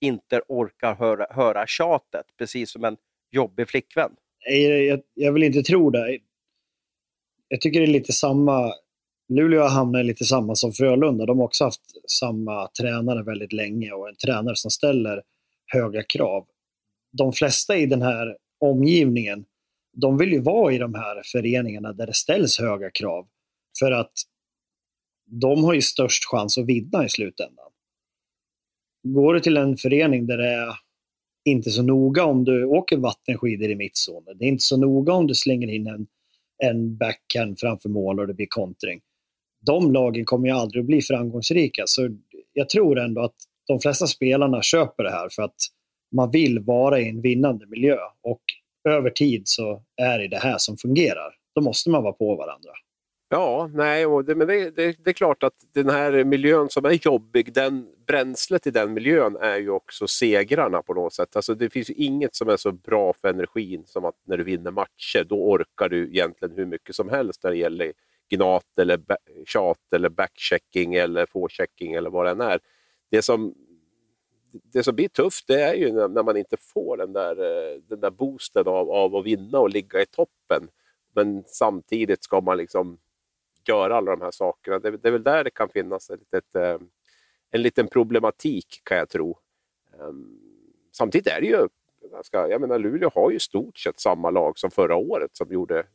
inte 0.00 0.42
orkar 0.48 0.94
höra, 0.94 1.26
höra 1.30 1.66
tjatet, 1.66 2.26
precis 2.38 2.70
som 2.70 2.84
en 2.84 2.96
jobbig 3.32 3.68
flickvän? 3.68 4.10
Jag, 4.48 4.84
jag, 4.84 5.00
jag 5.14 5.32
vill 5.32 5.42
inte 5.42 5.62
tro 5.62 5.90
det. 5.90 6.18
Jag 7.48 7.60
tycker 7.60 7.80
det 7.80 7.86
är 7.86 7.92
lite 7.92 8.12
samma. 8.12 8.72
Luleå 9.28 9.62
har 9.62 9.68
hamnat 9.68 10.04
lite 10.04 10.24
samma 10.24 10.54
som 10.54 10.72
Frölunda. 10.72 11.26
De 11.26 11.38
har 11.38 11.44
också 11.44 11.64
haft 11.64 12.10
samma 12.10 12.68
tränare 12.80 13.22
väldigt 13.22 13.52
länge 13.52 13.92
och 13.92 14.08
en 14.08 14.16
tränare 14.16 14.56
som 14.56 14.70
ställer 14.70 15.22
höga 15.66 16.02
krav. 16.02 16.46
De 17.12 17.32
flesta 17.32 17.76
i 17.76 17.86
den 17.86 18.02
här 18.02 18.36
omgivningen, 18.60 19.44
de 19.92 20.18
vill 20.18 20.32
ju 20.32 20.40
vara 20.40 20.72
i 20.72 20.78
de 20.78 20.94
här 20.94 21.22
föreningarna 21.32 21.92
där 21.92 22.06
det 22.06 22.14
ställs 22.14 22.58
höga 22.58 22.90
krav. 22.90 23.26
För 23.78 23.92
att 23.92 24.12
de 25.26 25.64
har 25.64 25.74
ju 25.74 25.82
störst 25.82 26.24
chans 26.24 26.58
att 26.58 26.66
vinna 26.66 27.04
i 27.04 27.08
slutändan. 27.08 27.70
Går 29.02 29.34
du 29.34 29.40
till 29.40 29.56
en 29.56 29.76
förening 29.76 30.26
där 30.26 30.38
det 30.38 30.48
är 30.48 30.74
inte 31.44 31.70
så 31.70 31.82
noga 31.82 32.24
om 32.24 32.44
du 32.44 32.64
åker 32.64 32.96
vattenskidor 32.96 33.70
i 33.70 33.74
mittzonen. 33.74 34.38
Det 34.38 34.44
är 34.44 34.48
inte 34.48 34.64
så 34.64 34.76
noga 34.76 35.12
om 35.12 35.26
du 35.26 35.34
slänger 35.34 35.68
in 35.68 35.86
en, 35.86 36.06
en 36.64 36.96
backhand 36.96 37.60
framför 37.60 37.88
mål 37.88 38.20
och 38.20 38.26
det 38.26 38.34
blir 38.34 38.46
kontring. 38.50 39.00
De 39.66 39.92
lagen 39.92 40.24
kommer 40.24 40.48
ju 40.48 40.54
aldrig 40.54 40.80
att 40.80 40.86
bli 40.86 41.00
framgångsrika. 41.02 41.82
Så 41.86 42.08
jag 42.52 42.68
tror 42.68 42.98
ändå 42.98 43.20
att 43.22 43.34
de 43.66 43.80
flesta 43.80 44.06
spelarna 44.06 44.62
köper 44.62 45.04
det 45.04 45.10
här 45.10 45.28
för 45.28 45.42
att 45.42 45.56
man 46.16 46.30
vill 46.30 46.58
vara 46.58 47.00
i 47.00 47.08
en 47.08 47.20
vinnande 47.20 47.66
miljö 47.66 47.98
och 48.22 48.42
över 48.88 49.10
tid 49.10 49.42
så 49.44 49.82
är 49.96 50.18
det 50.18 50.28
det 50.28 50.38
här 50.38 50.58
som 50.58 50.76
fungerar. 50.76 51.34
Då 51.54 51.60
måste 51.60 51.90
man 51.90 52.02
vara 52.02 52.12
på 52.12 52.36
varandra. 52.36 52.70
Ja, 53.34 53.70
nej, 53.74 54.06
och 54.06 54.24
det, 54.24 54.34
men 54.34 54.46
det, 54.46 54.70
det, 54.70 54.96
det, 55.04 55.10
är 55.10 55.14
klart 55.14 55.42
att 55.42 55.54
den 55.72 55.88
här 55.88 56.24
miljön 56.24 56.68
som 56.70 56.84
är 56.84 57.06
jobbig, 57.06 57.52
den, 57.52 57.86
bränslet 58.06 58.66
i 58.66 58.70
den 58.70 58.92
miljön 58.92 59.36
är 59.36 59.56
ju 59.56 59.70
också 59.70 60.06
segrarna 60.06 60.82
på 60.82 60.94
något 60.94 61.12
sätt. 61.12 61.36
Alltså 61.36 61.54
det 61.54 61.70
finns 61.70 61.90
ju 61.90 61.94
inget 61.94 62.34
som 62.34 62.48
är 62.48 62.56
så 62.56 62.72
bra 62.72 63.12
för 63.12 63.28
energin 63.28 63.84
som 63.86 64.04
att 64.04 64.14
när 64.24 64.36
du 64.36 64.44
vinner 64.44 64.70
matcher, 64.70 65.24
då 65.28 65.50
orkar 65.50 65.88
du 65.88 66.08
egentligen 66.08 66.56
hur 66.56 66.66
mycket 66.66 66.94
som 66.94 67.08
helst 67.08 67.44
när 67.44 67.50
det 67.50 67.56
gäller 67.56 67.92
gnat 68.30 68.78
eller 68.78 69.00
tjat 69.46 69.92
eller 69.94 70.08
backchecking 70.08 70.94
eller 70.94 71.26
forechecking 71.26 71.92
eller 71.92 72.10
vad 72.10 72.26
det 72.26 72.30
än 72.30 72.40
är. 72.40 72.60
Det 73.10 73.22
som, 73.22 73.54
det 74.72 74.82
som 74.82 74.94
blir 74.94 75.08
tufft 75.08 75.46
det 75.46 75.62
är 75.62 75.74
ju 75.74 75.92
när, 75.92 76.08
när 76.08 76.22
man 76.22 76.36
inte 76.36 76.56
får 76.56 76.96
den 76.96 77.12
där, 77.12 77.36
eh, 77.36 77.78
den 77.88 78.00
där 78.00 78.10
boosten 78.10 78.66
av, 78.66 78.90
av 78.90 79.16
att 79.16 79.26
vinna 79.26 79.58
och 79.58 79.70
ligga 79.70 80.02
i 80.02 80.06
toppen. 80.06 80.68
Men 81.14 81.44
samtidigt 81.46 82.24
ska 82.24 82.40
man 82.40 82.56
liksom 82.56 82.98
göra 83.68 83.96
alla 83.96 84.10
de 84.10 84.20
här 84.20 84.30
sakerna. 84.30 84.78
Det, 84.78 84.90
det 84.90 85.08
är 85.08 85.12
väl 85.12 85.22
där 85.22 85.44
det 85.44 85.50
kan 85.50 85.68
finnas 85.68 86.10
ett 86.10 86.20
litet, 86.20 86.54
eh, 86.54 86.78
en 87.50 87.62
liten 87.62 87.88
problematik 87.88 88.80
kan 88.84 88.98
jag 88.98 89.08
tro. 89.08 89.38
Ehm, 90.00 90.38
samtidigt 90.92 91.26
är 91.26 91.40
det 91.40 91.46
ju 91.46 91.68
ganska, 92.10 92.48
jag 92.48 92.60
menar 92.60 92.78
Luleå 92.78 93.10
har 93.14 93.30
ju 93.30 93.38
stort 93.38 93.78
sett 93.78 94.00
samma 94.00 94.30
lag 94.30 94.58
som 94.58 94.70
förra 94.70 94.96
året 94.96 95.36
som 95.36 95.52
gjorde 95.52 95.86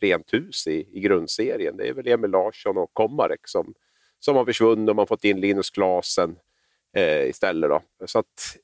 rent 0.00 0.32
hus 0.32 0.66
i, 0.66 0.88
i 0.92 1.00
grundserien. 1.00 1.76
Det 1.76 1.88
är 1.88 1.92
väl 1.92 2.08
Emil 2.08 2.30
Larsson 2.30 2.78
och 2.78 2.90
Komarek 2.92 3.48
som, 3.48 3.74
som 4.18 4.36
har 4.36 4.44
försvunnit 4.44 4.90
och 4.90 4.96
man 4.96 5.02
har 5.02 5.06
fått 5.06 5.24
in 5.24 5.40
Linus 5.40 5.70
Klasen 5.70 6.36
eh, 6.94 7.28
istället. 7.28 7.70
Då. 7.70 7.82
Så 8.06 8.18
att, 8.18 8.56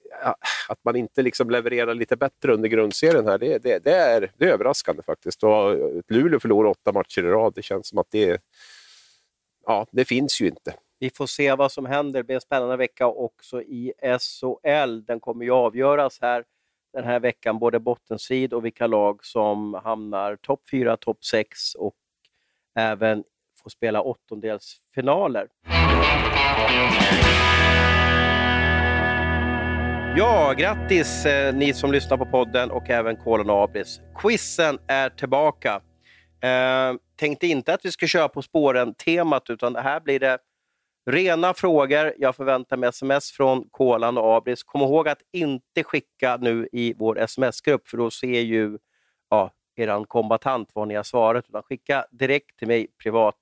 att 0.68 0.84
man 0.84 0.96
inte 0.96 1.22
liksom 1.22 1.50
levererar 1.50 1.94
lite 1.94 2.16
bättre 2.16 2.52
under 2.52 2.68
grundserien 2.68 3.26
här, 3.26 3.38
det, 3.38 3.58
det, 3.58 3.78
det, 3.78 3.94
är, 3.94 4.32
det 4.36 4.44
är 4.44 4.52
överraskande 4.52 5.02
faktiskt. 5.02 5.42
Och 5.42 5.72
eh, 5.72 6.00
Luleå 6.08 6.40
förlorar 6.40 6.70
åtta 6.70 6.92
matcher 6.92 7.18
i 7.18 7.30
rad. 7.30 7.52
Det 7.54 7.62
känns 7.62 7.88
som 7.88 7.98
att 7.98 8.10
det, 8.10 8.42
ja, 9.66 9.86
det 9.90 10.04
finns 10.04 10.40
ju 10.40 10.46
inte. 10.46 10.74
Vi 10.98 11.10
får 11.10 11.26
se 11.26 11.54
vad 11.54 11.72
som 11.72 11.86
händer. 11.86 12.20
Det 12.20 12.24
blir 12.24 12.34
en 12.34 12.40
spännande 12.40 12.76
vecka 12.76 13.06
också 13.06 13.62
i 13.62 13.92
SHL. 14.18 15.04
Den 15.06 15.20
kommer 15.20 15.44
ju 15.44 15.50
avgöras 15.50 16.18
här 16.20 16.44
den 16.92 17.04
här 17.04 17.20
veckan, 17.20 17.58
både 17.58 17.78
bottenstrid 17.80 18.52
och 18.52 18.64
vilka 18.64 18.86
lag 18.86 19.24
som 19.24 19.74
hamnar 19.74 20.36
topp 20.36 20.60
4, 20.70 20.96
topp 20.96 21.24
6 21.24 21.74
och 21.74 21.94
även 22.74 23.24
får 23.62 23.70
spela 23.70 24.02
åttondelsfinaler. 24.02 25.48
Ja, 30.16 30.54
grattis 30.58 31.26
eh, 31.26 31.54
ni 31.54 31.74
som 31.74 31.92
lyssnar 31.92 32.16
på 32.16 32.26
podden 32.26 32.70
och 32.70 32.90
även 32.90 33.16
Kolan 33.16 33.50
Abris. 33.50 34.00
Quizen 34.18 34.78
är 34.86 35.10
tillbaka. 35.10 35.80
Eh, 36.42 36.94
tänkte 37.16 37.46
inte 37.46 37.74
att 37.74 37.84
vi 37.84 37.92
ska 37.92 38.06
köra 38.06 38.28
På 38.28 38.42
spåren-temat, 38.42 39.50
utan 39.50 39.72
det 39.72 39.80
här 39.80 40.00
blir 40.00 40.20
det 40.20 40.38
rena 41.10 41.54
frågor. 41.54 42.14
Jag 42.18 42.36
förväntar 42.36 42.76
mig 42.76 42.88
sms 42.88 43.32
från 43.32 43.68
Kolan 43.70 44.18
och 44.18 44.36
Abris. 44.36 44.62
Kom 44.62 44.80
ihåg 44.80 45.08
att 45.08 45.22
inte 45.32 45.84
skicka 45.84 46.36
nu 46.36 46.68
i 46.72 46.94
vår 46.98 47.18
sms-grupp, 47.18 47.88
för 47.88 47.96
då 47.96 48.10
ser 48.10 48.40
ju 48.40 48.78
ja, 49.28 49.50
er 49.76 50.04
kombatant 50.04 50.70
vad 50.74 50.88
ni 50.88 50.94
har 50.94 51.02
svarat. 51.02 51.48
Utan 51.48 51.62
skicka 51.62 52.04
direkt 52.10 52.58
till 52.58 52.68
mig 52.68 52.86
privat. 53.02 53.36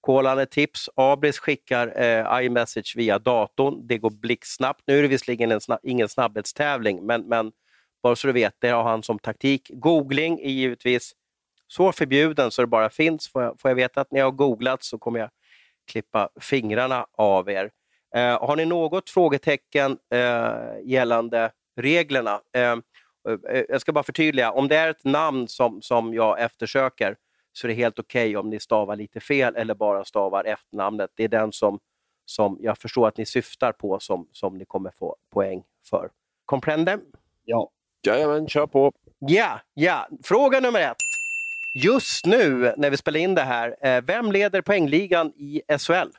Kolande 0.00 0.46
tips. 0.46 0.88
Abris 0.96 1.38
skickar 1.38 2.02
eh, 2.02 2.44
iMessage 2.44 2.94
via 2.96 3.18
datorn. 3.18 3.86
Det 3.86 3.98
går 3.98 4.10
blixtsnabbt. 4.10 4.82
Nu 4.86 4.98
är 4.98 5.02
det 5.02 5.08
visserligen 5.08 5.52
en 5.52 5.60
snabb, 5.60 5.80
ingen 5.82 6.08
snabbhetstävling, 6.08 7.06
men, 7.06 7.22
men 7.22 7.52
bara 8.02 8.16
så 8.16 8.26
du 8.26 8.32
vet, 8.32 8.54
det 8.58 8.68
har 8.68 8.82
han 8.82 9.02
som 9.02 9.18
taktik. 9.18 9.70
Googling 9.74 10.40
är 10.40 10.50
givetvis 10.50 11.12
så 11.66 11.92
förbjuden 11.92 12.50
så 12.50 12.62
det 12.62 12.66
bara 12.66 12.90
finns. 12.90 13.28
Får 13.28 13.42
jag, 13.42 13.60
får 13.60 13.70
jag 13.70 13.76
veta 13.76 14.00
att 14.00 14.12
ni 14.12 14.20
har 14.20 14.30
googlat 14.30 14.82
så 14.82 14.98
kommer 14.98 15.20
jag 15.20 15.30
klippa 15.90 16.28
fingrarna 16.40 17.06
av 17.18 17.50
er. 17.50 17.70
Eh, 18.14 18.46
har 18.46 18.56
ni 18.56 18.64
något 18.64 19.10
frågetecken 19.10 19.98
eh, 20.12 20.54
gällande 20.84 21.50
reglerna? 21.76 22.40
Eh, 22.56 22.62
eh 22.62 23.64
jag 23.68 23.80
ska 23.80 23.92
bara 23.92 24.04
förtydliga, 24.04 24.50
om 24.50 24.68
det 24.68 24.76
är 24.76 24.90
ett 24.90 25.04
namn 25.04 25.48
som, 25.48 25.82
som 25.82 26.14
jag 26.14 26.40
eftersöker 26.40 27.16
så 27.52 27.66
är 27.66 27.68
det 27.68 27.74
helt 27.74 27.98
okej 27.98 28.28
okay 28.28 28.36
om 28.36 28.50
ni 28.50 28.60
stavar 28.60 28.96
lite 28.96 29.20
fel 29.20 29.56
eller 29.56 29.74
bara 29.74 30.04
stavar 30.04 30.44
efternamnet. 30.44 31.10
Det 31.14 31.24
är 31.24 31.28
den 31.28 31.52
som, 31.52 31.80
som 32.24 32.58
jag 32.60 32.78
förstår 32.78 33.08
att 33.08 33.16
ni 33.16 33.26
syftar 33.26 33.72
på 33.72 34.00
som, 34.00 34.28
som 34.32 34.58
ni 34.58 34.64
kommer 34.64 34.90
få 34.90 35.16
poäng 35.30 35.62
för. 35.90 36.10
Comprende? 36.44 36.98
Ja. 37.44 37.70
Jajamän, 38.06 38.48
kör 38.48 38.66
på. 38.66 38.92
Ja, 39.18 39.60
ja. 39.74 40.08
Fråga 40.24 40.60
nummer 40.60 40.80
ett. 40.80 40.96
Just 41.74 42.26
nu 42.26 42.74
när 42.76 42.90
vi 42.90 42.96
spelar 42.96 43.20
in 43.20 43.34
det 43.34 43.42
här, 43.42 43.76
eh, 43.80 44.02
vem 44.02 44.32
leder 44.32 44.62
poängligan 44.62 45.32
i 45.36 45.62
SHL? 45.78 46.10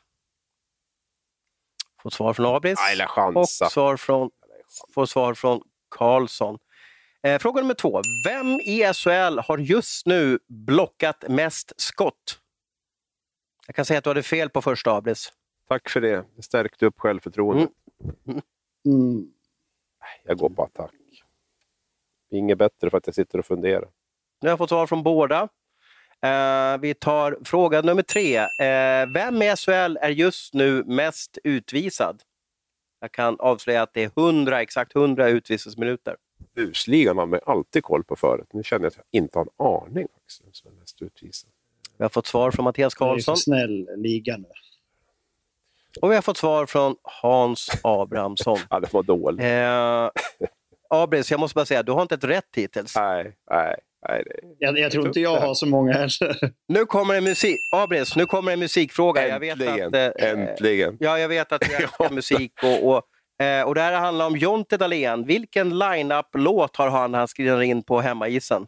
Får 2.03 2.09
svar 2.09 2.33
från 2.33 2.45
Abris 2.45 2.79
och 3.35 3.49
svar 3.49 3.97
från, 3.97 4.29
får 4.93 5.05
svar 5.05 5.33
från 5.33 5.61
Karlsson. 5.89 6.57
Eh, 7.23 7.39
fråga 7.39 7.61
nummer 7.61 7.73
två. 7.73 8.01
Vem 8.25 8.47
i 8.47 8.93
SHL 8.93 9.39
har 9.39 9.57
just 9.57 10.05
nu 10.05 10.39
blockat 10.47 11.25
mest 11.29 11.73
skott? 11.77 12.39
Jag 13.67 13.75
kan 13.75 13.85
säga 13.85 13.97
att 13.97 14.03
du 14.03 14.09
hade 14.09 14.23
fel 14.23 14.49
på 14.49 14.61
första 14.61 14.91
Abris. 14.91 15.33
Tack 15.67 15.89
för 15.89 16.01
det. 16.01 16.25
Det 16.35 16.43
stärkte 16.43 16.85
upp 16.85 16.99
självförtroendet. 16.99 17.69
Mm. 18.27 18.41
Mm. 18.85 19.31
Jag 20.23 20.37
går 20.37 20.49
på 20.49 20.63
attack. 20.63 20.91
Inget 22.31 22.57
bättre 22.57 22.89
för 22.89 22.97
att 22.97 23.07
jag 23.07 23.15
sitter 23.15 23.39
och 23.39 23.45
funderar. 23.45 23.89
Nu 24.41 24.47
har 24.47 24.49
jag 24.49 24.57
fått 24.57 24.69
svar 24.69 24.87
från 24.87 25.03
båda. 25.03 25.41
Uh, 26.25 26.81
vi 26.81 26.93
tar 26.99 27.37
fråga 27.45 27.81
nummer 27.81 28.01
tre. 28.01 28.39
Uh, 28.39 29.13
vem 29.13 29.41
i 29.41 29.55
SHL 29.55 29.97
är 30.01 30.09
just 30.09 30.53
nu 30.53 30.83
mest 30.83 31.37
utvisad? 31.43 32.21
Jag 32.99 33.11
kan 33.11 33.39
avslöja 33.39 33.81
att 33.81 33.93
det 33.93 34.03
är 34.03 34.11
100, 34.17 34.61
exakt 34.61 34.95
100 34.95 35.29
utvisningsminuter. 35.29 36.15
Busligan 36.55 37.17
har 37.17 37.25
man 37.25 37.39
alltid 37.45 37.83
koll 37.83 38.03
på 38.03 38.15
förut. 38.15 38.47
Nu 38.53 38.63
känner 38.63 38.85
jag 38.85 38.89
att 38.89 38.97
jag 38.97 39.21
inte 39.21 39.39
har 39.39 39.45
en 39.45 39.65
aning 39.65 40.07
också, 40.23 40.43
som 40.51 40.71
är 40.71 40.75
mest 40.75 41.01
utvisad. 41.01 41.49
Vi 41.97 42.03
har 42.03 42.09
fått 42.09 42.27
svar 42.27 42.51
från 42.51 42.63
Mattias 42.63 42.95
Karlsson. 42.95 43.33
Det 43.33 43.37
är 43.37 43.41
snäll 43.41 43.87
liga 43.97 44.37
nu. 44.37 44.45
Och 46.01 46.11
vi 46.11 46.15
har 46.15 46.21
fått 46.21 46.37
svar 46.37 46.65
från 46.65 46.95
Hans 47.03 47.69
Abrahamsson. 47.83 48.59
ja, 48.69 48.79
det 48.79 48.93
var 48.93 49.03
dåligt. 49.03 49.41
Eh, 49.41 50.09
Abris, 50.89 51.31
jag 51.31 51.39
måste 51.39 51.55
bara 51.55 51.65
säga, 51.65 51.83
du 51.83 51.91
har 51.91 52.01
inte 52.01 52.15
ett 52.15 52.23
rätt 52.23 52.49
hittills. 52.55 52.95
Nej, 52.95 53.35
nej. 53.51 53.75
nej 54.07 54.23
det... 54.25 54.39
jag, 54.59 54.79
jag 54.79 54.91
tror 54.91 55.07
inte 55.07 55.19
jag 55.19 55.39
har 55.39 55.53
så 55.53 55.65
många 55.65 55.93
heller. 55.93 56.51
nu 56.67 56.85
kommer 56.85 57.15
en 57.15 57.23
musik... 57.23 57.55
Abris, 57.75 58.15
nu 58.15 58.25
kommer 58.25 58.51
en 58.51 58.59
musikfråga. 58.59 59.27
Äntligen! 59.27 59.77
Jag 59.77 59.91
vet 59.91 60.15
att, 60.15 60.21
eh, 60.21 60.31
Äntligen! 60.31 60.97
Ja, 60.99 61.19
jag 61.19 61.29
vet 61.29 61.51
att 61.51 61.61
du 61.61 61.75
älskar 61.75 62.09
musik 62.13 62.53
och, 62.63 62.89
och 62.89 63.03
Eh, 63.41 63.63
och 63.63 63.75
det 63.75 63.81
här 63.81 63.93
handlar 63.93 64.27
om 64.27 64.37
Jonte 64.37 64.77
Dahlén. 64.77 65.25
Vilken 65.25 65.79
line-up-låt 65.79 66.75
har 66.75 66.89
han 66.89 67.11
när 67.11 67.19
han 67.19 67.27
skriver 67.27 67.61
in 67.61 67.83
på 67.83 68.01
hemmaisen? 68.01 68.67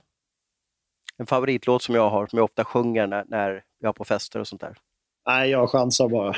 En 1.17 1.25
favoritlåt 1.25 1.83
som 1.83 1.95
jag 1.95 2.09
har, 2.09 2.27
som 2.27 2.37
jag 2.37 2.43
ofta 2.43 2.65
sjunger 2.65 3.07
när, 3.07 3.25
när 3.27 3.63
jag 3.79 3.89
är 3.89 3.93
på 3.93 4.05
fester 4.05 4.39
och 4.39 4.47
sånt 4.47 4.61
där. 4.61 4.77
Nej, 5.27 5.49
jag 5.49 5.69
chansar 5.69 6.09
bara. 6.09 6.33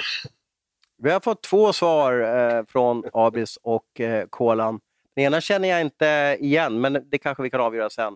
Vi 0.97 1.11
har 1.11 1.19
fått 1.19 1.43
två 1.43 1.73
svar 1.73 2.19
eh, 2.19 2.65
från 2.67 3.03
Abris 3.13 3.57
och 3.61 3.99
eh, 3.99 4.25
Kolan. 4.29 4.79
Den 5.15 5.25
ena 5.25 5.41
känner 5.41 5.69
jag 5.69 5.81
inte 5.81 6.37
igen, 6.39 6.81
men 6.81 7.09
det 7.09 7.17
kanske 7.17 7.43
vi 7.43 7.49
kan 7.49 7.61
avgöra 7.61 7.89
sen. 7.89 8.15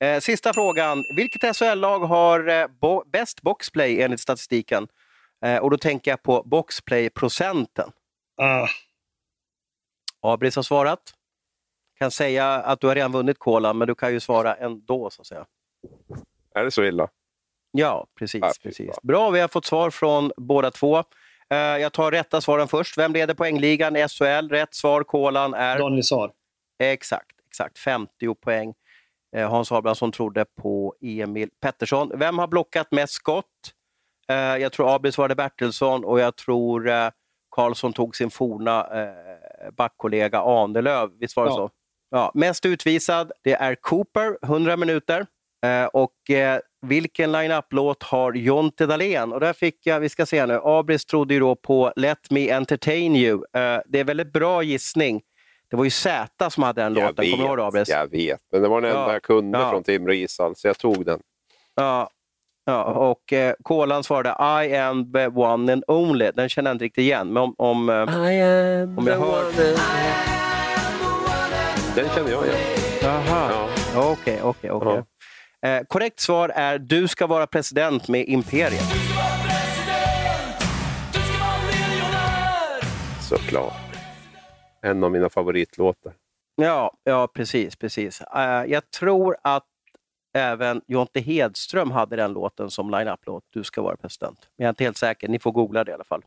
Eh, 0.00 0.20
sista 0.20 0.52
frågan. 0.52 1.04
Vilket 1.16 1.56
SHL-lag 1.56 1.98
har 1.98 2.48
eh, 2.48 2.66
bo 2.80 3.04
bäst 3.06 3.42
boxplay 3.42 4.02
enligt 4.02 4.20
statistiken? 4.20 4.88
Eh, 5.44 5.56
och 5.56 5.70
då 5.70 5.78
tänker 5.78 6.10
jag 6.10 6.22
på 6.22 6.42
boxplay-procenten. 6.42 7.90
Uh. 8.42 8.89
Abris 10.20 10.56
har 10.56 10.62
svarat. 10.62 11.00
Kan 11.98 12.10
säga 12.10 12.46
att 12.54 12.80
du 12.80 12.86
har 12.86 12.94
redan 12.94 13.12
vunnit 13.12 13.38
kolan, 13.38 13.78
men 13.78 13.88
du 13.88 13.94
kan 13.94 14.12
ju 14.12 14.20
svara 14.20 14.54
ändå 14.54 15.10
så 15.10 15.22
att 15.22 15.26
säga. 15.26 15.46
Är 16.54 16.64
det 16.64 16.70
så 16.70 16.84
illa? 16.84 17.08
Ja, 17.72 18.06
precis. 18.18 18.42
Ah, 18.42 18.52
precis. 18.62 18.96
Bra, 19.02 19.30
vi 19.30 19.40
har 19.40 19.48
fått 19.48 19.64
svar 19.64 19.90
från 19.90 20.32
båda 20.36 20.70
två. 20.70 20.98
Uh, 20.98 21.58
jag 21.58 21.92
tar 21.92 22.10
rätta 22.10 22.40
svaren 22.40 22.68
först. 22.68 22.98
Vem 22.98 23.12
leder 23.12 23.34
poängligan 23.34 23.96
i 23.96 24.08
SHL? 24.08 24.48
Rätt 24.48 24.74
svar, 24.74 25.02
kolan 25.02 25.54
är... 25.54 25.78
Daniel 25.78 26.04
Saar. 26.04 26.32
Exakt, 26.78 27.40
exakt. 27.46 27.78
50 27.78 28.34
poäng. 28.34 28.74
Uh, 29.36 29.48
Hans 29.48 29.72
Abrahamsson 29.72 30.12
trodde 30.12 30.44
på 30.44 30.94
Emil 31.00 31.48
Pettersson. 31.60 32.12
Vem 32.14 32.38
har 32.38 32.46
blockat 32.46 32.92
mest 32.92 33.12
skott? 33.12 33.46
Uh, 34.30 34.36
jag 34.36 34.72
tror 34.72 34.94
Abel 34.94 35.12
svarade 35.12 35.34
Bertilsson 35.34 36.04
och 36.04 36.20
jag 36.20 36.36
tror 36.36 37.10
Karlsson 37.50 37.92
tog 37.92 38.16
sin 38.16 38.30
forna 38.30 38.80
eh, 38.80 39.39
backkollega 39.76 40.40
Ahnelöv. 40.40 41.10
Visst 41.20 41.36
var 41.36 41.44
det 41.44 41.50
ja. 41.50 41.56
så? 41.56 41.70
Ja, 42.10 42.30
mest 42.34 42.66
utvisad, 42.66 43.32
det 43.44 43.52
är 43.52 43.74
Cooper, 43.74 44.38
100 44.42 44.76
minuter. 44.76 45.26
Eh, 45.66 45.84
och 45.84 46.30
eh, 46.30 46.60
vilken 46.86 47.32
line-up-låt 47.32 48.02
har 48.02 48.32
Jonte 48.32 48.86
Dahlén? 48.86 49.32
Och 49.32 49.40
där 49.40 49.52
fick 49.52 49.86
jag, 49.86 50.00
vi 50.00 50.08
ska 50.08 50.26
se 50.26 50.46
nu, 50.46 50.60
Abris 50.64 51.04
trodde 51.04 51.34
ju 51.34 51.40
då 51.40 51.54
på 51.56 51.92
Let 51.96 52.30
Me 52.30 52.50
Entertain 52.50 53.16
You. 53.16 53.34
Eh, 53.34 53.80
det 53.86 54.00
är 54.00 54.04
väldigt 54.04 54.32
bra 54.32 54.62
gissning. 54.62 55.22
Det 55.70 55.76
var 55.76 55.84
ju 55.84 55.90
Z 55.90 56.50
som 56.50 56.62
hade 56.62 56.82
den 56.82 56.94
Jag 56.94 57.08
låten, 57.08 57.30
kommer 57.30 57.44
du 57.44 57.48
ihåg 57.48 57.58
det 57.58 57.64
Abris? 57.66 57.88
jag 57.88 58.10
vet. 58.10 58.40
Men 58.52 58.62
det 58.62 58.68
var 58.68 58.80
den 58.80 58.90
enda 58.90 59.02
Ja, 59.02 59.12
jag 59.12 59.22
kunde 59.22 59.58
ja. 59.58 59.70
från 59.70 59.82
Timrå 59.82 60.12
ishall, 60.12 60.56
så 60.56 60.66
jag 60.66 60.78
tog 60.78 61.04
den. 61.06 61.20
Ja. 61.74 62.10
Ja 62.64 62.82
och 62.84 63.32
eh, 63.32 63.54
Kolan 63.62 64.04
svarade 64.04 64.64
I 64.66 64.76
am 64.76 65.12
the 65.12 65.26
one 65.26 65.72
and 65.72 65.84
only. 65.88 66.30
Den 66.34 66.48
känner 66.48 66.70
jag 66.70 66.74
inte 66.74 66.84
riktigt 66.84 67.02
igen. 67.02 67.32
Men 67.32 67.42
om, 67.42 67.54
om, 67.58 67.88
eh, 67.90 68.00
om 68.98 69.06
jag 69.06 69.18
hör... 69.18 69.44
Den 71.96 72.08
känner 72.14 72.30
jag 72.30 72.44
igen. 72.46 72.56
Jaha, 73.02 73.50
Ja. 73.94 74.10
okej, 74.12 74.40
okej, 74.42 74.70
okej. 74.70 75.02
Eh, 75.66 75.80
Korrekt 75.88 76.20
svar 76.20 76.48
är 76.48 76.78
du 76.78 77.08
ska 77.08 77.26
vara 77.26 77.46
president 77.46 78.08
med 78.08 78.28
Imperiet. 78.28 78.84
Såklart. 83.20 83.72
En 84.82 85.04
av 85.04 85.10
mina 85.12 85.28
favoritlåtar. 85.30 86.12
Ja, 86.56 86.92
ja 87.04 87.28
precis. 87.34 87.76
precis. 87.76 88.20
Eh, 88.20 88.64
jag 88.66 88.90
tror 88.90 89.36
att 89.44 89.64
även 90.32 90.80
Jonte 90.86 91.20
Hedström 91.20 91.90
hade 91.90 92.16
den 92.16 92.32
låten 92.32 92.70
som 92.70 92.90
line-up-låt, 92.90 93.44
Du 93.50 93.64
ska 93.64 93.82
vara 93.82 93.96
president. 93.96 94.38
Men 94.56 94.64
jag 94.64 94.68
är 94.68 94.72
inte 94.72 94.84
helt 94.84 94.98
säker, 94.98 95.28
ni 95.28 95.38
får 95.38 95.52
googla 95.52 95.84
det 95.84 95.90
i 95.90 95.94
alla 95.94 96.04
fall. 96.04 96.22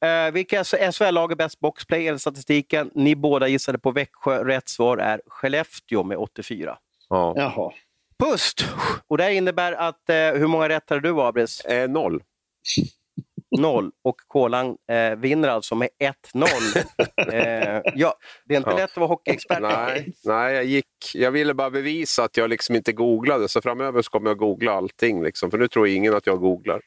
Eh, 0.00 0.32
vilka 0.32 0.64
SHL-lag 0.64 1.32
är 1.32 1.36
bäst 1.36 1.60
boxplay 1.60 2.08
enligt 2.08 2.20
statistiken? 2.20 2.90
Ni 2.94 3.16
båda 3.16 3.48
gissade 3.48 3.78
på 3.78 3.90
Växjö. 3.90 4.44
Rätt 4.44 4.68
svar 4.68 4.98
är 4.98 5.20
Skellefteå 5.26 6.02
med 6.02 6.18
84. 6.18 6.78
Ja. 7.08 7.34
Jaha. 7.36 7.72
Pust! 8.18 8.64
Och 9.06 9.18
det 9.18 9.34
innebär 9.34 9.72
att, 9.72 10.10
eh, 10.10 10.16
hur 10.16 10.46
många 10.46 10.68
rätt 10.68 10.90
hade 10.90 11.08
du 11.08 11.20
Abris? 11.20 11.60
Eh, 11.60 11.88
noll. 11.88 12.22
Noll. 13.58 13.90
Och 14.04 14.16
Kolan 14.26 14.76
eh, 14.90 15.16
vinner 15.16 15.48
alltså 15.48 15.74
med 15.74 15.88
1-0. 16.34 16.46
eh, 17.32 17.82
ja, 17.94 18.14
det 18.44 18.54
är 18.54 18.58
inte 18.58 18.70
Ja. 18.70 18.76
lätt 18.76 18.90
att 18.90 18.96
vara 18.96 19.08
hockeyexpert. 19.08 19.60
Nej, 19.62 20.12
nej 20.24 20.54
jag, 20.54 20.64
gick, 20.64 20.86
jag 21.14 21.30
ville 21.30 21.54
bara 21.54 21.70
bevisa 21.70 22.24
att 22.24 22.36
jag 22.36 22.50
liksom 22.50 22.74
inte 22.74 22.92
googlade, 22.92 23.48
så 23.48 23.60
framöver 23.60 24.02
så 24.02 24.10
kommer 24.10 24.30
jag 24.30 24.38
googla 24.38 24.72
allting. 24.72 25.22
Liksom, 25.22 25.50
för 25.50 25.58
nu 25.58 25.68
tror 25.68 25.88
ingen 25.88 26.14
att 26.14 26.26
jag 26.26 26.40
googlar. 26.40 26.80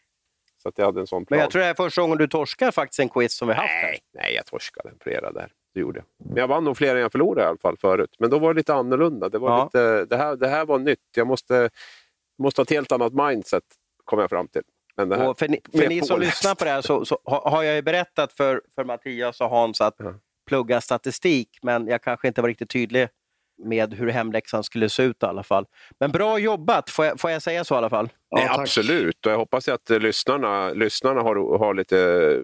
Så 0.64 0.70
att 0.70 0.78
jag 0.78 0.86
hade 0.86 1.00
en 1.00 1.08
sån 1.08 1.26
plan. 1.26 1.38
Men 1.38 1.44
jag 1.44 1.52
tror 1.52 1.62
det 1.62 1.68
är 1.68 1.74
första 1.74 2.02
gången 2.02 2.18
du 2.18 2.28
torskar 2.28 2.72
faktiskt 2.72 3.00
en 3.00 3.10
quiz 3.10 3.34
som 3.38 3.48
vi 3.48 3.54
haft 3.54 3.68
här. 3.70 3.84
nej, 3.84 4.00
nej, 4.14 4.34
jag 4.36 4.46
torskade 4.46 4.92
flera 5.02 5.32
där. 5.32 5.52
Det 5.74 5.80
gjorde 5.80 6.00
jag. 6.00 6.28
Men 6.28 6.38
jag 6.38 6.48
vann 6.48 6.64
nog 6.64 6.78
fler 6.78 6.96
än 6.96 7.02
jag 7.02 7.12
förlorade 7.12 7.42
i 7.42 7.50
alla 7.50 7.58
fall 7.58 7.78
förut. 7.78 8.16
Men 8.20 8.30
då 8.30 8.40
var 8.40 8.54
det 8.54 8.58
lite 8.58 8.74
annorlunda. 8.74 9.30
Det, 9.30 9.40
var 9.40 9.50
Ja. 9.50 9.64
lite, 9.64 10.06
det, 10.06 10.18
här, 10.18 10.36
det 10.36 10.48
här 10.48 10.66
var 10.66 10.80
nytt. 10.80 11.00
Jag 11.16 11.28
måste, 11.28 11.70
måste 12.40 12.62
ha 12.62 12.64
ett 12.64 12.70
helt 12.70 12.92
annat 12.92 13.14
mindset, 13.14 13.64
kom 14.06 14.20
jag 14.20 14.30
fram 14.30 14.48
till. 14.48 14.62
Här, 15.00 15.28
Och 15.30 15.40
för 15.40 15.48
ni, 15.48 15.62
för 15.78 15.88
ni 15.90 16.02
som 16.02 16.20
lyssnar 16.20 16.56
på 16.56 16.66
det 16.66 16.72
här 16.72 16.82
så, 16.82 17.06
så 17.06 17.20
ha- 17.26 17.50
har 17.50 17.64
jag 17.64 17.76
ju 17.76 17.82
berättat 17.82 18.34
för, 18.34 18.62
för 18.76 18.84
Mattias 18.84 19.42
och 19.42 19.50
Hans 19.50 19.82
att 19.82 19.96
Ja. 19.98 20.14
plugga 20.48 20.82
statistik, 20.82 21.50
men 21.62 21.88
jag 21.88 22.04
kanske 22.04 22.28
inte 22.28 22.42
var 22.42 22.50
riktigt 22.50 22.70
tydlig 22.70 23.08
med 23.64 23.94
hur 23.94 24.10
hemläxan 24.10 24.64
skulle 24.64 24.90
se 24.90 25.04
ut 25.04 25.24
i 25.24 25.26
alla 25.26 25.44
fall. 25.44 25.66
Men 26.00 26.12
bra 26.12 26.40
jobbat, 26.40 26.90
får 26.90 27.06
jag, 27.06 27.20
får 27.20 27.32
jag 27.32 27.42
säga 27.42 27.64
så 27.64 27.76
i 27.76 27.78
alla 27.78 27.90
fall? 27.90 28.10
Ja, 28.30 28.38
tack. 28.48 28.60
absolut, 28.60 29.26
och 29.26 29.32
jag 29.32 29.38
hoppas 29.38 29.68
att 29.68 29.90
lyssnarna, 29.90 30.70
lyssnarna 30.70 31.22
har, 31.22 31.58
har 31.58 31.74
lite 31.74 32.38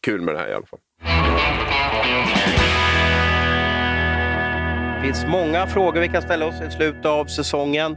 kul 0.00 0.20
med 0.20 0.34
det 0.34 0.38
här 0.38 0.48
i 0.48 0.54
alla 0.54 0.66
fall. 0.66 0.80
Det 4.96 5.06
finns 5.08 5.26
många 5.26 5.66
frågor 5.66 6.00
vi 6.00 6.08
kan 6.08 6.22
ställa 6.22 6.46
oss 6.46 6.60
i 6.68 6.70
slutet 6.70 7.06
av 7.06 7.24
säsongen. 7.26 7.96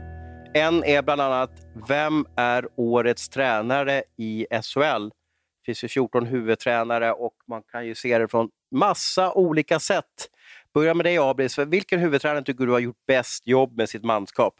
En 0.56 0.84
är 0.84 1.02
bland 1.02 1.20
annat, 1.20 1.50
vem 1.88 2.26
är 2.36 2.68
årets 2.76 3.28
tränare 3.28 4.02
i 4.16 4.46
SHL? 4.50 5.08
Det 5.08 5.64
finns 5.66 5.84
ju 5.84 5.88
14 5.88 6.26
huvudtränare 6.26 7.12
och 7.12 7.34
man 7.46 7.62
kan 7.62 7.86
ju 7.86 7.94
se 7.94 8.18
det 8.18 8.28
från 8.28 8.50
massa 8.70 9.32
olika 9.32 9.80
sätt. 9.80 10.30
Börja 10.74 10.94
med 10.94 11.06
dig 11.06 11.18
Abris, 11.18 11.58
vilken 11.58 12.00
huvudtränare 12.00 12.44
tycker 12.44 12.66
du 12.66 12.72
har 12.72 12.78
gjort 12.78 13.06
bäst 13.06 13.46
jobb 13.46 13.76
med 13.76 13.88
sitt 13.88 14.04
manskap? 14.04 14.54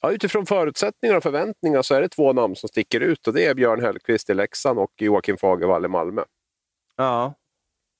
Ja, 0.00 0.12
utifrån 0.12 0.46
förutsättningar 0.46 1.16
och 1.16 1.22
förväntningar 1.22 1.82
så 1.82 1.94
är 1.94 2.00
det 2.00 2.08
två 2.08 2.32
namn 2.32 2.56
som 2.56 2.68
sticker 2.68 3.00
ut 3.00 3.26
och 3.26 3.34
det 3.34 3.46
är 3.46 3.54
Björn 3.54 3.80
Hellkvist 3.80 4.30
i 4.30 4.34
Leksand 4.34 4.78
och 4.78 4.92
Joakim 4.96 5.36
Fagervall 5.36 5.84
i 5.84 5.88
Malmö. 5.88 6.22
Ja. 6.96 7.34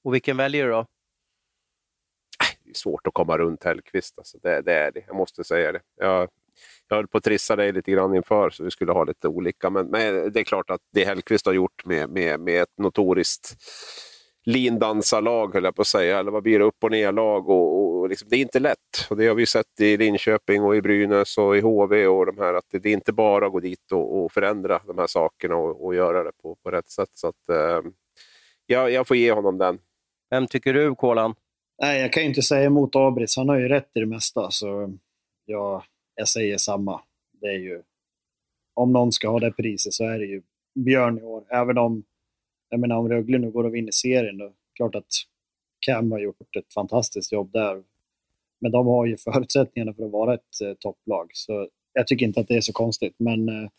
Och 0.04 0.14
vilken 0.14 0.36
väljer 0.36 0.64
du 0.64 0.70
då? 0.70 0.86
Det 2.64 2.70
är 2.70 2.74
svårt 2.74 3.06
att 3.06 3.14
komma 3.14 3.38
runt 3.38 3.64
Hellkvist, 3.64 4.18
alltså. 4.18 4.38
det, 4.42 4.62
det 4.62 4.74
är 4.74 4.92
det. 4.92 5.04
Jag 5.06 5.16
måste 5.16 5.44
säga 5.44 5.72
det. 5.72 5.80
Jag, 5.96 6.28
jag 6.88 6.96
höll 6.96 7.08
på 7.08 7.18
att 7.18 7.24
trissa 7.24 7.56
dig 7.56 7.72
lite 7.72 7.90
grann 7.90 8.14
inför 8.14 8.50
så 8.50 8.64
vi 8.64 8.70
skulle 8.70 8.92
ha 8.92 9.04
lite 9.04 9.28
olika, 9.28 9.70
men, 9.70 9.86
men 9.86 10.32
det 10.32 10.40
är 10.40 10.44
klart 10.44 10.70
att 10.70 10.80
det 10.92 11.04
Hellkvist 11.04 11.46
har 11.46 11.52
gjort 11.52 11.84
med, 11.84 12.10
med, 12.10 12.40
med 12.40 12.62
ett 12.62 12.78
notoriskt 12.78 13.56
lindansarlag, 14.46 15.54
höll 15.54 15.64
jag 15.64 15.74
på 15.74 15.82
att 15.82 15.88
säga, 15.88 16.18
eller 16.18 16.30
vad 16.30 16.42
blir 16.42 16.58
det, 16.58 16.64
upp 16.64 16.84
och 16.84 16.90
ner-lag. 16.90 17.48
Och, 17.48 17.98
och 18.00 18.08
liksom, 18.08 18.28
det 18.28 18.36
är 18.36 18.40
inte 18.40 18.60
lätt. 18.60 19.06
Och 19.10 19.16
det 19.16 19.26
har 19.26 19.34
vi 19.34 19.46
sett 19.46 19.80
i 19.80 19.96
Linköping 19.96 20.62
och 20.62 20.76
i 20.76 20.82
Brynäs 20.82 21.38
och 21.38 21.56
i 21.56 21.60
HV. 21.60 22.06
och 22.06 22.26
de 22.26 22.38
här, 22.38 22.54
att 22.54 22.64
det, 22.70 22.78
det 22.78 22.88
är 22.88 22.92
inte 22.92 23.12
bara 23.12 23.46
att 23.46 23.52
gå 23.52 23.60
dit 23.60 23.92
och, 23.92 24.24
och 24.24 24.32
förändra 24.32 24.80
de 24.86 24.98
här 24.98 25.06
sakerna 25.06 25.56
och, 25.56 25.84
och 25.84 25.94
göra 25.94 26.22
det 26.22 26.32
på, 26.42 26.56
på 26.62 26.70
rätt 26.70 26.88
sätt. 26.88 27.10
Så 27.12 27.28
att, 27.28 27.48
eh, 27.48 27.90
jag, 28.66 28.90
jag 28.90 29.08
får 29.08 29.16
ge 29.16 29.32
honom 29.32 29.58
den. 29.58 29.78
Vem 30.30 30.46
tycker 30.46 30.74
du, 30.74 30.94
Kolan? 30.94 31.34
Nej, 31.82 32.00
jag 32.00 32.12
kan 32.12 32.22
ju 32.22 32.28
inte 32.28 32.42
säga 32.42 32.64
emot 32.64 32.96
Abris. 32.96 33.36
Han 33.36 33.48
har 33.48 33.58
ju 33.58 33.68
rätt 33.68 33.90
i 33.94 34.00
det 34.00 34.06
mesta. 34.06 34.50
Så 34.50 34.98
jag, 35.44 35.82
jag 36.14 36.28
säger 36.28 36.58
samma. 36.58 37.00
Det 37.32 37.46
är 37.46 37.58
ju, 37.58 37.82
om 38.74 38.92
någon 38.92 39.12
ska 39.12 39.28
ha 39.28 39.40
det 39.40 39.52
priset 39.52 39.92
så 39.92 40.04
är 40.04 40.18
det 40.18 40.26
ju 40.26 40.42
Björn 40.74 41.18
i 41.18 41.22
år. 41.22 41.44
Även 41.48 41.78
om, 41.78 42.04
jag 42.68 42.80
menar, 42.80 42.96
om 42.96 43.08
Rögle 43.08 43.38
nu 43.38 43.50
går 43.50 43.64
och 43.64 43.74
vinner 43.74 43.92
serien, 43.92 44.38
då 44.38 44.52
klart 44.74 44.94
att 44.94 45.12
Cam 45.86 46.12
har 46.12 46.18
gjort 46.18 46.56
ett 46.56 46.74
fantastiskt 46.74 47.32
jobb 47.32 47.52
där. 47.52 47.82
Men 48.60 48.72
de 48.72 48.86
har 48.86 49.06
ju 49.06 49.16
förutsättningarna 49.16 49.94
för 49.94 50.04
att 50.04 50.12
vara 50.12 50.34
ett 50.34 50.60
eh, 50.64 50.74
topplag. 50.74 51.30
Så 51.32 51.68
jag 51.92 52.06
tycker 52.06 52.26
inte 52.26 52.40
att 52.40 52.48
det 52.48 52.56
är 52.56 52.60
så 52.60 52.72
konstigt. 52.72 53.14
Men 53.18 53.48
eh, 53.48 53.70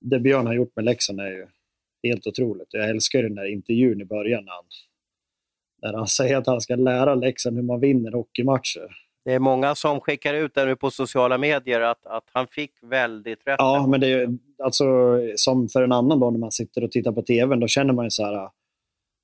det 0.00 0.20
Björn 0.20 0.46
har 0.46 0.54
gjort 0.54 0.76
med 0.76 0.84
Leksand 0.84 1.20
är 1.20 1.30
ju 1.30 1.46
helt 2.02 2.26
otroligt. 2.26 2.74
Jag 2.74 2.90
älskar 2.90 3.22
den 3.22 3.34
där 3.34 3.44
intervjun 3.44 4.00
i 4.00 4.04
början 4.04 4.44
när 4.44 4.52
han, 4.52 4.64
när 5.82 5.92
han 5.92 6.06
säger 6.06 6.36
att 6.36 6.46
han 6.46 6.60
ska 6.60 6.76
lära 6.76 7.14
Leksand 7.14 7.56
hur 7.56 7.62
man 7.62 7.80
vinner 7.80 8.12
hockeymatcher. 8.12 9.09
Det 9.24 9.32
är 9.32 9.38
många 9.38 9.74
som 9.74 10.00
skickar 10.00 10.34
ut 10.34 10.54
det 10.54 10.64
nu 10.64 10.76
på 10.76 10.90
sociala 10.90 11.38
medier 11.38 11.80
att, 11.80 12.06
att 12.06 12.24
han 12.32 12.46
fick 12.46 12.72
väldigt 12.82 13.38
rätt. 13.46 13.56
Ja, 13.58 13.86
men 13.88 14.00
det 14.00 14.06
är 14.06 14.18
ju- 14.18 14.38
alltså 14.62 14.84
som 15.36 15.68
för 15.68 15.82
en 15.82 15.92
annan 15.92 16.20
då 16.20 16.30
när 16.30 16.38
man 16.38 16.52
sitter 16.52 16.84
och 16.84 16.90
tittar 16.90 17.12
på 17.12 17.22
TVn, 17.22 17.60
då 17.60 17.68
känner 17.68 17.92
man 17.92 18.06
ju 18.06 18.10
så 18.10 18.24
här, 18.24 18.32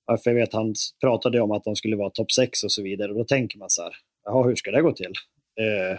ja, 0.06 0.16
för 0.24 0.30
jag 0.30 0.34
vet 0.34 0.52
han 0.52 0.74
pratade 1.00 1.40
om 1.40 1.50
att 1.52 1.64
de 1.64 1.76
skulle 1.76 1.96
vara 1.96 2.10
topp 2.10 2.32
6 2.32 2.62
och 2.64 2.72
så 2.72 2.82
vidare, 2.82 3.12
och 3.12 3.18
då 3.18 3.24
tänker 3.24 3.58
man 3.58 3.70
så 3.70 3.82
här, 3.82 3.92
jaha, 4.24 4.46
hur 4.48 4.54
ska 4.56 4.70
det 4.70 4.82
gå 4.82 4.92
till? 4.92 5.12
Eh, 5.60 5.98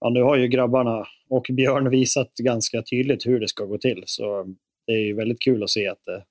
ja, 0.00 0.10
nu 0.10 0.22
har 0.22 0.36
ju 0.36 0.48
grabbarna 0.48 1.06
och 1.30 1.46
Björn 1.52 1.90
visat 1.90 2.34
ganska 2.34 2.82
tydligt 2.82 3.26
hur 3.26 3.40
det 3.40 3.48
ska 3.48 3.64
gå 3.64 3.78
till, 3.78 4.02
så 4.06 4.44
det 4.86 4.92
är 4.92 5.06
ju 5.06 5.14
väldigt 5.14 5.40
kul 5.42 5.62
att 5.62 5.70
se 5.70 5.88
att 5.88 6.04
det, 6.04 6.24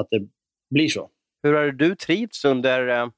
att 0.00 0.10
det 0.10 0.28
blir 0.70 0.88
så. 0.88 1.10
Hur 1.42 1.52
har 1.54 1.66
du 1.72 1.96
trivts 1.96 2.44
under 2.44 2.88
eh, 2.88 3.08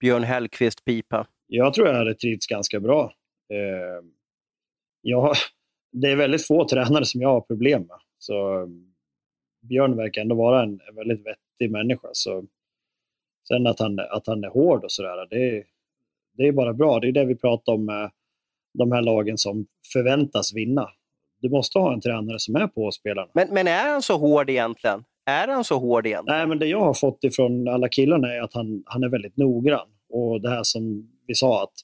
Björn 0.00 0.22
Hellkvist 0.24 0.84
pipa? 0.84 1.26
Jag 1.46 1.74
tror 1.74 1.88
jag 1.88 1.94
hade 1.94 2.14
trivts 2.14 2.46
ganska 2.46 2.80
bra. 2.80 3.12
Eh, 3.52 4.06
jag, 5.00 5.34
det 5.92 6.10
är 6.10 6.16
väldigt 6.16 6.46
få 6.46 6.68
tränare 6.68 7.04
som 7.04 7.20
jag 7.20 7.28
har 7.28 7.40
problem 7.40 7.82
med. 7.82 7.98
Så 8.18 8.60
eh, 8.60 8.66
Björn 9.62 9.96
verkar 9.96 10.22
ändå 10.22 10.34
vara 10.34 10.62
en, 10.62 10.80
väldigt 10.94 11.26
vettig 11.26 11.70
människa. 11.70 12.08
Så, 12.12 12.44
sen 13.48 13.66
att 13.66 13.78
han, 13.78 13.98
att 13.98 14.26
han 14.26 14.44
är 14.44 14.48
hård 14.48 14.84
och 14.84 14.92
sådär, 14.92 15.26
det, 15.30 15.64
det 16.36 16.48
är 16.48 16.52
bara 16.52 16.72
bra. 16.72 17.00
Det 17.00 17.08
är 17.08 17.12
det 17.12 17.24
vi 17.24 17.36
pratar 17.36 17.72
om 17.72 17.84
med 17.84 18.10
de 18.78 18.92
här 18.92 19.02
lagen 19.02 19.38
som 19.38 19.66
förväntas 19.92 20.54
vinna. 20.54 20.90
Du 21.40 21.50
måste 21.50 21.78
ha 21.78 21.92
en 21.92 22.00
tränare 22.00 22.38
som 22.38 22.56
är 22.56 22.66
på 22.66 22.90
spelarna. 22.90 23.30
Men, 23.34 23.48
men 23.50 23.68
är 23.68 23.90
han 23.90 24.02
så 24.02 24.18
hård 24.18 24.50
egentligen? 24.50 25.04
Är 25.26 25.48
han 25.48 25.64
så 25.64 25.78
hård 25.78 26.06
egentligen? 26.06 26.38
Nej, 26.38 26.46
men 26.46 26.58
det 26.58 26.66
jag 26.66 26.80
har 26.80 26.94
fått 26.94 27.24
ifrån 27.24 27.68
alla 27.68 27.88
killarna 27.88 28.34
är 28.34 28.40
att 28.40 28.54
han, 28.54 28.82
han 28.86 29.04
är 29.04 29.08
väldigt 29.08 29.36
noggrann. 29.36 29.88
Och 30.08 30.40
det 30.40 30.50
här 30.50 30.62
som 30.62 31.13
vi 31.26 31.34
sa 31.34 31.62
att 31.62 31.74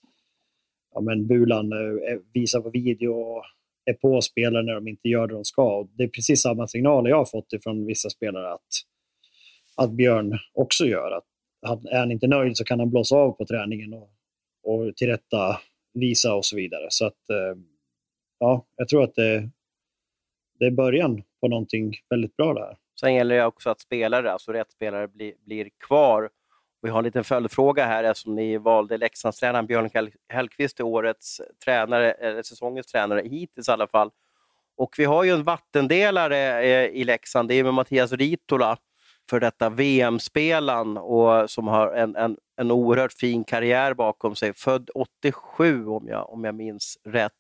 ja, 0.94 1.00
men 1.00 1.26
Bulan 1.26 1.72
eh, 1.72 2.18
visar 2.32 2.60
på 2.60 2.70
video 2.70 3.12
och 3.12 3.44
är 3.84 3.94
på 3.94 4.20
spelare 4.20 4.62
när 4.62 4.74
de 4.74 4.88
inte 4.88 5.08
gör 5.08 5.26
det 5.26 5.34
de 5.34 5.44
ska. 5.44 5.78
Och 5.78 5.88
det 5.94 6.02
är 6.02 6.08
precis 6.08 6.42
samma 6.42 6.66
signaler 6.66 7.10
jag 7.10 7.16
har 7.16 7.24
fått 7.24 7.52
ifrån 7.52 7.86
vissa 7.86 8.10
spelare 8.10 8.52
att, 8.52 8.68
att 9.76 9.90
Björn 9.90 10.38
också 10.52 10.84
gör. 10.84 11.10
Att, 11.10 11.24
att 11.62 11.84
är 11.84 11.98
han 11.98 12.12
inte 12.12 12.26
nöjd 12.26 12.56
så 12.56 12.64
kan 12.64 12.78
han 12.80 12.90
blåsa 12.90 13.16
av 13.16 13.32
på 13.32 13.46
träningen 13.46 13.94
och, 13.94 14.10
och 14.62 14.96
tillrätta 14.96 15.58
visa 15.94 16.34
och 16.34 16.44
så 16.44 16.56
vidare. 16.56 16.86
Så 16.88 17.06
att 17.06 17.30
eh, 17.30 17.60
ja, 18.38 18.66
jag 18.76 18.88
tror 18.88 19.04
att 19.04 19.14
det, 19.14 19.50
det 20.58 20.66
är 20.66 20.70
början 20.70 21.22
på 21.40 21.48
någonting 21.48 21.94
väldigt 22.08 22.36
bra 22.36 22.54
det 22.54 22.60
här. 22.60 22.76
Sen 23.00 23.14
gäller 23.14 23.36
det 23.36 23.44
också 23.44 23.70
att 23.70 23.80
spelare, 23.80 24.32
alltså 24.32 24.52
rätt 24.52 24.72
spelare, 24.72 25.08
blir, 25.08 25.34
blir 25.44 25.68
kvar. 25.86 26.30
Vi 26.82 26.90
har 26.90 26.98
en 26.98 27.04
liten 27.04 27.24
följdfråga 27.24 27.86
här 27.86 28.04
eftersom 28.04 28.34
ni 28.34 28.56
valde 28.58 28.96
Leksandstränaren 28.98 29.66
Björn 29.66 29.88
Hell- 29.88 30.12
Hellkvist 30.28 30.76
till 30.76 30.84
årets 30.84 31.40
tränare, 31.64 32.12
eller 32.12 32.42
säsongens 32.42 32.86
tränare, 32.86 33.22
hittills 33.22 33.68
i 33.68 33.72
alla 33.72 33.86
fall. 33.86 34.10
Och 34.76 34.94
vi 34.98 35.04
har 35.04 35.24
ju 35.24 35.30
en 35.30 35.44
vattendelare 35.44 36.62
eh, 36.62 36.86
i 36.90 37.04
Leksand, 37.04 37.48
det 37.48 37.54
är 37.54 37.64
med 37.64 37.74
Mattias 37.74 38.12
Ritola. 38.12 38.78
för 39.30 39.40
detta 39.40 39.68
VM-spelaren 39.70 40.96
och 40.96 41.50
som 41.50 41.68
har 41.68 41.92
en, 41.92 42.16
en, 42.16 42.36
en 42.56 42.70
oerhört 42.70 43.12
fin 43.12 43.44
karriär 43.44 43.94
bakom 43.94 44.36
sig. 44.36 44.54
Född 44.54 44.90
87 44.94 45.86
om 45.86 46.08
jag, 46.08 46.30
om 46.32 46.44
jag 46.44 46.54
minns 46.54 46.98
rätt. 47.04 47.32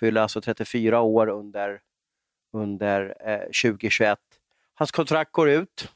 Fyller 0.00 0.20
alltså 0.20 0.40
34 0.40 1.00
år 1.00 1.28
under, 1.28 1.80
under 2.52 3.14
eh, 3.26 3.38
2021. 3.70 4.18
Hans 4.74 4.90
kontrakt 4.92 5.32
går 5.32 5.50
ut. 5.50 5.92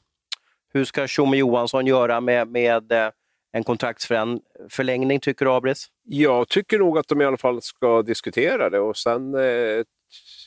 Hur 0.73 0.85
ska 0.85 1.07
Tjomme 1.07 1.37
Johansson 1.37 1.87
göra 1.87 2.21
med, 2.21 2.49
med 2.49 2.93
eh, 2.93 3.11
en 3.53 3.65
kontraktsförlängning, 3.65 5.21
tycker 5.21 5.45
du 5.45 5.51
Abris? 5.51 5.87
Jag 6.05 6.49
tycker 6.49 6.79
nog 6.79 6.99
att 6.99 7.09
de 7.09 7.21
i 7.21 7.25
alla 7.25 7.37
fall 7.37 7.63
ska 7.63 8.03
diskutera 8.03 8.71
det 8.71 8.81
och 8.81 8.97
sen 8.97 9.35
eh, 9.35 9.85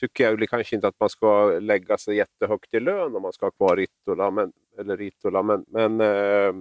tycker 0.00 0.24
jag 0.24 0.48
kanske 0.48 0.76
inte 0.76 0.88
att 0.88 1.00
man 1.00 1.08
ska 1.08 1.58
lägga 1.60 1.98
sig 1.98 2.16
jättehögt 2.16 2.74
i 2.74 2.80
lön 2.80 3.16
om 3.16 3.22
man 3.22 3.32
ska 3.32 3.46
ha 3.46 3.50
kvar 3.50 3.76
Rittola. 3.76 4.30
Men, 4.30 4.52
eller 4.78 4.96
Rittola, 4.96 5.42
men, 5.42 5.64
men 5.68 6.00
eh, 6.00 6.52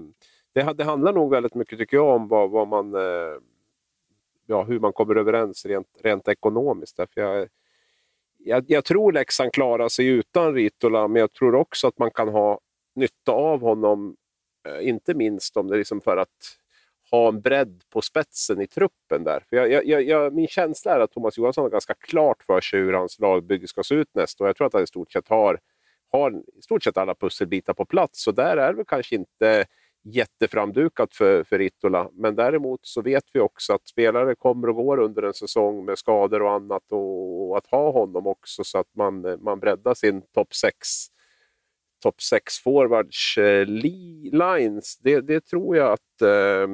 det, 0.53 0.73
det 0.73 0.83
handlar 0.83 1.13
nog 1.13 1.31
väldigt 1.31 1.55
mycket 1.55 1.79
tycker 1.79 1.97
jag 1.97 2.15
om 2.15 2.27
vad, 2.27 2.49
vad 2.49 2.67
man, 2.67 2.95
eh, 2.95 3.39
ja, 4.45 4.63
hur 4.63 4.79
man 4.79 4.93
kommer 4.93 5.15
överens 5.15 5.65
rent, 5.65 5.87
rent 6.01 6.27
ekonomiskt. 6.27 6.97
Därför 6.97 7.21
jag, 7.21 7.47
jag, 8.37 8.65
jag 8.67 8.85
tror 8.85 9.11
Leksand 9.11 9.53
klarar 9.53 9.89
sig 9.89 10.07
utan 10.07 10.53
Ritola, 10.53 11.07
men 11.07 11.19
jag 11.19 11.33
tror 11.33 11.55
också 11.55 11.87
att 11.87 11.97
man 11.97 12.11
kan 12.11 12.27
ha 12.27 12.59
nytta 12.95 13.31
av 13.31 13.61
honom, 13.61 14.15
eh, 14.67 14.87
inte 14.87 15.13
minst 15.13 15.57
om 15.57 15.67
det 15.67 15.77
liksom 15.77 16.01
för 16.01 16.17
att 16.17 16.57
ha 17.11 17.27
en 17.27 17.41
bredd 17.41 17.83
på 17.89 18.01
spetsen 18.01 18.61
i 18.61 18.67
truppen 18.67 19.23
där. 19.23 19.43
För 19.49 19.55
jag, 19.55 19.85
jag, 19.85 20.03
jag, 20.03 20.33
min 20.33 20.47
känsla 20.47 20.95
är 20.95 20.99
att 20.99 21.11
Thomas 21.11 21.37
Johansson 21.37 21.61
har 21.61 21.69
ganska 21.69 21.93
klart 21.93 22.43
för 22.43 22.61
sig 22.61 22.79
hur 22.79 22.93
hans 22.93 23.19
lagbygge 23.19 23.67
ska 23.67 23.83
se 23.83 23.95
ut 23.95 24.09
nästa 24.13 24.43
år. 24.43 24.47
Jag 24.47 24.55
tror 24.55 24.67
att 24.67 24.73
han 24.73 24.83
i 24.83 24.87
stort 24.87 25.11
sett 25.11 25.27
har, 25.27 25.59
har 26.11 26.31
i 26.59 26.61
stort 26.61 26.83
sett 26.83 26.97
alla 26.97 27.15
pusselbitar 27.15 27.73
på 27.73 27.85
plats. 27.85 28.23
Så 28.23 28.31
där 28.31 28.57
är 28.57 28.73
det 28.73 28.85
kanske 28.85 29.15
inte 29.15 29.65
jätteframdukat 30.03 31.15
för, 31.15 31.43
för 31.43 31.57
Rittola. 31.57 32.09
Men 32.13 32.35
däremot 32.35 32.79
så 32.83 33.01
vet 33.01 33.23
vi 33.33 33.39
också 33.39 33.73
att 33.73 33.87
spelare 33.87 34.35
kommer 34.35 34.69
och 34.69 34.75
går 34.75 34.99
under 34.99 35.23
en 35.23 35.33
säsong 35.33 35.85
med 35.85 35.97
skador 35.97 36.41
och 36.41 36.51
annat. 36.51 36.91
Och, 36.91 37.49
och 37.49 37.57
att 37.57 37.67
ha 37.67 37.91
honom 37.91 38.27
också 38.27 38.63
så 38.63 38.77
att 38.77 38.95
man, 38.95 39.37
man 39.43 39.59
breddar 39.59 39.93
sin 39.93 40.21
topp 40.21 40.55
6 40.55 40.87
topp 42.03 42.21
6 42.21 42.59
forwards 42.59 43.37
eh, 43.37 43.65
lines. 43.65 44.97
Det, 44.97 45.21
det, 45.21 45.45
tror 45.45 45.77
jag 45.77 45.91
att 45.91 46.21
eh, 46.21 46.67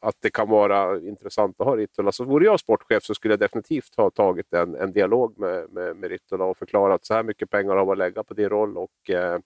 att 0.00 0.16
det 0.20 0.30
kan 0.30 0.48
vara 0.48 0.98
intressant 0.98 1.60
att 1.60 1.66
ha 1.66 1.76
Rittola. 1.76 2.12
Så 2.12 2.24
vore 2.24 2.44
jag 2.44 2.60
sportchef 2.60 3.02
så 3.02 3.14
skulle 3.14 3.32
jag 3.32 3.40
definitivt 3.40 3.96
ha 3.96 4.10
tagit 4.10 4.52
en, 4.52 4.74
en 4.74 4.92
dialog 4.92 5.38
med, 5.38 5.70
med, 5.70 5.96
med 5.96 6.10
Rittola 6.10 6.44
och 6.44 6.56
förklarat 6.56 6.94
att 6.94 7.06
så 7.06 7.14
här 7.14 7.22
mycket 7.22 7.50
pengar 7.50 7.76
har 7.76 7.86
vi 7.86 7.92
att 7.92 7.98
lägga 7.98 8.24
på 8.24 8.34
din 8.34 8.48
roll 8.48 8.78
och 8.78 9.10
eh, 9.10 9.38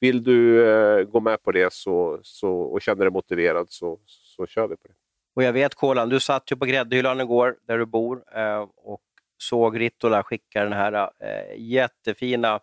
vill 0.00 0.22
du 0.22 0.70
eh, 0.70 1.04
gå 1.04 1.20
med 1.20 1.42
på 1.42 1.52
det 1.52 1.72
så, 1.72 2.20
så, 2.22 2.52
och 2.52 2.82
känner 2.82 3.04
dig 3.04 3.12
motiverad 3.12 3.66
så, 3.70 3.98
så 4.06 4.46
kör 4.46 4.68
vi 4.68 4.76
på 4.76 4.88
det. 4.88 4.94
Och 5.34 5.42
jag 5.42 5.52
vet 5.52 5.74
Kolan, 5.74 6.08
du 6.08 6.20
satt 6.20 6.52
ju 6.52 6.56
på 6.56 6.66
gräddhyllan 6.66 7.20
igår 7.20 7.56
där 7.66 7.78
du 7.78 7.86
bor 7.86 8.22
eh, 8.34 8.66
och 8.76 9.02
såg 9.38 9.80
Rittola 9.80 10.22
skicka 10.22 10.64
den 10.64 10.72
här 10.72 11.10
eh, 11.18 11.56
jättefina 11.56 12.60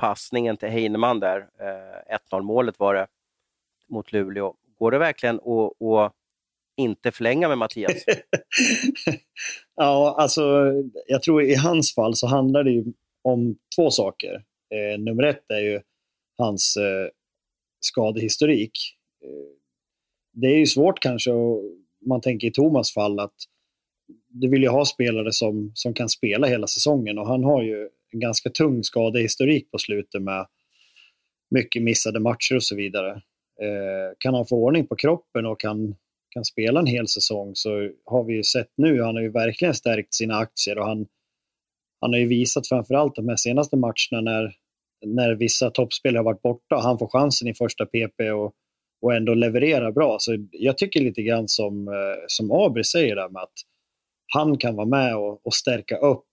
passningen 0.00 0.56
till 0.56 0.68
Heinemann 0.68 1.20
där. 1.20 1.38
Eh, 1.38 2.16
1-0 2.32 2.42
målet 2.42 2.78
var 2.78 2.94
det 2.94 3.06
mot 3.88 4.12
Luleå. 4.12 4.54
Går 4.78 4.90
det 4.90 4.98
verkligen 4.98 5.36
att 5.36 6.12
inte 6.76 7.12
förlänga 7.12 7.48
med 7.48 7.58
Mattias? 7.58 8.04
ja, 9.76 10.14
alltså 10.18 10.72
jag 11.06 11.22
tror 11.22 11.42
i 11.42 11.54
hans 11.54 11.94
fall 11.94 12.16
så 12.16 12.26
handlar 12.26 12.64
det 12.64 12.84
om 13.22 13.56
två 13.76 13.90
saker. 13.90 14.34
Eh, 14.74 15.00
nummer 15.00 15.22
ett 15.22 15.50
är 15.50 15.60
ju 15.60 15.80
hans 16.38 16.76
eh, 16.76 17.08
skadehistorik. 17.80 18.72
Eh, 19.24 19.56
det 20.32 20.46
är 20.46 20.58
ju 20.58 20.66
svårt 20.66 21.00
kanske, 21.00 21.30
om 21.30 21.78
man 22.06 22.20
tänker 22.20 22.48
i 22.48 22.52
Thomas 22.52 22.94
fall, 22.94 23.20
att 23.20 23.34
du 24.28 24.48
vill 24.48 24.62
ju 24.62 24.68
ha 24.68 24.84
spelare 24.84 25.32
som, 25.32 25.70
som 25.74 25.94
kan 25.94 26.08
spela 26.08 26.46
hela 26.46 26.66
säsongen 26.66 27.18
och 27.18 27.26
han 27.26 27.44
har 27.44 27.62
ju 27.62 27.88
en 28.12 28.20
ganska 28.20 28.50
tung 28.50 28.84
skadehistorik 28.84 29.70
på 29.70 29.78
slutet 29.78 30.22
med 30.22 30.46
mycket 31.50 31.82
missade 31.82 32.20
matcher 32.20 32.56
och 32.56 32.64
så 32.64 32.76
vidare. 32.76 33.10
Eh, 33.62 34.12
kan 34.18 34.34
han 34.34 34.46
få 34.46 34.56
ordning 34.56 34.86
på 34.86 34.96
kroppen 34.96 35.46
och 35.46 35.60
kan 35.60 35.94
kan 36.30 36.44
spela 36.44 36.80
en 36.80 36.86
hel 36.86 37.08
säsong 37.08 37.50
så 37.54 37.90
har 38.04 38.24
vi 38.24 38.34
ju 38.34 38.42
sett 38.42 38.70
nu, 38.76 39.02
han 39.02 39.14
har 39.14 39.22
ju 39.22 39.30
verkligen 39.30 39.74
stärkt 39.74 40.14
sina 40.14 40.36
aktier 40.36 40.78
och 40.78 40.86
han, 40.86 41.06
han 42.00 42.12
har 42.12 42.20
ju 42.20 42.26
visat 42.26 42.68
framförallt 42.68 43.14
de 43.14 43.28
här 43.28 43.36
senaste 43.36 43.76
matcherna 43.76 44.20
när, 44.20 44.52
när 45.06 45.34
vissa 45.34 45.70
toppspelare 45.70 46.18
har 46.18 46.24
varit 46.24 46.42
borta 46.42 46.76
och 46.76 46.82
han 46.82 46.98
får 46.98 47.08
chansen 47.08 47.48
i 47.48 47.54
första 47.54 47.86
PP 47.86 48.30
och, 48.30 48.52
och 49.02 49.14
ändå 49.14 49.34
leverera 49.34 49.92
bra. 49.92 50.16
Så 50.20 50.46
jag 50.50 50.78
tycker 50.78 51.00
lite 51.00 51.22
grann 51.22 51.48
som, 51.48 51.88
eh, 51.88 52.24
som 52.26 52.52
Abri 52.52 52.84
säger 52.84 53.16
där 53.16 53.28
med 53.28 53.42
att 53.42 53.54
han 54.32 54.58
kan 54.58 54.76
vara 54.76 54.86
med 54.86 55.16
och, 55.16 55.46
och 55.46 55.54
stärka 55.54 55.96
upp 55.96 56.24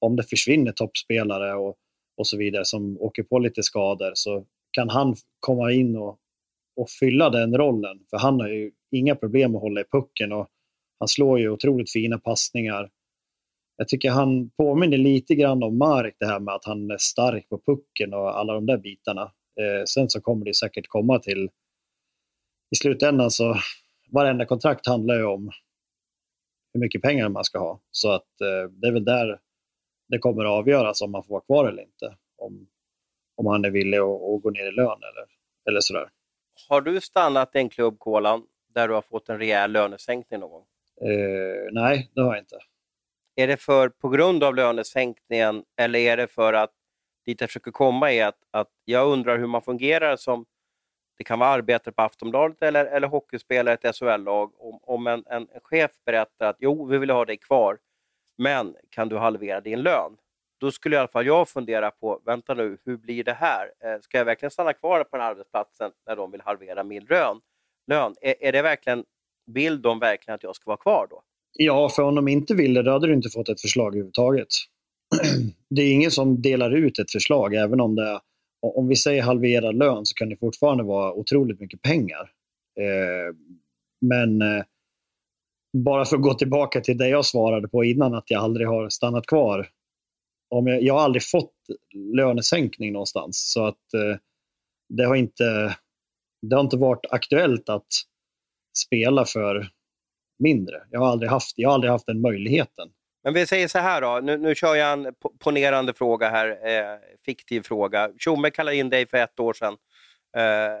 om 0.00 0.16
det 0.16 0.22
försvinner 0.22 0.72
toppspelare 0.72 1.54
och, 1.54 1.76
och 2.16 2.26
så 2.26 2.36
vidare 2.36 2.64
som 2.64 3.00
åker 3.00 3.22
på 3.22 3.38
lite 3.38 3.62
skador 3.62 4.10
så 4.14 4.44
kan 4.72 4.88
han 4.88 5.14
komma 5.40 5.72
in 5.72 5.96
och, 5.96 6.18
och 6.76 6.90
fylla 6.90 7.30
den 7.30 7.58
rollen. 7.58 7.98
För 8.10 8.18
han 8.18 8.40
har 8.40 8.48
ju 8.48 8.72
inga 8.90 9.14
problem 9.14 9.56
att 9.56 9.62
hålla 9.62 9.80
i 9.80 9.84
pucken 9.92 10.32
och 10.32 10.48
han 10.98 11.08
slår 11.08 11.40
ju 11.40 11.50
otroligt 11.50 11.92
fina 11.92 12.18
passningar. 12.18 12.90
Jag 13.76 13.88
tycker 13.88 14.10
han 14.10 14.50
påminner 14.50 14.98
lite 14.98 15.34
grann 15.34 15.62
om 15.62 15.78
Mark, 15.78 16.16
det 16.18 16.26
här 16.26 16.40
med 16.40 16.54
att 16.54 16.64
han 16.64 16.90
är 16.90 16.96
stark 16.98 17.48
på 17.48 17.60
pucken 17.66 18.14
och 18.14 18.38
alla 18.38 18.52
de 18.52 18.66
där 18.66 18.78
bitarna. 18.78 19.22
Eh, 19.60 19.84
sen 19.84 20.10
så 20.10 20.20
kommer 20.20 20.44
det 20.44 20.54
säkert 20.54 20.88
komma 20.88 21.18
till... 21.18 21.50
I 22.70 22.76
slutändan 22.76 23.30
så, 23.30 23.56
varenda 24.10 24.46
kontrakt 24.46 24.86
handlar 24.86 25.16
ju 25.16 25.24
om 25.24 25.50
hur 26.72 26.80
mycket 26.80 27.02
pengar 27.02 27.28
man 27.28 27.44
ska 27.44 27.58
ha. 27.58 27.80
Så 27.90 28.10
att 28.12 28.40
eh, 28.40 28.70
det 28.72 28.88
är 28.88 28.92
väl 28.92 29.04
där 29.04 29.38
det 30.10 30.18
kommer 30.18 30.44
att 30.44 30.50
avgöras 30.50 31.00
om 31.00 31.10
man 31.10 31.22
får 31.24 31.30
vara 31.30 31.42
kvar 31.42 31.68
eller 31.68 31.82
inte. 31.82 32.16
Om, 32.36 32.66
om 33.36 33.46
han 33.46 33.64
är 33.64 33.70
villig 33.70 33.98
att, 33.98 34.04
att 34.04 34.42
gå 34.42 34.50
ner 34.50 34.68
i 34.68 34.72
lön 34.72 34.98
eller, 34.98 35.26
eller 35.68 35.80
sådär. 35.80 36.08
Har 36.68 36.80
du 36.80 37.00
stannat 37.00 37.54
i 37.54 37.58
en 37.58 37.68
klubb, 37.68 37.98
Kolan, 37.98 38.46
där 38.74 38.88
du 38.88 38.94
har 38.94 39.02
fått 39.02 39.28
en 39.28 39.38
rejäl 39.38 39.72
lönesänkning 39.72 40.40
någon 40.40 40.50
gång? 40.50 40.66
Uh, 41.10 41.68
nej, 41.72 42.10
det 42.14 42.20
har 42.20 42.34
jag 42.34 42.42
inte. 42.42 42.58
Är 43.36 43.46
det 43.46 43.56
för 43.56 43.88
på 43.88 44.08
grund 44.08 44.44
av 44.44 44.54
lönesänkningen 44.54 45.64
eller 45.76 45.98
är 45.98 46.16
det 46.16 46.26
för 46.26 46.52
att 46.52 46.70
dit 47.26 47.40
jag 47.40 47.50
försöker 47.50 47.70
komma 47.70 48.12
är 48.12 48.26
att, 48.26 48.38
att 48.50 48.70
jag 48.84 49.08
undrar 49.08 49.38
hur 49.38 49.46
man 49.46 49.62
fungerar 49.62 50.16
som 50.16 50.46
det 51.18 51.24
kan 51.24 51.38
vara 51.38 51.50
arbetare 51.50 51.92
på 51.92 52.02
Aftonbladet 52.02 52.62
eller, 52.62 52.86
eller 52.86 53.08
hockeyspelare 53.08 53.78
i 53.82 53.88
ett 53.88 53.96
SHL-lag. 53.96 54.52
Om, 54.58 54.78
om 54.82 55.06
en, 55.06 55.24
en, 55.26 55.48
chef 55.62 55.90
berättar 56.06 56.46
att 56.46 56.56
jo, 56.58 56.86
vi 56.86 56.98
vill 56.98 57.10
ha 57.10 57.24
dig 57.24 57.36
kvar, 57.36 57.78
men 58.40 58.74
kan 58.90 59.08
du 59.08 59.16
halvera 59.16 59.60
din 59.60 59.82
lön? 59.82 60.12
Då 60.60 60.70
skulle 60.70 60.96
i 60.96 60.98
alla 60.98 61.08
fall 61.08 61.26
jag 61.26 61.48
fundera 61.48 61.90
på, 61.90 62.20
vänta 62.26 62.54
nu, 62.54 62.78
hur 62.84 62.96
blir 62.96 63.24
det 63.24 63.32
här? 63.32 63.66
Eh, 63.84 64.00
ska 64.00 64.18
jag 64.18 64.24
verkligen 64.24 64.50
stanna 64.50 64.72
kvar 64.72 65.04
på 65.04 65.16
den 65.16 65.26
arbetsplatsen 65.26 65.90
när 66.06 66.16
de 66.16 66.30
vill 66.30 66.40
halvera 66.40 66.84
min 66.84 67.04
lön? 67.04 67.40
lön. 67.90 68.14
Är, 68.20 68.34
är 68.40 68.52
det 68.52 68.62
verkligen, 68.62 69.04
vill 69.46 69.82
de 69.82 69.98
verkligen 69.98 70.34
att 70.34 70.42
jag 70.42 70.56
ska 70.56 70.70
vara 70.70 70.76
kvar 70.76 71.06
då? 71.10 71.22
Ja, 71.52 71.88
för 71.88 72.02
om 72.02 72.14
de 72.14 72.28
inte 72.28 72.54
vill 72.54 72.74
det, 72.74 72.82
då 72.82 72.90
hade 72.90 73.06
du 73.06 73.12
inte 73.14 73.30
fått 73.30 73.48
ett 73.48 73.60
förslag 73.60 73.86
överhuvudtaget. 73.86 74.48
Det 75.70 75.82
är 75.82 75.92
ingen 75.92 76.10
som 76.10 76.42
delar 76.42 76.70
ut 76.70 76.98
ett 76.98 77.10
förslag, 77.10 77.54
även 77.54 77.80
om 77.80 77.94
det 77.94 78.02
är, 78.02 78.20
om 78.62 78.88
vi 78.88 78.96
säger 78.96 79.22
halverad 79.22 79.74
lön 79.74 80.06
så 80.06 80.14
kan 80.14 80.28
det 80.28 80.36
fortfarande 80.36 80.84
vara 80.84 81.12
otroligt 81.12 81.60
mycket 81.60 81.82
pengar. 81.82 82.30
Eh, 82.80 83.34
men 84.00 84.42
eh, 84.42 84.64
bara 85.72 86.04
för 86.04 86.16
att 86.16 86.22
gå 86.22 86.34
tillbaka 86.34 86.80
till 86.80 86.98
det 86.98 87.08
jag 87.08 87.24
svarade 87.24 87.68
på 87.68 87.84
innan, 87.84 88.14
att 88.14 88.30
jag 88.30 88.42
aldrig 88.42 88.68
har 88.68 88.88
stannat 88.88 89.26
kvar. 89.26 89.68
Om 90.50 90.66
jag, 90.66 90.82
jag 90.82 90.94
har 90.94 91.00
aldrig 91.00 91.22
fått 91.22 91.54
lönesänkning 92.16 92.92
någonstans, 92.92 93.52
så 93.52 93.66
att 93.66 93.94
eh, 93.94 94.16
det 94.88 95.04
har 95.04 95.16
inte 95.16 95.76
det 96.42 96.56
har 96.56 96.62
inte 96.62 96.76
varit 96.76 97.06
aktuellt 97.10 97.68
att 97.68 97.86
spela 98.86 99.24
för 99.24 99.68
mindre. 100.38 100.82
Jag 100.90 101.00
har 101.00 101.06
aldrig 101.06 101.30
haft, 101.30 101.52
jag 101.56 101.68
har 101.68 101.74
aldrig 101.74 101.90
haft 101.90 102.06
den 102.06 102.20
möjligheten. 102.20 102.88
Men 103.24 103.34
vi 103.34 103.46
säger 103.46 103.68
så 103.68 103.78
här 103.78 104.00
då, 104.00 104.20
nu, 104.22 104.38
nu 104.38 104.54
kör 104.54 104.74
jag 104.74 104.92
en 104.92 105.14
ponerande 105.38 105.94
fråga 105.94 106.28
här, 106.28 106.48
eh, 106.48 106.98
fiktiv 107.24 107.62
fråga. 107.62 108.10
Tjomme 108.18 108.50
kallade 108.50 108.76
in 108.76 108.90
dig 108.90 109.06
för 109.06 109.18
ett 109.18 109.40
år 109.40 109.52
sedan. 109.52 109.76
Eh, 110.36 110.80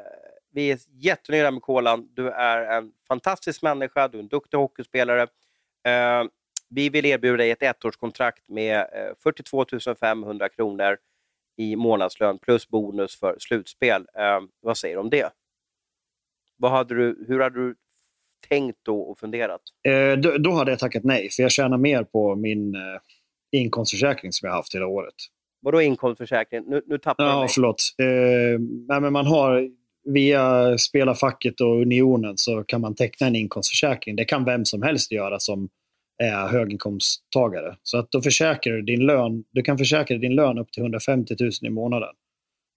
vi 0.52 0.70
är 0.70 0.78
jättenöjda 0.92 1.50
med 1.50 1.62
Kolan. 1.62 2.08
Du 2.14 2.28
är 2.30 2.78
en 2.78 2.92
fantastisk 3.08 3.62
människa, 3.62 4.08
du 4.08 4.18
är 4.18 4.22
en 4.22 4.28
duktig 4.28 4.58
hockeyspelare. 4.58 5.22
Eh, 5.86 6.24
vi 6.68 6.88
vill 6.88 7.06
erbjuda 7.06 7.36
dig 7.36 7.50
ett 7.50 7.62
ettårskontrakt 7.62 8.48
med 8.48 8.86
42 9.22 9.64
eh, 9.86 9.94
500 10.00 10.48
kronor 10.48 10.96
i 11.56 11.76
månadslön 11.76 12.38
plus 12.38 12.68
bonus 12.68 13.18
för 13.18 13.36
slutspel. 13.38 14.06
Eh, 14.18 14.40
vad 14.60 14.76
säger 14.76 14.94
du 14.96 15.00
om 15.00 15.10
det? 15.10 15.30
Vad 16.56 16.70
hade 16.70 16.94
du, 16.94 17.24
hur 17.28 17.40
hade 17.40 17.58
du 17.68 17.74
tänkt 18.48 18.78
då 18.82 19.00
och 19.00 19.18
funderat? 19.18 19.60
Eh, 19.88 20.18
då, 20.18 20.38
då, 20.38 20.50
hade 20.52 20.70
jag 20.72 20.78
tackat 20.78 21.04
nej, 21.04 21.28
för 21.30 21.42
jag 21.42 21.52
tjänar 21.52 21.78
mer 21.78 22.04
på 22.04 22.36
min 22.36 22.74
eh, 22.74 22.80
inkomstförsäkring 23.52 24.32
som 24.32 24.46
jag 24.46 24.54
haft 24.54 24.74
hela 24.74 24.86
året. 24.86 25.14
Vadå 25.62 25.80
inkomstförsäkring? 25.80 26.64
Nu, 26.66 26.82
nu 26.86 26.98
tappar 26.98 27.24
Ja, 27.24 27.32
du 27.34 27.38
mig. 27.38 27.48
förlåt. 27.48 27.82
Eh, 27.98 28.60
nej, 28.88 29.00
men 29.00 29.12
man 29.12 29.26
har 29.26 29.68
via 30.04 30.78
spelarfacket 30.78 31.60
och 31.60 31.80
unionen 31.82 32.36
så 32.36 32.64
kan 32.64 32.80
man 32.80 32.94
teckna 32.94 33.26
en 33.26 33.36
inkomstförsäkring. 33.36 34.16
Det 34.16 34.24
kan 34.24 34.44
vem 34.44 34.64
som 34.64 34.82
helst 34.82 35.12
göra 35.12 35.38
som 35.38 35.68
är 36.22 36.48
höginkomsttagare. 36.48 37.76
Så 37.82 37.98
att 37.98 38.10
då 38.10 38.22
försäkrar 38.22 38.74
du 38.74 38.82
din 38.82 39.06
lön. 39.06 39.44
Du 39.50 39.62
kan 39.62 39.78
försäkra 39.78 40.18
din 40.18 40.34
lön 40.34 40.58
upp 40.58 40.72
till 40.72 40.82
150 40.82 41.34
000 41.40 41.50
i 41.62 41.70
månaden. 41.70 42.14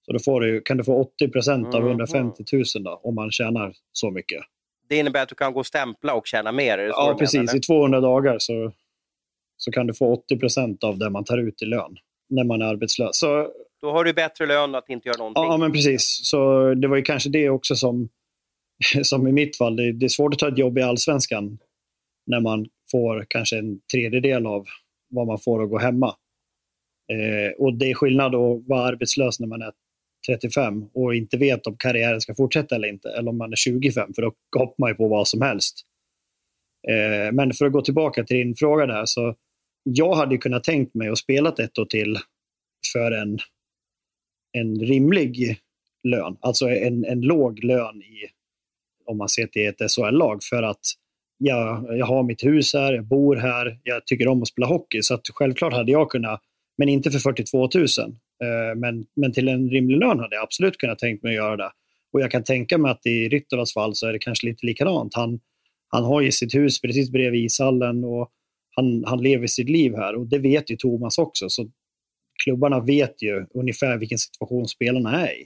Så 0.06 0.14
då 0.14 0.20
får 0.20 0.42
du, 0.42 0.62
kan 0.62 0.78
du 0.78 0.84
få 0.84 1.02
80 1.02 1.28
procent 1.28 1.74
av 1.76 1.82
Mhm. 1.82 1.90
150 1.90 2.44
000 2.54 2.64
då, 2.84 3.02
om 3.04 3.16
man 3.16 3.32
tjänar 3.32 3.74
så 3.92 4.12
mycket. 4.12 4.42
Det 4.90 4.98
innebär 4.98 5.24
att 5.24 5.30
du 5.30 5.36
kan 5.36 5.54
gå 5.54 5.60
och 5.60 5.66
stämpla 5.66 6.14
och 6.14 6.28
tjäna 6.28 6.52
mer? 6.52 6.78
Ja, 6.78 7.06
menar, 7.06 7.20
precis. 7.20 7.40
eller? 7.40 7.56
I 7.56 7.60
200 7.60 8.00
dagar 8.00 8.36
så, 8.40 8.72
så 9.58 9.72
kan 9.72 9.88
du 9.88 9.94
få 9.94 10.14
80 10.14 10.38
procent 10.38 10.84
av 10.84 10.98
det 10.98 11.10
man 11.10 11.24
tar 11.24 11.38
ut 11.38 11.62
i 11.62 11.66
lön 11.66 11.98
när 12.30 12.44
man 12.44 12.62
är 12.62 12.66
arbetslös. 12.66 13.10
Så 13.20 13.50
då 13.84 13.92
har 13.92 14.04
du 14.04 14.14
bättre 14.14 14.46
lön 14.46 14.76
att 14.76 14.90
inte 14.90 15.08
göra 15.08 15.18
någonting. 15.18 15.44
Ja, 15.44 15.58
men 15.58 15.72
precis. 15.72 16.20
Så 16.24 16.74
det 16.74 16.88
var 16.88 16.98
ju 16.98 17.02
kanske 17.02 17.30
det 17.30 17.50
också 17.50 17.76
som, 17.76 18.10
som 19.04 19.28
i 19.28 19.32
mitt 19.32 19.58
fall. 19.58 19.76
Det, 19.76 19.92
det 19.92 20.06
är 20.06 20.10
svårt 20.10 20.34
att 20.34 20.40
ta 20.40 20.48
ett 20.48 20.58
jobb 20.58 20.78
i 20.78 20.82
allsvenskan 20.82 21.58
när 22.26 22.40
man 22.40 22.66
får 22.92 23.26
kanske 23.30 23.58
en 23.58 23.80
tredjedel 23.94 24.48
av 24.48 24.66
vad 25.10 25.28
man 25.28 25.40
får 25.40 25.64
att 25.64 25.70
gå 25.70 25.80
hemma. 25.80 26.08
Eh, 27.12 27.52
och 27.58 27.74
det 27.74 27.92
är 27.92 27.94
skillnad 27.94 28.36
att 28.36 28.68
vara 28.68 28.82
arbetslös 28.82 29.40
när 29.40 29.48
man 29.48 29.62
är 29.62 29.72
35 30.28 30.84
och 30.94 31.16
inte 31.16 31.38
vet 31.38 31.68
om 31.68 31.78
karriären 31.78 32.22
ska 32.22 32.36
fortsätta 32.36 32.76
eller 32.76 32.88
inte. 32.88 33.10
Eller 33.10 33.30
om 33.30 33.38
man 33.38 33.52
är 33.52 33.56
25, 33.56 34.14
för 34.14 34.22
då 34.22 34.34
hoppar 34.58 34.76
man 34.78 34.90
ju 34.90 34.96
på 34.96 35.08
vad 35.08 35.28
som 35.28 35.42
helst. 35.42 35.82
Eh, 36.88 37.32
men 37.32 37.54
för 37.54 37.66
att 37.66 37.72
gå 37.72 37.82
tillbaka 37.82 38.24
till 38.24 38.38
din 38.38 38.56
fråga 38.56 38.86
där, 38.86 39.06
så 39.06 39.36
jag 39.84 40.16
hade 40.16 40.36
ju 40.36 40.40
kunnat 40.40 40.64
tänkt 40.64 40.94
mig 40.94 41.10
att 41.10 41.18
spela 41.18 41.50
ett 41.50 41.80
år 41.80 41.86
till 41.86 42.18
för 42.94 43.12
en 43.12 43.40
en 44.54 44.80
rimlig 44.80 45.58
lön. 46.04 46.38
Alltså 46.40 46.70
en, 46.70 47.06
en 47.06 47.22
låg 47.22 47.64
lön 47.64 48.02
i, 48.02 48.28
om 49.06 49.18
man 49.18 49.30
ser 49.30 49.48
till 49.48 49.68
ett 49.68 49.92
SHL-lag. 49.92 50.44
För 50.44 50.64
att 50.64 50.82
jag, 51.38 51.98
jag 51.98 52.06
har 52.06 52.24
mitt 52.24 52.44
hus 52.44 52.74
här, 52.74 52.94
jag 52.94 53.06
bor 53.06 53.36
här, 53.36 53.80
jag 53.84 54.06
tycker 54.06 54.28
om 54.28 54.42
att 54.42 54.48
spela 54.48 54.68
hockey. 54.68 55.02
Så 55.02 55.14
att 55.14 55.22
självklart 55.34 55.74
hade 55.74 55.92
jag 55.92 56.10
kunnat, 56.10 56.42
men 56.78 56.90
inte 56.90 57.12
för 57.12 57.20
42 57.20 57.70
000. 57.76 57.86
Eh, 58.44 58.76
men, 58.76 59.06
men 59.16 59.34
till 59.34 59.48
en 59.48 59.70
rimlig 59.70 59.98
lön 59.98 60.20
hade 60.20 60.36
jag 60.36 60.44
absolut 60.44 60.78
kunnat 60.78 61.00
tänkt 61.00 61.24
mig 61.24 61.30
att 61.30 61.44
göra 61.44 61.58
det. 61.58 61.72
Och 62.14 62.22
jag 62.22 62.32
kan 62.32 62.44
tänka 62.44 62.78
mig 62.78 62.92
att 62.92 63.06
i 63.06 63.30
Ryttolas 63.30 63.74
fall 63.74 63.96
så 63.96 64.08
är 64.08 64.14
det 64.14 64.20
kanske 64.20 64.48
lite 64.48 64.66
likadant. 64.66 65.16
Han, 65.16 65.40
han 65.88 66.04
har 66.04 66.22
ju 66.22 66.32
sitt 66.32 66.56
hus 66.56 66.82
precis 66.82 67.12
bredvid 67.12 67.46
ishallen 67.46 68.04
och 68.04 68.30
han, 68.76 69.04
han 69.06 69.22
lever 69.22 69.48
sitt 69.48 69.70
liv 69.70 69.96
här. 69.96 70.16
Och 70.16 70.28
det 70.28 70.38
vet 70.38 70.72
ju 70.72 70.76
Thomas 70.76 71.18
också. 71.18 71.50
Så 71.50 71.70
klubbarna 72.44 72.80
vet 72.80 73.22
ju 73.22 73.46
ungefär 73.54 73.98
vilken 73.98 74.18
situation 74.18 74.68
spelarna 74.68 75.28
är 75.28 75.34
i. 75.34 75.46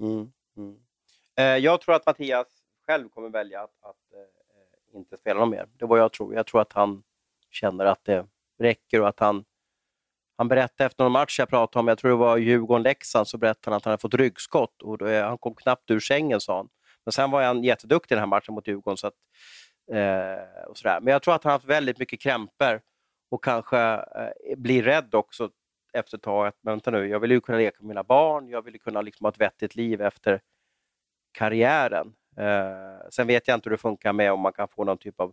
Mm. 0.00 0.32
Mm. 0.56 0.76
Eh, 1.38 1.64
jag 1.64 1.80
tror 1.80 1.94
att 1.94 2.06
Mattias 2.06 2.46
själv 2.86 3.08
kommer 3.08 3.28
välja 3.28 3.60
att, 3.60 3.70
att 3.82 4.12
eh, 4.12 4.98
inte 4.98 5.16
spela 5.16 5.40
någon 5.40 5.50
mer. 5.50 5.66
Det 5.78 5.84
är 5.84 5.88
vad 5.88 5.98
jag 5.98 6.12
tror. 6.12 6.34
Jag 6.34 6.46
tror 6.46 6.60
att 6.60 6.72
han 6.72 7.02
känner 7.50 7.84
att 7.84 8.04
det 8.04 8.26
räcker 8.58 9.00
och 9.00 9.08
att 9.08 9.20
han 9.20 9.44
han 10.36 10.48
berättade 10.48 10.86
efter 10.86 11.04
någon 11.04 11.12
match 11.12 11.38
jag 11.38 11.48
pratade 11.48 11.80
om, 11.80 11.88
jag 11.88 11.98
tror 11.98 12.10
det 12.10 12.16
var 12.16 12.36
Djurgården-Leksand, 12.36 13.28
så 13.28 13.38
berättade 13.38 13.70
han 13.70 13.76
att 13.76 13.84
han 13.84 13.90
hade 13.90 14.00
fått 14.00 14.14
ryggskott 14.14 14.82
och 14.82 14.98
då, 14.98 15.04
är- 15.04 15.22
han 15.22 15.38
kom 15.38 15.54
knappt 15.54 15.90
ur 15.90 16.00
sängen 16.00 16.40
sa 16.40 16.56
han. 16.56 16.68
Men 17.04 17.12
sen 17.12 17.30
var 17.30 17.42
han 17.42 17.64
jätteduktig 17.64 18.14
i 18.14 18.16
den 18.16 18.20
här 18.22 18.26
matchen 18.26 18.54
mot 18.54 18.68
Djurgården. 18.68 18.96
Så 18.96 19.06
att, 19.06 19.14
eh, 19.92 20.64
och 20.68 20.78
sådär. 20.78 21.00
Men 21.00 21.12
jag 21.12 21.22
tror 21.22 21.34
att 21.34 21.44
han 21.44 21.50
har 21.50 21.58
haft 21.58 21.68
väldigt 21.68 21.98
mycket 21.98 22.20
krämpor 22.20 22.80
och 23.30 23.44
kanske 23.44 23.78
eh, 23.78 24.56
blir 24.56 24.82
rädd 24.82 25.14
också 25.14 25.50
efter 25.92 26.16
ett 26.16 26.22
tag. 26.22 26.46
Att, 26.46 26.56
vänta 26.62 26.90
nu, 26.90 27.08
jag 27.08 27.20
vill 27.20 27.30
ju 27.30 27.40
kunna 27.40 27.58
leka 27.58 27.76
med 27.80 27.88
mina 27.88 28.02
barn, 28.02 28.48
jag 28.48 28.62
vill 28.62 28.74
ju 28.74 28.78
kunna 28.78 29.02
liksom 29.02 29.24
ha 29.24 29.30
ett 29.30 29.40
vettigt 29.40 29.76
liv 29.76 30.00
efter 30.00 30.40
karriären. 31.32 32.12
Eh, 32.36 33.08
sen 33.10 33.26
vet 33.26 33.48
jag 33.48 33.56
inte 33.56 33.68
hur 33.68 33.76
det 33.76 33.80
funkar 33.80 34.12
med 34.12 34.32
om 34.32 34.40
man 34.40 34.52
kan 34.52 34.68
få 34.68 34.84
någon 34.84 34.98
typ 34.98 35.20
av... 35.20 35.32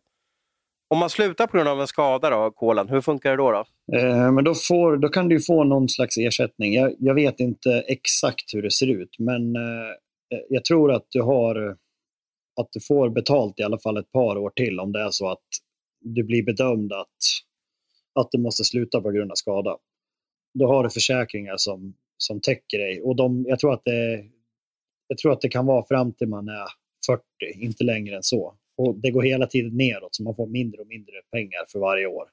Om 0.87 0.97
man 0.97 1.09
slutar 1.09 1.47
på 1.47 1.57
grund 1.57 1.69
av 1.69 1.81
en 1.81 1.87
skada 1.87 2.29
då, 2.29 2.51
Kolan, 2.51 2.89
hur 2.89 3.01
funkar 3.01 3.31
det 3.31 3.37
då? 3.37 3.51
då? 3.51 3.65
Eh, 3.97 4.31
men 4.31 4.43
då, 4.43 4.53
får, 4.55 4.97
då 4.97 5.09
kan 5.09 5.29
du 5.29 5.35
ju 5.35 5.41
få 5.41 5.63
någon 5.63 5.89
slags 5.89 6.17
ersättning. 6.17 6.73
Jag, 6.73 6.95
jag 6.99 7.13
vet 7.13 7.39
inte 7.39 7.83
exakt 7.87 8.53
hur 8.53 8.61
det 8.61 8.71
ser 8.71 8.87
ut, 8.87 9.19
men 9.19 9.55
eh, 9.55 9.89
eh 10.33 10.41
jag 10.49 10.65
tror 10.65 10.91
att 10.91 11.05
du 11.09 11.21
har 11.21 11.77
att 12.59 12.71
du 12.71 12.79
får 12.79 13.09
betalt 13.09 13.59
i 13.59 13.63
alla 13.63 13.79
fall 13.79 13.97
ett 13.97 14.11
par 14.11 14.37
år 14.37 14.49
till 14.55 14.79
om 14.79 14.91
det 14.91 15.01
är 15.01 15.09
så 15.11 15.29
att 15.29 15.47
du 16.01 16.23
blir 16.23 16.43
bedömd 16.43 16.93
att, 16.93 17.17
att 18.19 18.31
du 18.31 18.37
måste 18.37 18.63
sluta 18.63 19.01
på 19.01 19.11
grund 19.11 19.31
av 19.31 19.35
skada. 19.35 19.77
Då 20.53 20.67
har 20.67 20.83
du 20.83 20.89
försäkringar 20.89 21.57
som, 21.57 21.93
som 22.17 22.41
täcker 22.41 22.77
dig. 22.77 23.01
Och 23.01 23.15
de, 23.15 23.45
jag, 23.47 23.59
tror 23.59 23.73
att 23.73 23.83
det, 23.83 24.25
jag 25.07 25.17
tror 25.17 25.33
att 25.33 25.41
det 25.41 25.49
kan 25.49 25.65
vara 25.65 25.85
fram 25.85 26.13
till 26.13 26.27
man 26.27 26.47
är 26.47 26.67
40, 27.05 27.23
inte 27.65 27.83
längre 27.83 28.15
än 28.15 28.23
så. 28.23 28.55
Och 28.77 28.95
Det 28.95 29.11
går 29.11 29.21
hela 29.21 29.47
tiden 29.47 29.77
neråt, 29.77 30.15
så 30.15 30.23
man 30.23 30.35
får 30.35 30.47
mindre 30.47 30.81
och 30.81 30.87
mindre 30.87 31.13
pengar 31.31 31.65
för 31.71 31.79
varje 31.79 32.07
år. 32.07 32.25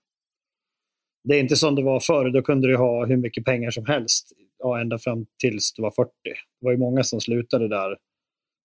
Det 1.24 1.36
är 1.36 1.40
inte 1.40 1.56
som 1.56 1.74
det 1.74 1.82
var 1.82 2.00
förr, 2.00 2.30
då 2.30 2.42
kunde 2.42 2.68
du 2.68 2.76
ha 2.76 3.06
hur 3.06 3.16
mycket 3.16 3.44
pengar 3.44 3.70
som 3.70 3.86
helst 3.86 4.32
ja, 4.58 4.80
ända 4.80 4.98
fram 4.98 5.26
tills 5.40 5.72
du 5.72 5.82
var 5.82 5.90
40. 5.90 6.10
Det 6.24 6.34
var 6.60 6.72
ju 6.72 6.78
många 6.78 7.04
som 7.04 7.20
slutade 7.20 7.68
där 7.68 7.96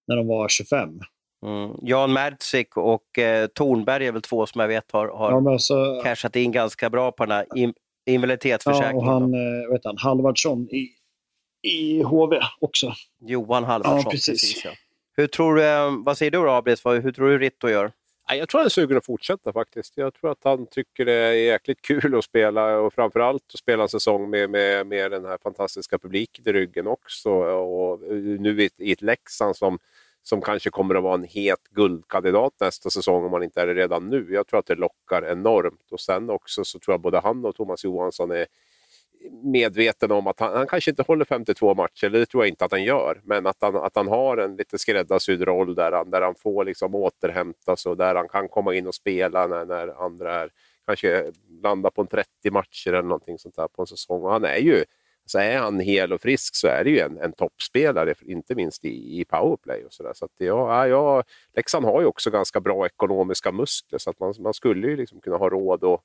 när 0.08 0.16
de 0.16 0.28
var 0.28 0.47
25. 0.47 0.99
Mm. 1.45 1.72
Jan 1.82 2.14
Mertzik 2.14 2.78
och 2.78 3.20
eh, 3.20 3.47
Tornberg 3.47 4.08
är 4.08 4.12
väl 4.12 4.22
två 4.22 4.45
som 4.45 4.62
jag 4.62 4.68
vet 4.68 4.91
har, 4.91 5.08
har 5.08 5.52
Ja, 5.52 5.60
så, 5.60 6.02
cashat 6.04 6.36
in 6.36 6.52
ganska 6.52 6.89
bra 6.89 7.12
på 7.12 7.26
den 7.26 7.32
här 7.32 7.45
in, 7.56 7.74
ja, 8.12 8.16
invaliditetsförsäkringen. 8.16 8.95
och 8.97 9.05
han, 9.05 9.24
eh, 9.34 9.68
vad 9.68 9.76
heter 9.78 9.89
han, 9.89 9.97
Halvardsson 9.97 10.68
i, 10.72 10.89
i 11.62 12.01
HV 12.03 12.39
också. 12.59 12.93
Johan 13.20 13.64
Halvarsson. 13.64 14.01
Ja, 14.05 14.12
precis. 14.12 14.41
precis, 14.41 14.66
ja. 14.66 14.72
Hur 15.18 15.28
tror 15.28 15.55
du, 15.55 15.64
eh, 15.66 15.91
vad 16.05 16.18
säger 16.18 16.32
du 16.32 16.38
då, 16.38 16.49
Abris? 16.49 16.86
Vad- 16.86 17.03
Hur 17.03 17.12
tror 17.12 17.30
du 17.30 17.38
Ritto 17.39 17.70
gör? 17.70 17.91
Jag 18.34 18.49
tror 18.49 18.59
han 18.59 18.66
är 18.66 18.70
sugen 18.70 18.97
att 18.97 19.05
fortsätta 19.05 19.53
faktiskt. 19.53 19.93
Jag 19.97 20.14
tror 20.14 20.32
att 20.32 20.43
han 20.43 20.68
tycker 20.68 21.05
det 21.05 21.14
är 21.14 21.34
jäkligt 21.34 21.82
kul 21.82 22.16
att 22.18 22.24
spela 22.24 22.78
och 22.80 22.93
framförallt 22.93 23.43
att 23.53 23.59
spela 23.59 23.84
en 23.84 23.89
säsong 23.89 24.30
med, 24.30 24.49
med, 24.49 24.88
med 24.88 25.12
den 25.12 25.26
här 25.26 25.38
fantastiska 25.43 25.97
publiken 25.99 26.47
i 26.47 26.51
ryggen 26.53 26.88
också. 26.88 27.30
Och 27.30 27.99
nu 28.39 28.70
i 28.78 28.91
ett 28.91 29.01
Leksand 29.01 29.55
som, 29.55 29.80
som 30.24 30.42
kanske 30.42 30.70
kommer 30.70 30.96
att 30.96 31.04
vara 31.04 31.14
en 31.14 31.24
het 31.24 31.64
guldkandidat 31.70 32.54
nästa 32.60 32.90
säsong 32.90 33.26
om 33.26 33.32
man 33.32 33.44
inte 33.44 33.62
är 33.62 33.68
det 33.68 33.74
redan 33.74 34.10
nu. 34.10 34.28
Jag 34.30 34.48
tror 34.48 34.60
att 34.60 34.66
det 34.66 34.76
lockar 34.76 35.32
enormt. 35.32 35.92
Och 35.92 36.00
sen 36.00 36.30
också 36.30 36.64
så 36.64 36.80
tror 36.80 36.94
jag 36.94 37.02
både 37.02 37.20
han 37.20 37.46
och 37.46 37.56
Thomas 37.56 37.84
Johansson 37.84 38.32
är 38.32 38.46
medveten 39.44 40.12
om 40.12 40.28
att 40.28 40.40
han, 40.40 40.54
han 40.54 40.68
kanske 40.68 40.92
inte 40.92 41.04
håller 41.04 41.26
52 41.26 41.76
matcher, 41.76 42.10
det 42.10 42.26
tror 42.26 42.44
jag 42.44 42.50
inte 42.50 42.66
att 42.66 42.72
han 42.72 42.84
gör. 42.84 43.22
Men 43.24 43.48
att 43.48 43.58
han, 43.60 43.76
att 43.76 43.96
han 43.96 44.08
har 44.08 44.38
en 44.38 44.56
lite 44.56 44.78
skräddarsydd 44.78 45.42
roll 45.42 45.76
där 45.76 45.92
han, 45.92 46.10
där 46.10 46.22
han 46.22 46.36
får 46.36 46.66
liksom 46.66 46.96
återhämta 46.96 47.76
sig 47.76 47.90
och 47.90 47.98
där 47.98 48.16
han 48.16 48.30
kan 48.30 48.48
komma 48.48 48.76
in 48.76 48.88
och 48.88 48.96
spela 48.96 49.48
när, 49.48 49.66
när 49.66 50.06
andra 50.06 50.36
är, 50.36 50.50
kanske 50.86 51.32
landar 51.64 51.90
på 51.90 52.02
en 52.02 52.08
30 52.08 52.52
matcher 52.52 52.90
eller 52.90 53.02
någonting 53.02 53.40
sånt 53.40 53.56
där 53.56 53.68
på 53.68 53.82
en 53.82 53.88
säsong. 53.88 54.22
Och 54.24 54.32
han 54.32 54.46
är 54.46 54.58
ju, 54.58 54.84
så 55.26 55.40
är 55.40 55.58
han 55.58 55.80
hel 55.80 56.14
och 56.14 56.22
frisk 56.22 56.56
så 56.56 56.68
är 56.68 56.84
det 56.84 56.90
ju 56.90 57.00
en, 57.00 57.18
en 57.18 57.34
toppspelare, 57.34 58.14
inte 58.22 58.56
minst 58.56 58.86
i, 58.86 59.20
i 59.20 59.26
powerplay. 59.26 59.86
och 59.86 59.94
Så, 59.94 60.04
där. 60.04 60.14
så 60.14 60.26
att 60.26 60.32
ja, 60.38 60.88
ja, 60.88 61.24
Leksand 61.56 61.86
har 61.86 62.02
ju 62.02 62.08
också 62.08 62.30
ganska 62.30 62.60
bra 62.60 62.86
ekonomiska 62.86 63.52
muskler 63.52 64.00
så 64.00 64.10
att 64.10 64.20
man, 64.20 64.34
man 64.40 64.54
skulle 64.54 64.88
ju 64.88 64.98
liksom 64.98 65.22
kunna 65.22 65.38
ha 65.38 65.50
råd 65.50 65.84
att 65.84 66.02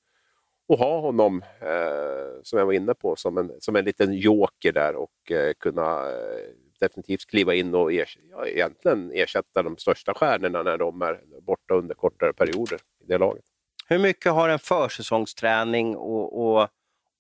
och 0.69 0.79
ha 0.79 1.01
honom, 1.01 1.43
eh, 1.61 2.41
som 2.43 2.59
jag 2.59 2.67
var 2.67 2.73
inne 2.73 2.95
på, 2.95 3.17
som 3.17 3.39
en, 3.39 3.53
som 3.61 3.77
en 3.77 3.85
liten 3.85 4.14
joker 4.14 4.73
där 4.73 4.95
och 4.95 5.33
eh, 5.33 5.53
kunna 5.59 6.11
eh, 6.11 6.51
definitivt 6.81 7.27
kliva 7.27 7.55
in 7.55 7.75
och 7.75 7.93
er, 7.93 8.09
ja, 8.31 8.47
egentligen 8.47 9.11
ersätta 9.14 9.62
de 9.62 9.77
största 9.77 10.14
stjärnorna 10.14 10.62
när 10.62 10.79
de 10.79 11.03
är 11.03 11.21
borta 11.41 11.75
under 11.75 11.95
kortare 11.95 12.33
perioder 12.33 12.79
i 13.01 13.07
det 13.07 13.19
laget. 13.19 13.45
Hur 13.89 13.99
mycket 13.99 14.33
har 14.33 14.49
en 14.49 14.59
försäsongsträning 14.59 15.97
och, 15.97 16.47
och, 16.47 16.69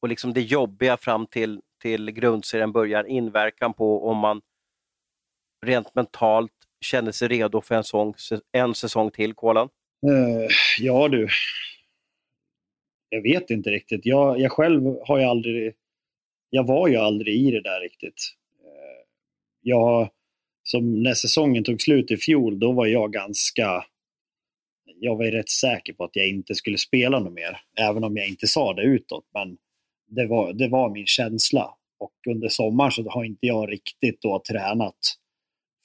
och 0.00 0.08
liksom 0.08 0.32
det 0.32 0.40
jobbiga 0.40 0.96
fram 0.96 1.26
till, 1.26 1.60
till 1.82 2.10
grundserien 2.10 2.72
börjar 2.72 3.04
inverkan 3.04 3.74
på 3.74 4.08
om 4.08 4.18
man 4.18 4.40
rent 5.66 5.94
mentalt 5.94 6.52
känner 6.80 7.12
sig 7.12 7.28
redo 7.28 7.60
för 7.60 7.74
en, 7.74 7.84
sång, 7.84 8.14
en 8.52 8.74
säsong 8.74 9.10
till, 9.10 9.34
Kolan? 9.34 9.68
Uh, 10.06 10.48
ja 10.78 11.08
du, 11.08 11.28
jag 13.08 13.22
vet 13.22 13.50
inte 13.50 13.70
riktigt. 13.70 14.06
Jag, 14.06 14.40
jag 14.40 14.52
själv 14.52 14.82
har 15.06 15.18
ju 15.18 15.24
aldrig, 15.24 15.74
jag 16.50 16.66
var 16.66 16.88
ju 16.88 16.96
aldrig 16.96 17.34
i 17.34 17.50
det 17.50 17.62
där 17.62 17.80
riktigt. 17.80 18.34
Uh, 18.64 19.06
jag, 19.60 20.10
som 20.62 21.02
när 21.02 21.14
säsongen 21.14 21.64
tog 21.64 21.80
slut 21.80 22.10
i 22.10 22.16
fjol, 22.16 22.58
då 22.58 22.72
var 22.72 22.86
jag 22.86 23.12
ganska, 23.12 23.84
jag 25.00 25.16
var 25.16 25.24
ju 25.24 25.30
rätt 25.30 25.48
säker 25.48 25.92
på 25.92 26.04
att 26.04 26.16
jag 26.16 26.28
inte 26.28 26.54
skulle 26.54 26.78
spela 26.78 27.18
något 27.18 27.32
mer. 27.32 27.60
Även 27.80 28.04
om 28.04 28.16
jag 28.16 28.28
inte 28.28 28.46
sa 28.46 28.74
det 28.74 28.82
utåt, 28.82 29.24
men 29.34 29.58
det 30.06 30.26
var, 30.26 30.52
det 30.52 30.68
var 30.68 30.90
min 30.90 31.06
känsla. 31.06 31.74
Och 31.98 32.12
under 32.28 32.48
sommaren 32.48 32.92
så 32.92 33.10
har 33.10 33.24
inte 33.24 33.46
jag 33.46 33.72
riktigt 33.72 34.22
då 34.22 34.42
tränat 34.48 34.98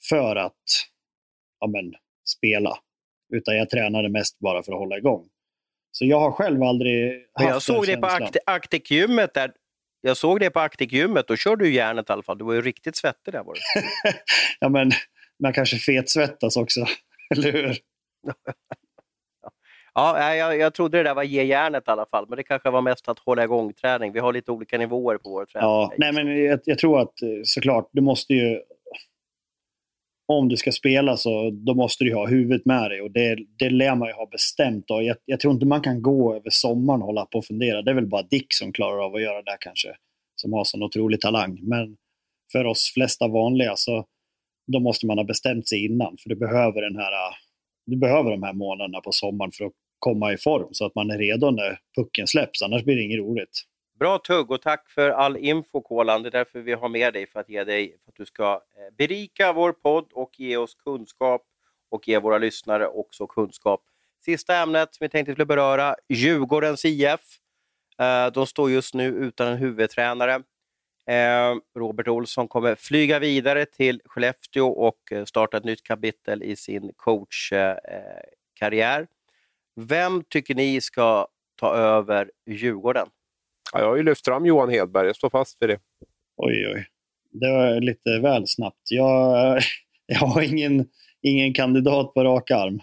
för 0.08 0.36
att 0.36 0.62
ja, 1.60 1.66
men, 1.66 1.94
spela. 2.24 2.78
Utan 3.34 3.56
jag 3.56 3.70
tränade 3.70 4.08
mest 4.08 4.38
bara 4.38 4.62
för 4.62 4.72
att 4.72 4.78
hålla 4.78 4.98
igång. 4.98 5.28
Så 5.90 6.04
jag 6.04 6.20
har 6.20 6.32
själv 6.32 6.62
aldrig 6.62 7.12
haft 7.12 7.26
Men 7.38 7.48
jag 7.48 7.62
såg 7.62 7.86
dig 7.86 7.96
på 7.96 8.06
där. 9.34 9.52
Jag 10.00 10.16
såg 10.16 10.40
det 10.40 10.50
på 10.50 10.60
Actic-gymmet, 10.60 11.28
då 11.28 11.36
körde 11.36 11.64
du 11.64 11.74
järnet 11.74 12.10
i 12.10 12.12
alla 12.12 12.22
fall. 12.22 12.38
Du 12.38 12.44
var 12.44 12.54
ju 12.54 12.62
riktigt 12.62 12.96
svettig 12.96 13.34
där. 13.34 13.44
Var 13.44 13.54
du. 13.54 13.60
ja, 14.60 14.68
men 14.68 14.90
man 15.42 15.52
kanske 15.52 15.76
fetsvettas 15.76 16.56
också, 16.56 16.86
eller 17.34 17.52
hur? 17.52 17.68
ja, 19.94 20.34
jag, 20.34 20.58
jag 20.58 20.74
trodde 20.74 20.98
det 20.98 21.02
där 21.02 21.14
var 21.14 21.22
ge 21.22 21.44
järnet 21.44 21.88
i 21.88 21.90
alla 21.90 22.06
fall, 22.06 22.26
men 22.28 22.36
det 22.36 22.42
kanske 22.42 22.70
var 22.70 22.82
mest 22.82 23.08
att 23.08 23.18
hålla 23.18 23.44
igång 23.44 23.72
träning. 23.72 24.12
Vi 24.12 24.20
har 24.20 24.32
lite 24.32 24.52
olika 24.52 24.78
nivåer 24.78 25.18
på 25.18 25.30
vår 25.30 25.44
träning. 25.44 25.68
Ja, 25.68 25.92
nej, 25.98 26.12
men 26.12 26.44
jag, 26.44 26.60
jag 26.64 26.78
tror 26.78 27.00
att 27.00 27.22
eh, 27.22 27.28
såklart, 27.44 27.88
du 27.92 28.00
måste 28.00 28.34
ju 28.34 28.60
om 30.26 30.48
du 30.48 30.56
ska 30.56 30.72
spela 30.72 31.16
så 31.16 31.50
då 31.50 31.74
måste 31.74 32.04
du 32.04 32.14
ha 32.14 32.26
huvudet 32.26 32.66
med 32.66 32.90
dig 32.90 33.00
och 33.00 33.10
det, 33.10 33.38
det 33.58 33.70
lär 33.70 33.94
man 33.94 34.08
ju 34.08 34.14
ha 34.14 34.26
bestämt. 34.26 34.84
Jag, 34.88 35.16
jag, 35.24 35.40
tror 35.40 35.54
inte 35.54 35.66
man 35.66 35.80
kan 35.80 36.02
gå 36.02 36.34
över 36.34 36.50
sommaren 36.50 37.00
och 37.00 37.06
hålla 37.06 37.26
på 37.26 37.38
och 37.38 37.44
fundera. 37.44 37.82
Det 37.82 37.90
är 37.90 37.94
väl 37.94 38.06
bara 38.06 38.22
Dick 38.22 38.46
som 38.54 38.72
klarar 38.72 39.04
av 39.04 39.14
att 39.14 39.22
göra 39.22 39.42
det 39.42 39.56
kanske, 39.60 39.88
som 40.36 40.52
har 40.52 40.64
sån 40.64 40.82
otrolig 40.82 41.20
talang. 41.20 41.58
Men 41.62 41.96
för 42.52 42.64
oss 42.64 42.92
flesta 42.94 43.28
vanliga 43.28 43.72
så 43.76 44.04
då 44.72 44.80
måste 44.80 45.06
man 45.06 45.18
ha 45.18 45.24
bestämt 45.24 45.68
sig 45.68 45.84
innan. 45.84 46.16
För 46.22 46.28
du 46.28 46.36
behöver, 46.36 46.82
den 46.82 46.96
här, 46.96 47.12
eh, 47.12 47.34
du 47.86 47.96
behöver 47.96 48.30
de 48.30 48.42
här 48.42 48.52
månaderna 48.52 49.00
på 49.00 49.12
sommaren 49.12 49.50
för 49.52 49.64
att 49.64 49.72
komma 50.02 50.32
i 50.32 50.36
form 50.36 50.68
så 50.72 50.86
att 50.86 50.94
man 50.94 51.10
är 51.10 51.18
redo 51.18 51.50
när 51.50 51.78
pucken 51.96 52.26
släpps. 52.26 52.62
Annars 52.62 52.84
blir 52.84 52.96
det 52.96 53.02
inget 53.02 53.18
roligt. 53.18 53.62
Bra 53.98 54.18
tugg 54.18 54.50
och 54.50 54.62
tack 54.62 54.90
för 54.90 55.10
all 55.10 55.36
info 55.36 55.80
Kolan. 55.80 56.22
Det 56.22 56.28
är 56.28 56.30
därför 56.30 56.60
vi 56.60 56.72
har 56.72 56.88
med 56.88 57.12
dig 57.12 57.26
för 57.26 57.40
att 57.40 57.48
ge 57.48 57.64
dig, 57.64 57.96
för 58.04 58.10
att 58.10 58.16
du 58.16 58.26
ska 58.26 58.52
eh, 58.52 58.94
berika 58.98 59.52
vår 59.52 59.72
podd 59.72 60.06
och 60.12 60.40
ge 60.40 60.56
oss 60.56 60.74
kunskap 60.74 61.42
och 61.90 62.08
ge 62.08 62.18
våra 62.18 62.38
lyssnare 62.38 62.86
också 62.86 63.26
kunskap. 63.26 63.80
Sista 64.24 64.56
ämnet 64.56 64.94
som 64.94 65.04
vi 65.04 65.08
tänkte 65.08 65.32
skulle 65.32 65.46
beröra, 65.46 65.96
Djurgårdens 66.08 66.84
IF. 66.84 67.20
Eh, 67.98 68.26
de 68.32 68.46
står 68.46 68.70
just 68.70 68.94
nu 68.94 69.06
utan 69.06 69.48
en 69.48 69.58
huvudtränare. 69.58 70.34
Eh, 71.06 71.54
Robert 71.78 72.08
Olsson 72.08 72.48
kommer 72.48 72.74
flyga 72.74 73.18
vidare 73.18 73.66
till 73.66 74.00
Skellefteå 74.04 74.68
och 74.68 74.98
starta 75.26 75.56
ett 75.56 75.64
nytt 75.64 75.82
kapitel 75.82 76.42
i 76.42 76.56
sin 76.56 76.92
coachkarriär. 76.96 79.06
Vem 79.76 80.24
tycker 80.28 80.54
ni 80.54 80.80
ska 80.80 81.26
ta 81.60 81.74
över 81.74 82.30
Djurgården? 82.46 83.08
Ja, 83.72 83.78
jag 83.78 83.86
har 83.86 83.96
ju 83.96 84.02
lyft 84.02 84.24
fram 84.24 84.46
Johan 84.46 84.70
Hedberg, 84.70 85.06
jag 85.06 85.16
står 85.16 85.30
fast 85.30 85.62
vid 85.62 85.68
det. 85.68 85.78
Oj, 86.36 86.68
oj. 86.74 86.86
Det 87.30 87.52
var 87.52 87.80
lite 87.80 88.18
väl 88.18 88.46
snabbt. 88.46 88.90
Jag, 88.90 89.60
jag 90.06 90.18
har 90.18 90.42
ingen, 90.42 90.88
ingen 91.22 91.54
kandidat 91.54 92.14
på 92.14 92.24
rak 92.24 92.50
arm, 92.50 92.80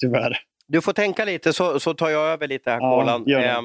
tyvärr. 0.00 0.38
Du 0.66 0.80
får 0.80 0.92
tänka 0.92 1.24
lite 1.24 1.52
så, 1.52 1.80
så 1.80 1.94
tar 1.94 2.08
jag 2.08 2.28
över 2.28 2.48
lite 2.48 2.70
här, 2.70 2.78
ja, 2.80 3.40
eh, 3.40 3.62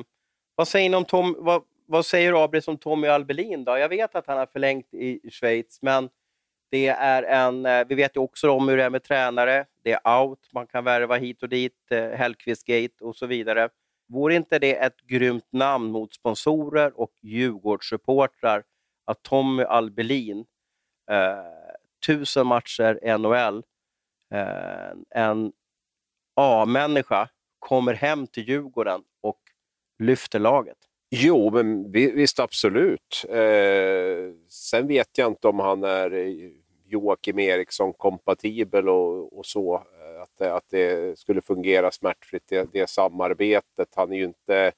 vad 0.56 0.68
säger 0.68 0.96
om 0.96 1.06
Tom, 1.06 1.36
vad, 1.40 1.62
vad 1.86 2.06
säger 2.06 2.44
Abris 2.44 2.68
om 2.68 2.78
Tommy 2.78 3.08
Albelin 3.08 3.64
då? 3.64 3.78
Jag 3.78 3.90
vet 3.90 4.16
att 4.16 4.28
han 4.28 4.38
har 4.38 4.46
förlängt 4.46 4.94
i 4.94 5.30
Schweiz, 5.32 5.80
men 5.82 6.10
det 6.74 6.88
är 6.88 7.24
en, 7.24 7.66
eh, 7.66 7.86
vi 7.88 7.96
vet 7.96 8.16
ju 8.16 8.20
också 8.20 8.52
om 8.52 8.68
hur 8.70 8.78
det 8.78 8.84
är 8.84 8.90
med 8.90 9.04
tränare. 9.04 9.66
Det 9.84 9.92
är 9.92 10.22
out, 10.22 10.40
man 10.54 10.68
kan 10.68 10.84
värva 10.84 11.16
hit 11.16 11.44
och 11.44 11.50
dit, 11.50 11.92
eh, 11.92 12.10
Hellkvist 12.10 12.66
Gate 12.66 12.94
och 13.02 13.16
så 13.16 13.26
vidare. 13.26 13.70
Vore 14.08 14.36
inte 14.36 14.60
det 14.60 14.76
ett 14.76 15.02
grymt 15.02 15.48
namn 15.52 15.92
mot 15.92 16.14
sponsorer 16.14 17.00
och 17.00 17.12
Djurgårdssupportrar 17.22 18.64
att 19.06 19.24
Tommy 19.24 19.64
Albelin, 19.64 20.46
eh, 21.12 21.38
tusen 22.08 22.48
matcher 22.48 23.00
i 23.04 23.18
NHL, 23.18 23.64
eh, 24.34 25.20
en 25.24 25.52
A-människa, 26.36 27.30
kommer 27.60 27.94
hem 27.94 28.28
till 28.28 28.50
Djurgården 28.50 29.02
och 29.22 29.40
lyfter 30.00 30.40
laget? 30.40 30.78
Jo, 31.12 31.52
men 31.52 31.92
visst 31.92 32.40
absolut. 32.40 33.26
Eh, 33.30 34.34
sen 34.50 34.88
vet 34.88 35.18
jag 35.18 35.28
inte 35.28 35.48
om 35.48 35.60
han 35.60 35.84
är 35.84 36.14
Joakim 36.94 37.40
Eriksson 37.40 37.94
kompatibel 37.94 38.90
och, 38.90 39.38
och 39.38 39.46
så 39.46 39.84
att, 40.24 40.42
att 40.42 40.66
det 40.70 41.20
skulle 41.20 41.42
fungera 41.42 41.92
smärtfritt, 41.92 42.44
det, 42.48 42.70
det 42.74 42.90
samarbetet. 42.90 43.88
Han 43.96 44.12
är 44.12 44.18
ju 44.18 44.24
inte 44.24 44.72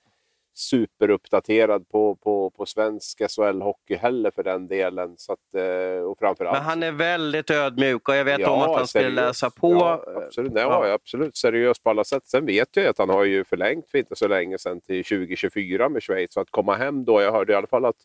superuppdaterad 0.57 1.89
på, 1.89 2.16
på, 2.16 2.49
på 2.49 2.66
svensk 2.66 3.22
SHL-hockey 3.22 3.97
heller 3.97 4.32
för 4.32 4.43
den 4.43 4.68
delen. 4.68 5.16
Så 5.18 5.34
att, 5.34 5.55
eh, 5.55 6.03
och 6.03 6.20
framförallt... 6.20 6.57
Men 6.57 6.63
han 6.66 6.84
är 6.84 6.91
väldigt 6.91 7.51
ödmjuk 7.51 8.09
och 8.09 8.16
jag 8.16 8.26
vet 8.26 8.39
ja, 8.39 8.49
om 8.49 8.61
att 8.61 8.78
han 8.78 8.88
skulle 8.88 9.09
läsa 9.09 9.49
på. 9.49 9.74
Ja, 9.74 10.03
absolut. 10.26 10.53
Nej, 10.53 10.63
ja. 10.63 10.93
absolut 10.93 11.38
seriös 11.38 11.80
på 11.80 11.89
alla 11.89 12.03
sätt. 12.03 12.28
Sen 12.28 12.45
vet 12.45 12.70
jag 12.72 12.86
att 12.86 12.97
han 12.97 13.09
har 13.09 13.24
ju 13.24 13.43
förlängt 13.43 13.89
för 13.89 13.97
inte 13.97 14.16
så 14.16 14.28
länge 14.28 14.57
sedan 14.57 14.82
till 14.82 15.03
2024 15.03 15.89
med 15.89 16.03
Schweiz. 16.03 16.34
Så 16.34 16.39
att 16.39 16.51
komma 16.51 16.76
hem 16.76 17.05
då, 17.05 17.22
jag 17.22 17.32
hörde 17.32 17.53
i 17.53 17.55
alla 17.55 17.68
fall 17.68 17.86
att 17.86 17.95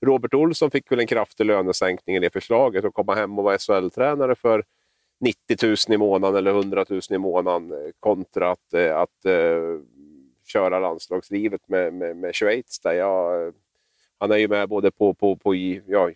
Robert 0.00 0.34
Olsson 0.34 0.70
fick 0.70 0.92
väl 0.92 1.00
en 1.00 1.06
kraftig 1.06 1.46
lönesänkning 1.46 2.16
i 2.16 2.20
det 2.20 2.30
förslaget 2.30 2.84
och 2.84 2.94
komma 2.94 3.14
hem 3.14 3.38
och 3.38 3.44
vara 3.44 3.58
SHL-tränare 3.58 4.34
för 4.34 4.64
90 5.20 5.66
000 5.66 5.76
i 5.88 5.96
månaden 5.96 6.36
eller 6.36 6.50
100 6.50 6.84
000 6.88 7.00
i 7.10 7.18
månaden 7.18 7.72
eh, 7.72 7.90
kontra 8.00 8.50
att, 8.50 8.74
eh, 8.74 8.96
att 8.96 9.26
uh, 9.26 9.80
köra 10.46 10.78
landslagslivet 10.78 11.68
med, 11.68 11.94
med, 11.94 12.16
med 12.16 12.34
Schweiz. 12.34 12.80
Där 12.80 12.92
jag, 12.92 13.52
han 14.18 14.30
är 14.30 14.36
ju 14.36 14.48
med 14.48 14.68
både 14.68 14.90
på, 14.90 15.14
på, 15.14 15.36
på 15.36 15.54
ja, 15.86 16.10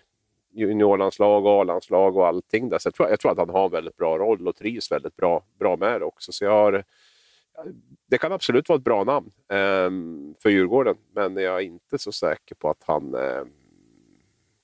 juniorlandslag 0.52 1.46
och 1.46 1.60
A-landslag 1.60 2.16
och 2.16 2.26
allting. 2.26 2.68
Där. 2.68 2.78
Så 2.78 2.86
jag 2.86 2.94
tror, 2.94 3.08
jag 3.08 3.20
tror 3.20 3.32
att 3.32 3.38
han 3.38 3.50
har 3.50 3.64
en 3.64 3.70
väldigt 3.70 3.96
bra 3.96 4.18
roll 4.18 4.48
och 4.48 4.56
trivs 4.56 4.92
väldigt 4.92 5.16
bra, 5.16 5.42
bra 5.58 5.76
med 5.76 6.00
det 6.00 6.04
också. 6.04 6.32
Så 6.32 6.44
jag 6.44 6.50
har, 6.50 6.84
det 8.06 8.18
kan 8.18 8.32
absolut 8.32 8.68
vara 8.68 8.76
ett 8.76 8.84
bra 8.84 9.04
namn 9.04 9.30
eh, 9.48 9.90
för 10.42 10.50
Djurgården, 10.50 10.96
men 11.12 11.36
jag 11.36 11.56
är 11.56 11.60
inte 11.60 11.98
så 11.98 12.12
säker 12.12 12.54
på 12.54 12.70
att 12.70 12.82
han 12.84 13.14
eh, 13.14 13.44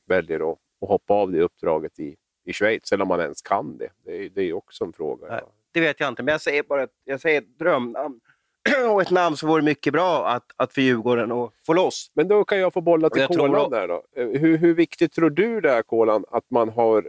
väljer 0.09 0.53
att, 0.53 0.59
att 0.83 0.89
hoppa 0.89 1.15
av 1.15 1.33
det 1.33 1.41
uppdraget 1.41 1.99
i, 1.99 2.17
i 2.45 2.53
Schweiz, 2.53 2.93
eller 2.93 3.03
om 3.03 3.09
man 3.09 3.21
ens 3.21 3.43
kan 3.43 3.79
det. 3.79 3.89
Det 4.05 4.25
är, 4.25 4.29
det 4.29 4.43
är 4.43 4.53
också 4.53 4.85
en 4.85 4.93
fråga. 4.93 5.27
Nej, 5.29 5.41
det 5.73 5.81
vet 5.81 6.01
jag 6.01 6.09
inte, 6.09 6.23
men 6.23 6.33
jag 6.33 6.41
säger 6.41 6.63
bara 6.63 6.89
jag 7.05 7.21
säger 7.21 7.41
drömnamn. 7.41 8.21
och 8.93 9.03
ett 9.03 9.11
namn 9.11 9.37
som 9.37 9.49
vore 9.49 9.63
mycket 9.63 9.93
bra 9.93 10.29
att, 10.29 10.45
att 10.57 10.73
för 10.73 10.81
Djurgården 10.81 11.33
att 11.33 11.53
få 11.67 11.73
loss. 11.73 12.11
Men 12.15 12.29
då 12.29 12.45
kan 12.45 12.59
jag 12.59 12.73
få 12.73 12.81
bolla 12.81 13.11
till 13.11 13.27
Kolan 13.27 13.71
där 13.71 13.89
då. 13.89 14.05
Eh, 14.17 14.29
hur, 14.29 14.59
hur 14.59 14.75
viktigt 14.75 15.13
tror 15.13 15.31
du 15.31 15.61
det 15.61 15.71
är, 15.71 15.83
Kolan, 15.83 16.25
att 16.29 16.51
man 16.51 16.69
har 16.69 17.09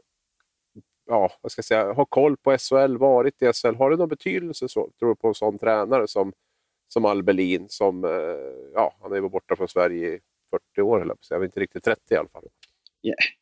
ja, 1.10 1.32
vad 1.42 1.52
ska 1.52 1.60
jag 1.60 1.66
säga, 1.66 1.94
har 1.94 2.06
koll 2.06 2.38
på 2.38 2.58
SHL, 2.58 2.98
varit 2.98 3.42
i 3.42 3.54
SHL. 3.54 3.76
Har 3.76 3.90
det 3.90 3.98
någon 3.98 4.10
betydelse, 4.10 4.70
så, 4.70 4.92
tror 5.00 5.10
du, 5.10 5.16
på 5.16 5.28
en 5.28 5.34
sån 5.34 5.58
tränare 5.58 6.08
som, 6.08 6.34
som 6.88 7.06
Albelin? 7.06 7.66
Som, 7.70 8.06
eh, 8.06 8.12
ja, 8.74 8.96
han 9.02 9.14
är 9.14 9.22
borta 9.22 9.56
från 9.56 9.68
Sverige 9.68 10.08
i 10.08 10.20
40 10.50 10.82
år, 10.82 11.02
eller 11.02 11.16
jag 11.30 11.40
vet 11.40 11.48
inte 11.48 11.60
riktigt 11.60 11.84
30 11.84 12.14
i 12.14 12.18
alla 12.18 12.30
fall 12.30 12.44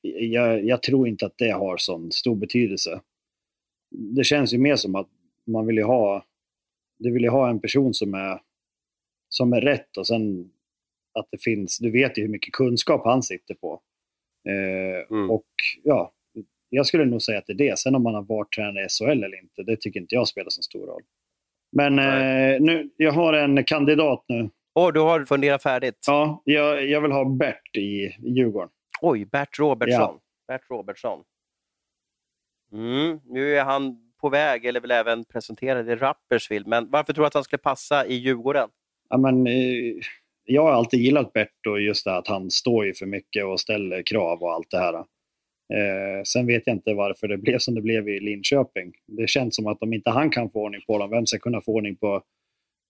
jag, 0.02 0.66
jag, 0.66 0.84
tror 0.84 1.08
inte 1.08 1.26
att 1.26 1.38
det 1.38 1.50
har 1.50 1.78
sån 1.78 2.12
stor 2.12 2.36
betydelse. 2.36 3.02
Det 3.90 4.24
känns 4.24 4.54
ju 4.54 4.58
mer 4.58 4.76
som 4.76 4.96
att 4.96 5.08
man 5.46 5.68
vill 5.68 5.76
ju 5.76 5.84
ha, 5.84 6.26
du 7.00 7.12
vill 7.12 7.24
ju 7.24 7.30
ha 7.30 7.50
en 7.50 7.60
person 7.60 7.94
som 7.94 8.14
är, 8.14 8.42
som 9.30 9.54
är 9.54 9.62
rätt 9.62 9.98
och 9.98 10.08
sen 10.08 10.52
att 11.20 11.28
det 11.32 11.44
finns, 11.44 11.78
du 11.78 11.92
vet 11.92 12.18
ju 12.18 12.22
hur 12.22 12.30
mycket 12.30 12.54
kunskap 12.54 13.02
han 13.06 13.24
sitter 13.24 13.54
på. 13.54 13.82
Eh, 14.50 15.18
mm. 15.18 15.32
Och 15.32 15.46
ja, 15.84 16.14
jag 16.70 16.86
skulle 16.86 17.06
nog 17.06 17.22
säga 17.22 17.38
att 17.38 17.46
det 17.48 17.54
är 17.54 17.58
det. 17.58 17.80
Sen 17.80 17.96
om 17.96 18.04
man 18.04 18.16
har 18.16 18.22
varit 18.22 18.54
tränare 18.56 18.86
i 18.86 18.90
SHL 18.90 19.24
eller 19.24 19.42
inte, 19.42 19.64
det 19.64 19.78
tycker 19.82 20.00
inte 20.00 20.16
jag 20.16 20.28
spelar 20.28 20.50
så 20.50 20.62
stor 20.62 20.88
roll. 20.88 21.02
Men 21.72 22.00
eh, 22.00 22.62
nu, 22.62 22.90
jag 22.98 23.12
har 23.12 23.34
en 23.34 23.64
kandidat 23.64 24.26
nu. 24.28 24.50
Åh, 24.74 24.88
oh, 24.88 24.94
du 24.94 25.00
har 25.00 25.26
funderat 25.26 25.64
färdigt? 25.64 25.98
Ja, 26.08 26.42
jag, 26.46 26.86
jag 26.86 27.02
vill 27.02 27.12
ha 27.12 27.26
Bert 27.26 27.78
i 27.78 28.16
Djurgården. 28.20 28.70
Oj, 29.02 29.26
Bert 29.26 29.60
Robertsson. 29.60 30.00
Ja. 30.00 30.20
Bert 30.48 30.70
Robertsson. 30.70 31.24
Mm, 32.72 33.20
nu 33.26 33.58
är 33.58 33.64
han 33.64 34.12
på 34.22 34.30
väg, 34.30 34.66
eller 34.66 34.80
väl 34.80 34.92
även 34.92 35.26
presenterad 35.26 35.90
i 35.90 35.96
Rapperswil. 35.96 36.68
Men 36.68 36.90
varför 36.90 37.14
tror 37.14 37.24
du 37.24 37.28
att 37.28 37.34
han 37.34 37.44
skulle 37.44 37.60
passa 37.60 38.06
i 38.06 38.14
Djurgården? 38.14 38.70
Ja, 39.10 39.18
men, 39.18 39.48
eh, 39.48 39.96
jag 40.46 40.64
har 40.64 40.72
alltid 40.72 41.00
gillat 41.00 41.34
Bert 41.34 41.68
och 41.68 41.82
just 41.82 42.06
det 42.06 42.18
att 42.18 42.28
han 42.28 42.52
står 42.52 42.86
ju 42.86 42.94
för 42.94 43.06
mycket 43.06 43.46
och 43.46 43.60
ställer 43.60 44.02
krav 44.02 44.44
och 44.44 44.54
allt 44.54 44.72
det 44.72 44.78
här. 44.78 44.94
Eh, 45.74 46.24
sen 46.24 46.48
vet 46.48 46.64
jag 46.66 46.76
inte 46.76 46.94
varför 46.94 47.28
det 47.28 47.38
blev 47.38 47.60
som 47.60 47.76
det 47.76 47.82
blev 47.82 48.10
i 48.10 48.20
Linköping. 48.20 48.94
Det 49.06 49.30
känns 49.30 49.56
som 49.56 49.68
att 49.68 49.82
om 49.82 49.94
inte 49.94 50.10
han 50.10 50.30
kan 50.30 50.50
få 50.50 50.64
ordning 50.64 50.82
på 50.88 50.98
dem, 50.98 51.10
vem 51.10 51.26
ska 51.26 51.40
kunna 51.40 51.62
få 51.62 51.74
ordning 51.74 51.96
på 51.96 52.24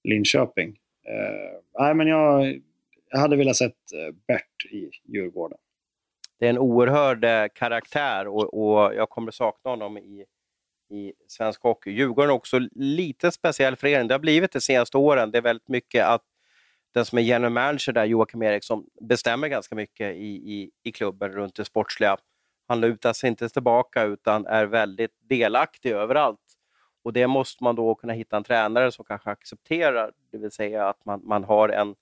Linköping? 0.03 0.69
Eh, 1.07 1.59
nej, 1.79 1.93
men 1.93 2.07
jag, 2.07 2.61
jag 3.09 3.19
hade 3.19 3.35
velat 3.35 3.55
sett 3.55 3.75
eh, 3.93 4.15
Bert 4.27 4.71
i 4.71 4.89
Djurgården 5.05 5.57
det 6.39 6.45
är 6.45 6.49
en 6.49 6.57
oerhörd 6.57 7.23
eh, 7.23 7.45
karaktär 7.53 8.27
och, 8.27 8.53
och, 8.53 8.95
jag 8.95 9.09
kommer 9.09 9.31
sakna 9.31 9.71
honom 9.71 9.97
i, 9.97 10.25
i 10.89 11.13
svensk 11.27 11.63
hockey. 11.63 11.91
Djurgården 11.91 12.29
är 12.29 12.33
också 12.33 12.59
lite 12.71 13.31
speciell 13.31 13.75
förening. 13.75 14.07
Det 14.07 14.13
har 14.13 14.19
blivit 14.19 14.51
det 14.51 14.61
senaste 14.61 14.97
åren. 14.97 15.31
Det 15.31 15.37
är 15.37 15.41
väldigt 15.41 15.69
mycket 15.69 16.05
att 16.05 16.23
den 16.93 17.05
som 17.05 17.17
är 17.17 17.21
general 17.21 17.53
manager 17.53 17.93
där, 17.93 18.05
Joakim 18.05 18.41
Eriksson, 18.41 18.85
bestämmer 19.01 19.47
ganska 19.47 19.75
mycket 19.75 20.15
i, 20.15 20.27
i, 20.27 20.71
i 20.83 20.91
klubben 20.91 21.31
runt 21.31 21.55
det 21.55 21.65
sportsliga. 21.65 22.17
Han 22.67 22.79
lutar 22.79 23.13
sig 23.13 23.27
inte 23.27 23.49
tillbaka 23.49 24.03
utan 24.03 24.45
är 24.45 24.65
väldigt 24.65 25.11
delaktig 25.19 25.91
överallt. 25.91 26.39
Och 27.03 27.13
det 27.13 27.27
måste 27.27 27.63
man 27.63 27.75
då 27.75 27.95
kunna 27.95 28.13
hitta 28.13 28.37
en 28.37 28.43
tränare 28.43 28.91
som 28.91 29.05
kanske 29.05 29.29
accepterar, 29.29 30.11
det 30.31 30.37
vill 30.37 30.51
säga 30.51 30.89
att 30.89 31.05
man, 31.05 31.21
man 31.23 31.43
har 31.43 31.69
en 31.69 31.95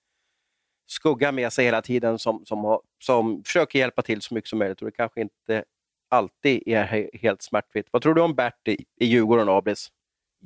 skugga 0.86 1.32
med 1.32 1.54
sig 1.54 1.66
hela 1.66 1.82
tiden 1.82 2.20
som, 2.20 2.46
som, 2.46 2.60
har, 2.60 2.82
som 3.04 3.44
försöker 3.44 3.80
hjälpa 3.80 4.02
till 4.02 4.22
så 4.22 4.34
mycket 4.34 4.50
som 4.50 4.60
möjligt 4.60 4.82
och 4.82 4.86
det 4.86 4.92
kanske 4.92 5.22
inte 5.22 5.64
alltid 6.10 6.64
är 6.66 7.10
helt 7.18 7.42
smärtfritt. 7.42 7.88
Vad 7.92 8.02
tror 8.02 8.14
du 8.14 8.22
om 8.22 8.36
Bert 8.36 8.68
i, 8.68 8.86
i 9.00 9.06
Djurgården, 9.06 9.50
Abris? 9.50 9.92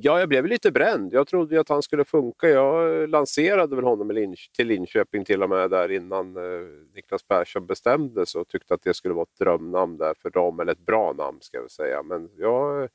Ja, 0.01 0.19
jag 0.19 0.29
blev 0.29 0.45
lite 0.45 0.71
bränd. 0.71 1.13
Jag 1.13 1.27
trodde 1.27 1.55
ju 1.55 1.61
att 1.61 1.69
han 1.69 1.81
skulle 1.81 2.05
funka. 2.05 2.49
Jag 2.49 3.09
lanserade 3.09 3.75
väl 3.75 3.85
honom 3.85 4.35
till 4.55 4.67
Linköping 4.67 5.25
till 5.25 5.43
och 5.43 5.49
med 5.49 5.69
där 5.69 5.91
innan 5.91 6.37
eh, 6.37 6.67
Niklas 6.95 7.23
Persson 7.23 7.65
bestämde 7.65 8.25
sig 8.25 8.41
och 8.41 8.47
tyckte 8.47 8.73
att 8.73 8.83
det 8.83 8.93
skulle 8.93 9.13
vara 9.13 9.23
ett 9.23 9.39
drömnamn 9.39 9.97
där 9.97 10.13
för 10.21 10.29
dem, 10.29 10.59
eller 10.59 10.71
ett 10.71 10.85
bra 10.85 11.13
namn 11.13 11.37
ska 11.41 11.57
jag 11.57 11.71
säga. 11.71 12.03
Men 12.03 12.29
jag 12.37 12.89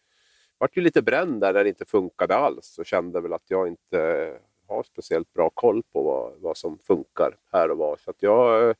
vart 0.59 0.77
ju 0.77 0.81
lite 0.81 1.03
bränd 1.03 1.41
där 1.41 1.53
när 1.53 1.65
det 1.65 1.69
inte 1.69 1.85
funkade 1.85 2.37
alls 2.37 2.79
och 2.79 2.87
kände 2.87 3.21
väl 3.21 3.33
att 3.33 3.51
jag 3.51 3.69
inte 3.69 4.33
har 4.69 4.83
speciellt 4.83 5.33
bra 5.33 5.51
koll 5.51 5.83
på 5.93 6.03
vad, 6.03 6.33
vad 6.41 6.57
som 6.57 6.79
funkar 6.79 7.37
här 7.53 7.71
och 7.71 7.79
var. 7.79 7.97
Så 7.97 8.11
att 8.11 8.23
jag, 8.23 8.69
eh, 8.71 8.77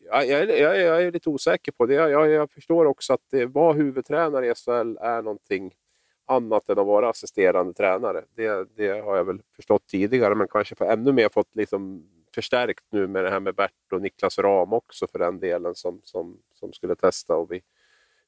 jag, 0.00 0.26
jag, 0.26 0.80
jag, 0.80 1.02
är 1.02 1.12
lite 1.12 1.30
osäker 1.30 1.72
på 1.72 1.86
det. 1.86 1.94
Jag, 1.94 2.28
jag 2.28 2.50
förstår 2.50 2.86
också 2.86 3.12
att 3.12 3.24
det, 3.30 3.46
vara 3.46 3.72
huvudtränare 3.72 4.46
i 4.46 4.54
SHL 4.54 4.98
är 5.00 5.22
någonting 5.22 5.74
annat 6.26 6.68
än 6.68 6.78
att 6.78 6.86
vara 6.86 7.08
assisterande 7.08 7.74
tränare. 7.74 8.24
Det, 8.34 8.68
det 8.76 9.00
har 9.00 9.16
jag 9.16 9.24
väl 9.24 9.42
förstått 9.56 9.86
tidigare, 9.86 10.34
men 10.34 10.48
kanske 10.48 10.74
för 10.74 10.84
ännu 10.84 11.12
mer 11.12 11.28
fått 11.28 11.56
liksom 11.56 12.08
förstärkt 12.34 12.84
nu 12.90 13.06
med 13.06 13.24
det 13.24 13.30
här 13.30 13.40
med 13.40 13.54
Bert 13.54 13.92
och 13.92 14.02
Niklas 14.02 14.38
Ram 14.38 14.72
också 14.72 15.06
för 15.06 15.18
den 15.18 15.40
delen 15.40 15.74
som, 15.74 16.00
som, 16.02 16.38
som 16.54 16.72
skulle 16.72 16.94
testa 16.94 17.36
och 17.36 17.48
bli 17.48 17.62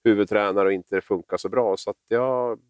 huvudtränare 0.05 0.67
och 0.67 0.73
inte 0.73 1.01
funkar 1.01 1.37
så 1.37 1.49
bra. 1.49 1.77
Så 1.77 1.91
att 1.91 2.05
jag, 2.09 2.61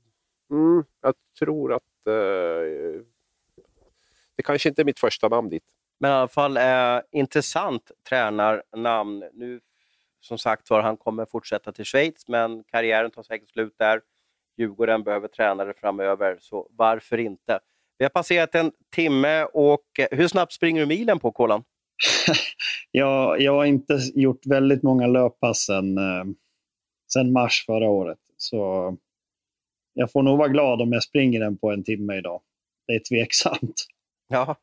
mm, 0.50 0.84
jag 1.00 1.14
tror 1.38 1.72
att 1.72 2.06
eh, 2.06 3.02
det 4.42 4.46
kanske 4.46 4.68
inte 4.68 4.82
är 4.82 4.84
mitt 4.84 5.00
första 5.00 5.28
namn 5.28 5.48
dit. 5.48 5.62
Men 6.00 6.10
i 6.10 6.14
alla 6.14 6.28
fall 6.28 6.56
eh, 6.56 7.00
intressant 7.12 7.90
tränarnamn. 8.08 9.24
Nu 9.32 9.60
som 10.20 10.38
sagt 10.38 10.70
var, 10.70 10.82
han 10.82 10.96
kommer 10.96 11.26
fortsätta 11.26 11.72
till 11.72 11.84
Schweiz, 11.84 12.28
men 12.28 12.64
karriären 12.64 13.10
tar 13.10 13.22
säkert 13.22 13.50
slut 13.50 13.74
där. 13.78 14.00
Djurgården 14.58 15.02
behöver 15.02 15.28
tränare 15.28 15.74
framöver, 15.76 16.36
så 16.40 16.68
varför 16.70 17.18
inte? 17.18 17.58
Vi 17.98 18.04
har 18.04 18.10
passerat 18.10 18.54
en 18.54 18.72
timme 18.94 19.44
och 19.44 19.84
eh, 19.98 20.18
hur 20.18 20.28
snabbt 20.28 20.52
springer 20.52 20.80
du 20.80 20.86
milen 20.86 21.18
på 21.18 21.32
Kolan? 21.32 21.64
jag, 22.90 23.40
jag 23.40 23.52
har 23.52 23.64
inte 23.64 23.98
gjort 24.14 24.46
väldigt 24.46 24.82
många 24.82 25.06
löppass 25.06 25.58
sen, 25.66 25.98
eh, 25.98 26.24
sen 27.12 27.32
mars 27.32 27.64
förra 27.66 27.88
året. 27.88 28.18
Så 28.36 28.96
jag 29.94 30.12
får 30.12 30.22
nog 30.22 30.38
vara 30.38 30.48
glad 30.48 30.82
om 30.82 30.92
jag 30.92 31.02
springer 31.02 31.40
den 31.40 31.58
på 31.58 31.70
en 31.70 31.84
timme 31.84 32.16
idag. 32.16 32.40
Det 32.86 32.92
är 32.92 33.00
tveksamt. 33.08 33.86
Ja, 34.34 34.56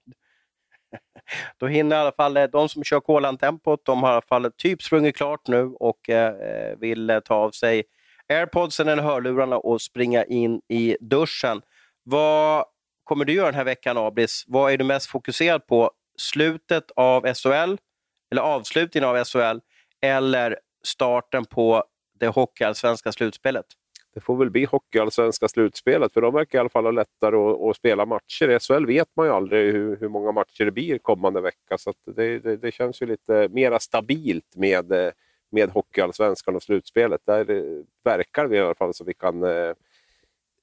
då 1.58 1.68
hinner 1.68 1.96
i 1.96 2.00
alla 2.00 2.12
fall 2.12 2.38
eh, 2.38 2.44
de 2.44 2.70
som 2.70 2.84
kör 2.84 3.00
Kolan-tempot, 3.00 3.86
de 3.86 4.04
har 4.04 4.10
i 4.10 4.14
alla 4.14 4.22
fall 4.22 4.52
typ 4.58 4.82
sprungit 4.82 5.18
klart 5.18 5.48
nu 5.48 5.64
och 5.64 6.10
eh, 6.10 6.34
eh 6.34 6.78
vill 6.78 7.10
eh, 7.10 7.20
ta 7.20 7.36
av 7.36 7.52
sig 7.52 7.84
airpodsen 8.30 8.88
eller 8.88 9.04
hörlurarna 9.04 9.58
och 9.58 9.82
springa 9.82 10.24
in 10.24 10.62
i 10.68 10.98
duschen. 11.02 11.62
Vad 12.04 12.66
kommer 13.04 13.26
du 13.26 13.34
göra 13.34 13.46
den 13.46 13.56
här 13.56 13.64
veckan, 13.64 13.98
Abris? 13.98 14.44
Vad 14.48 14.74
är 14.74 14.78
du 14.78 14.84
mest 14.84 15.10
fokuserad 15.10 15.68
på? 15.68 15.92
Slutet 16.18 16.92
av 16.96 17.34
SHL, 17.34 17.78
eller 18.32 18.42
avslutningen 18.42 19.10
av 19.10 19.24
SHL, 19.24 19.60
eller 20.02 20.60
starten 20.84 21.46
på 21.46 21.84
det 22.20 22.28
hockeyallsvenska 22.28 23.12
slutspelet? 23.12 23.66
Det 24.14 24.20
får 24.20 24.38
väl 24.38 24.50
bli 24.50 24.66
hockeyallsvenska 24.66 25.48
slutspelet, 25.48 26.14
för 26.14 26.22
de 26.22 26.34
verkar 26.34 26.58
i 26.58 26.60
alla 26.60 26.70
fall 26.70 26.86
ha 26.86 26.92
lättare 26.92 27.36
att, 27.36 27.62
att, 27.62 27.76
spela 27.76 28.06
matcher. 28.06 28.50
I 28.50 28.60
SHL 28.60 28.86
vet 28.86 29.08
man 29.16 29.26
ju 29.26 29.32
aldrig 29.32 29.74
hur, 29.74 29.98
hur 29.98 30.10
många 30.10 30.32
matcher 30.32 30.66
det 30.66 30.72
blir 30.72 30.98
kommande 30.98 31.42
vecka, 31.42 31.78
så 31.78 31.94
det, 32.16 32.40
det, 32.40 32.58
det, 32.58 32.72
känns 32.72 33.02
ju 33.02 33.06
lite 33.06 33.48
mera 33.52 33.80
stabilt 33.80 34.56
med 34.56 35.14
med 35.52 35.70
Hockeyallsvenskan 35.70 36.56
och 36.56 36.64
slutspelet. 36.64 37.22
Där 37.26 37.52
eh, 37.52 37.84
verkar 38.04 38.48
vi 38.48 38.58
i 38.58 38.60
alla 38.60 38.76
fall 38.76 38.94
så 38.94 39.04
vi 39.04 39.14
kan 39.14 39.44
eh, 39.44 39.74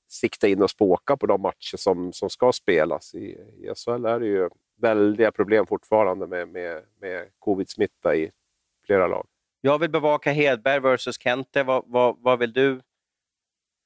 sikta 0.08 0.48
in 0.48 0.62
och 0.62 0.70
spåka 0.70 1.16
på 1.16 1.26
de 1.26 1.40
matcher 1.40 1.76
som, 1.76 2.12
som 2.12 2.30
ska 2.30 2.52
spelas. 2.52 3.14
I, 3.14 3.18
I 3.58 3.72
SHL 3.76 4.04
är 4.04 4.20
det 4.20 4.26
ju 4.26 4.48
väldiga 4.76 5.32
problem 5.32 5.66
fortfarande 5.66 6.26
med, 6.26 6.48
med, 6.48 6.82
med 7.00 7.28
covid-smitta 7.38 8.16
i 8.16 8.30
flera 8.86 9.06
lag. 9.06 9.26
Jag 9.60 9.78
vill 9.78 9.90
bevaka 9.90 10.32
Hedberg 10.32 10.80
versus 10.80 11.18
Kente. 11.18 11.62
Vad, 11.62 11.84
vad, 11.86 12.16
vad 12.20 12.38
vill 12.38 12.52
du 12.52 12.80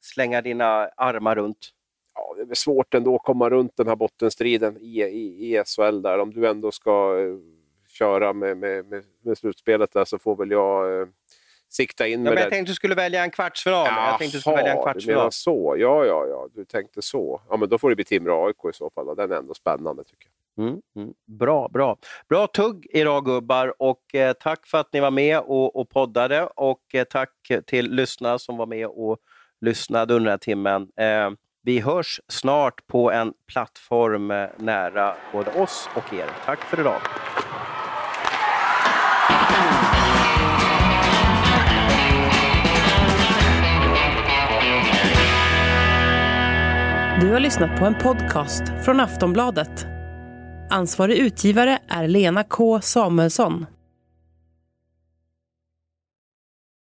slänga 0.00 0.42
dina 0.42 0.66
armar 0.96 1.34
runt? 1.34 1.70
Ja, 2.14 2.34
det 2.44 2.52
är 2.52 2.54
svårt 2.54 2.94
ändå 2.94 3.14
att 3.14 3.22
komma 3.22 3.50
runt 3.50 3.76
den 3.76 3.88
här 3.88 3.96
bottenstriden 3.96 4.76
i, 4.76 5.02
i, 5.02 5.56
i 5.56 5.62
SHL 5.64 6.02
där. 6.02 6.18
Om 6.18 6.32
du 6.32 6.46
ändå 6.48 6.72
ska 6.72 7.18
eh, 7.18 7.36
köra 7.88 8.32
med, 8.32 8.56
med, 8.56 8.86
med, 8.86 9.04
med 9.24 9.38
slutspelet 9.38 9.92
där 9.92 10.04
så 10.04 10.18
får 10.18 10.36
väl 10.36 10.50
jag 10.50 11.00
eh, 11.00 11.08
sikta 11.68 12.06
in 12.06 12.24
ja, 12.24 12.30
med 12.30 12.40
Jag 12.40 12.46
det. 12.46 12.50
tänkte 12.50 12.70
du 12.70 12.74
skulle 12.74 12.94
välja 12.94 13.24
en 13.24 13.30
kvartsfinal. 13.30 13.86
Jaha, 13.86 14.10
jag 14.10 14.18
tänkte 14.18 14.36
du 14.36 14.40
skulle 14.40 14.56
välja 14.56 14.72
en 14.72 14.82
kvartsfinal. 14.82 15.14
du 15.14 15.18
menar 15.18 15.30
så. 15.30 15.74
Ja, 15.78 16.04
ja, 16.04 16.26
ja, 16.26 16.48
du 16.54 16.64
tänkte 16.64 17.02
så. 17.02 17.40
Ja, 17.48 17.56
men 17.56 17.68
då 17.68 17.78
får 17.78 17.90
det 17.90 17.96
bli 17.96 18.04
Timrå-AIK 18.04 18.70
i 18.70 18.72
så 18.72 18.90
fall. 18.90 19.16
Den 19.16 19.32
är 19.32 19.36
ändå 19.36 19.54
spännande 19.54 20.04
tycker 20.04 20.24
jag. 20.24 20.64
Mm, 20.66 20.80
mm. 20.96 21.14
Bra, 21.26 21.68
bra. 21.68 21.96
Bra 22.28 22.46
tugg 22.46 22.86
idag 22.90 23.24
gubbar 23.24 23.74
och 23.78 24.14
eh, 24.14 24.32
tack 24.32 24.66
för 24.66 24.78
att 24.78 24.92
ni 24.92 25.00
var 25.00 25.10
med 25.10 25.38
och, 25.38 25.76
och 25.76 25.88
poddade 25.88 26.46
och 26.46 26.94
eh, 26.94 27.04
tack 27.04 27.30
till 27.66 27.90
lyssnare 27.90 28.38
som 28.38 28.56
var 28.56 28.66
med 28.66 28.86
och 28.86 29.18
lyssnade 29.60 30.14
under 30.14 30.24
den 30.24 30.32
här 30.32 30.38
timmen. 30.38 30.82
Eh, 30.82 31.30
vi 31.62 31.80
hörs 31.80 32.20
snart 32.28 32.86
på 32.86 33.10
en 33.12 33.32
plattform 33.52 34.30
eh, 34.30 34.48
nära 34.56 35.14
både 35.32 35.50
oss 35.50 35.88
och 35.94 36.14
er. 36.14 36.26
Tack 36.44 36.60
för 36.60 36.80
idag. 36.80 37.00
Du 47.20 47.32
har 47.32 47.40
lyssnat 47.40 47.78
på 47.78 47.84
en 47.84 47.94
podcast 47.94 48.62
från 48.84 49.00
Aftonbladet. 49.00 49.86
Ansvarig 50.70 51.18
utgivare 51.18 51.78
är 51.88 52.08
Lena 52.08 52.44
K 52.44 52.80
Samuelsson. 52.80 53.66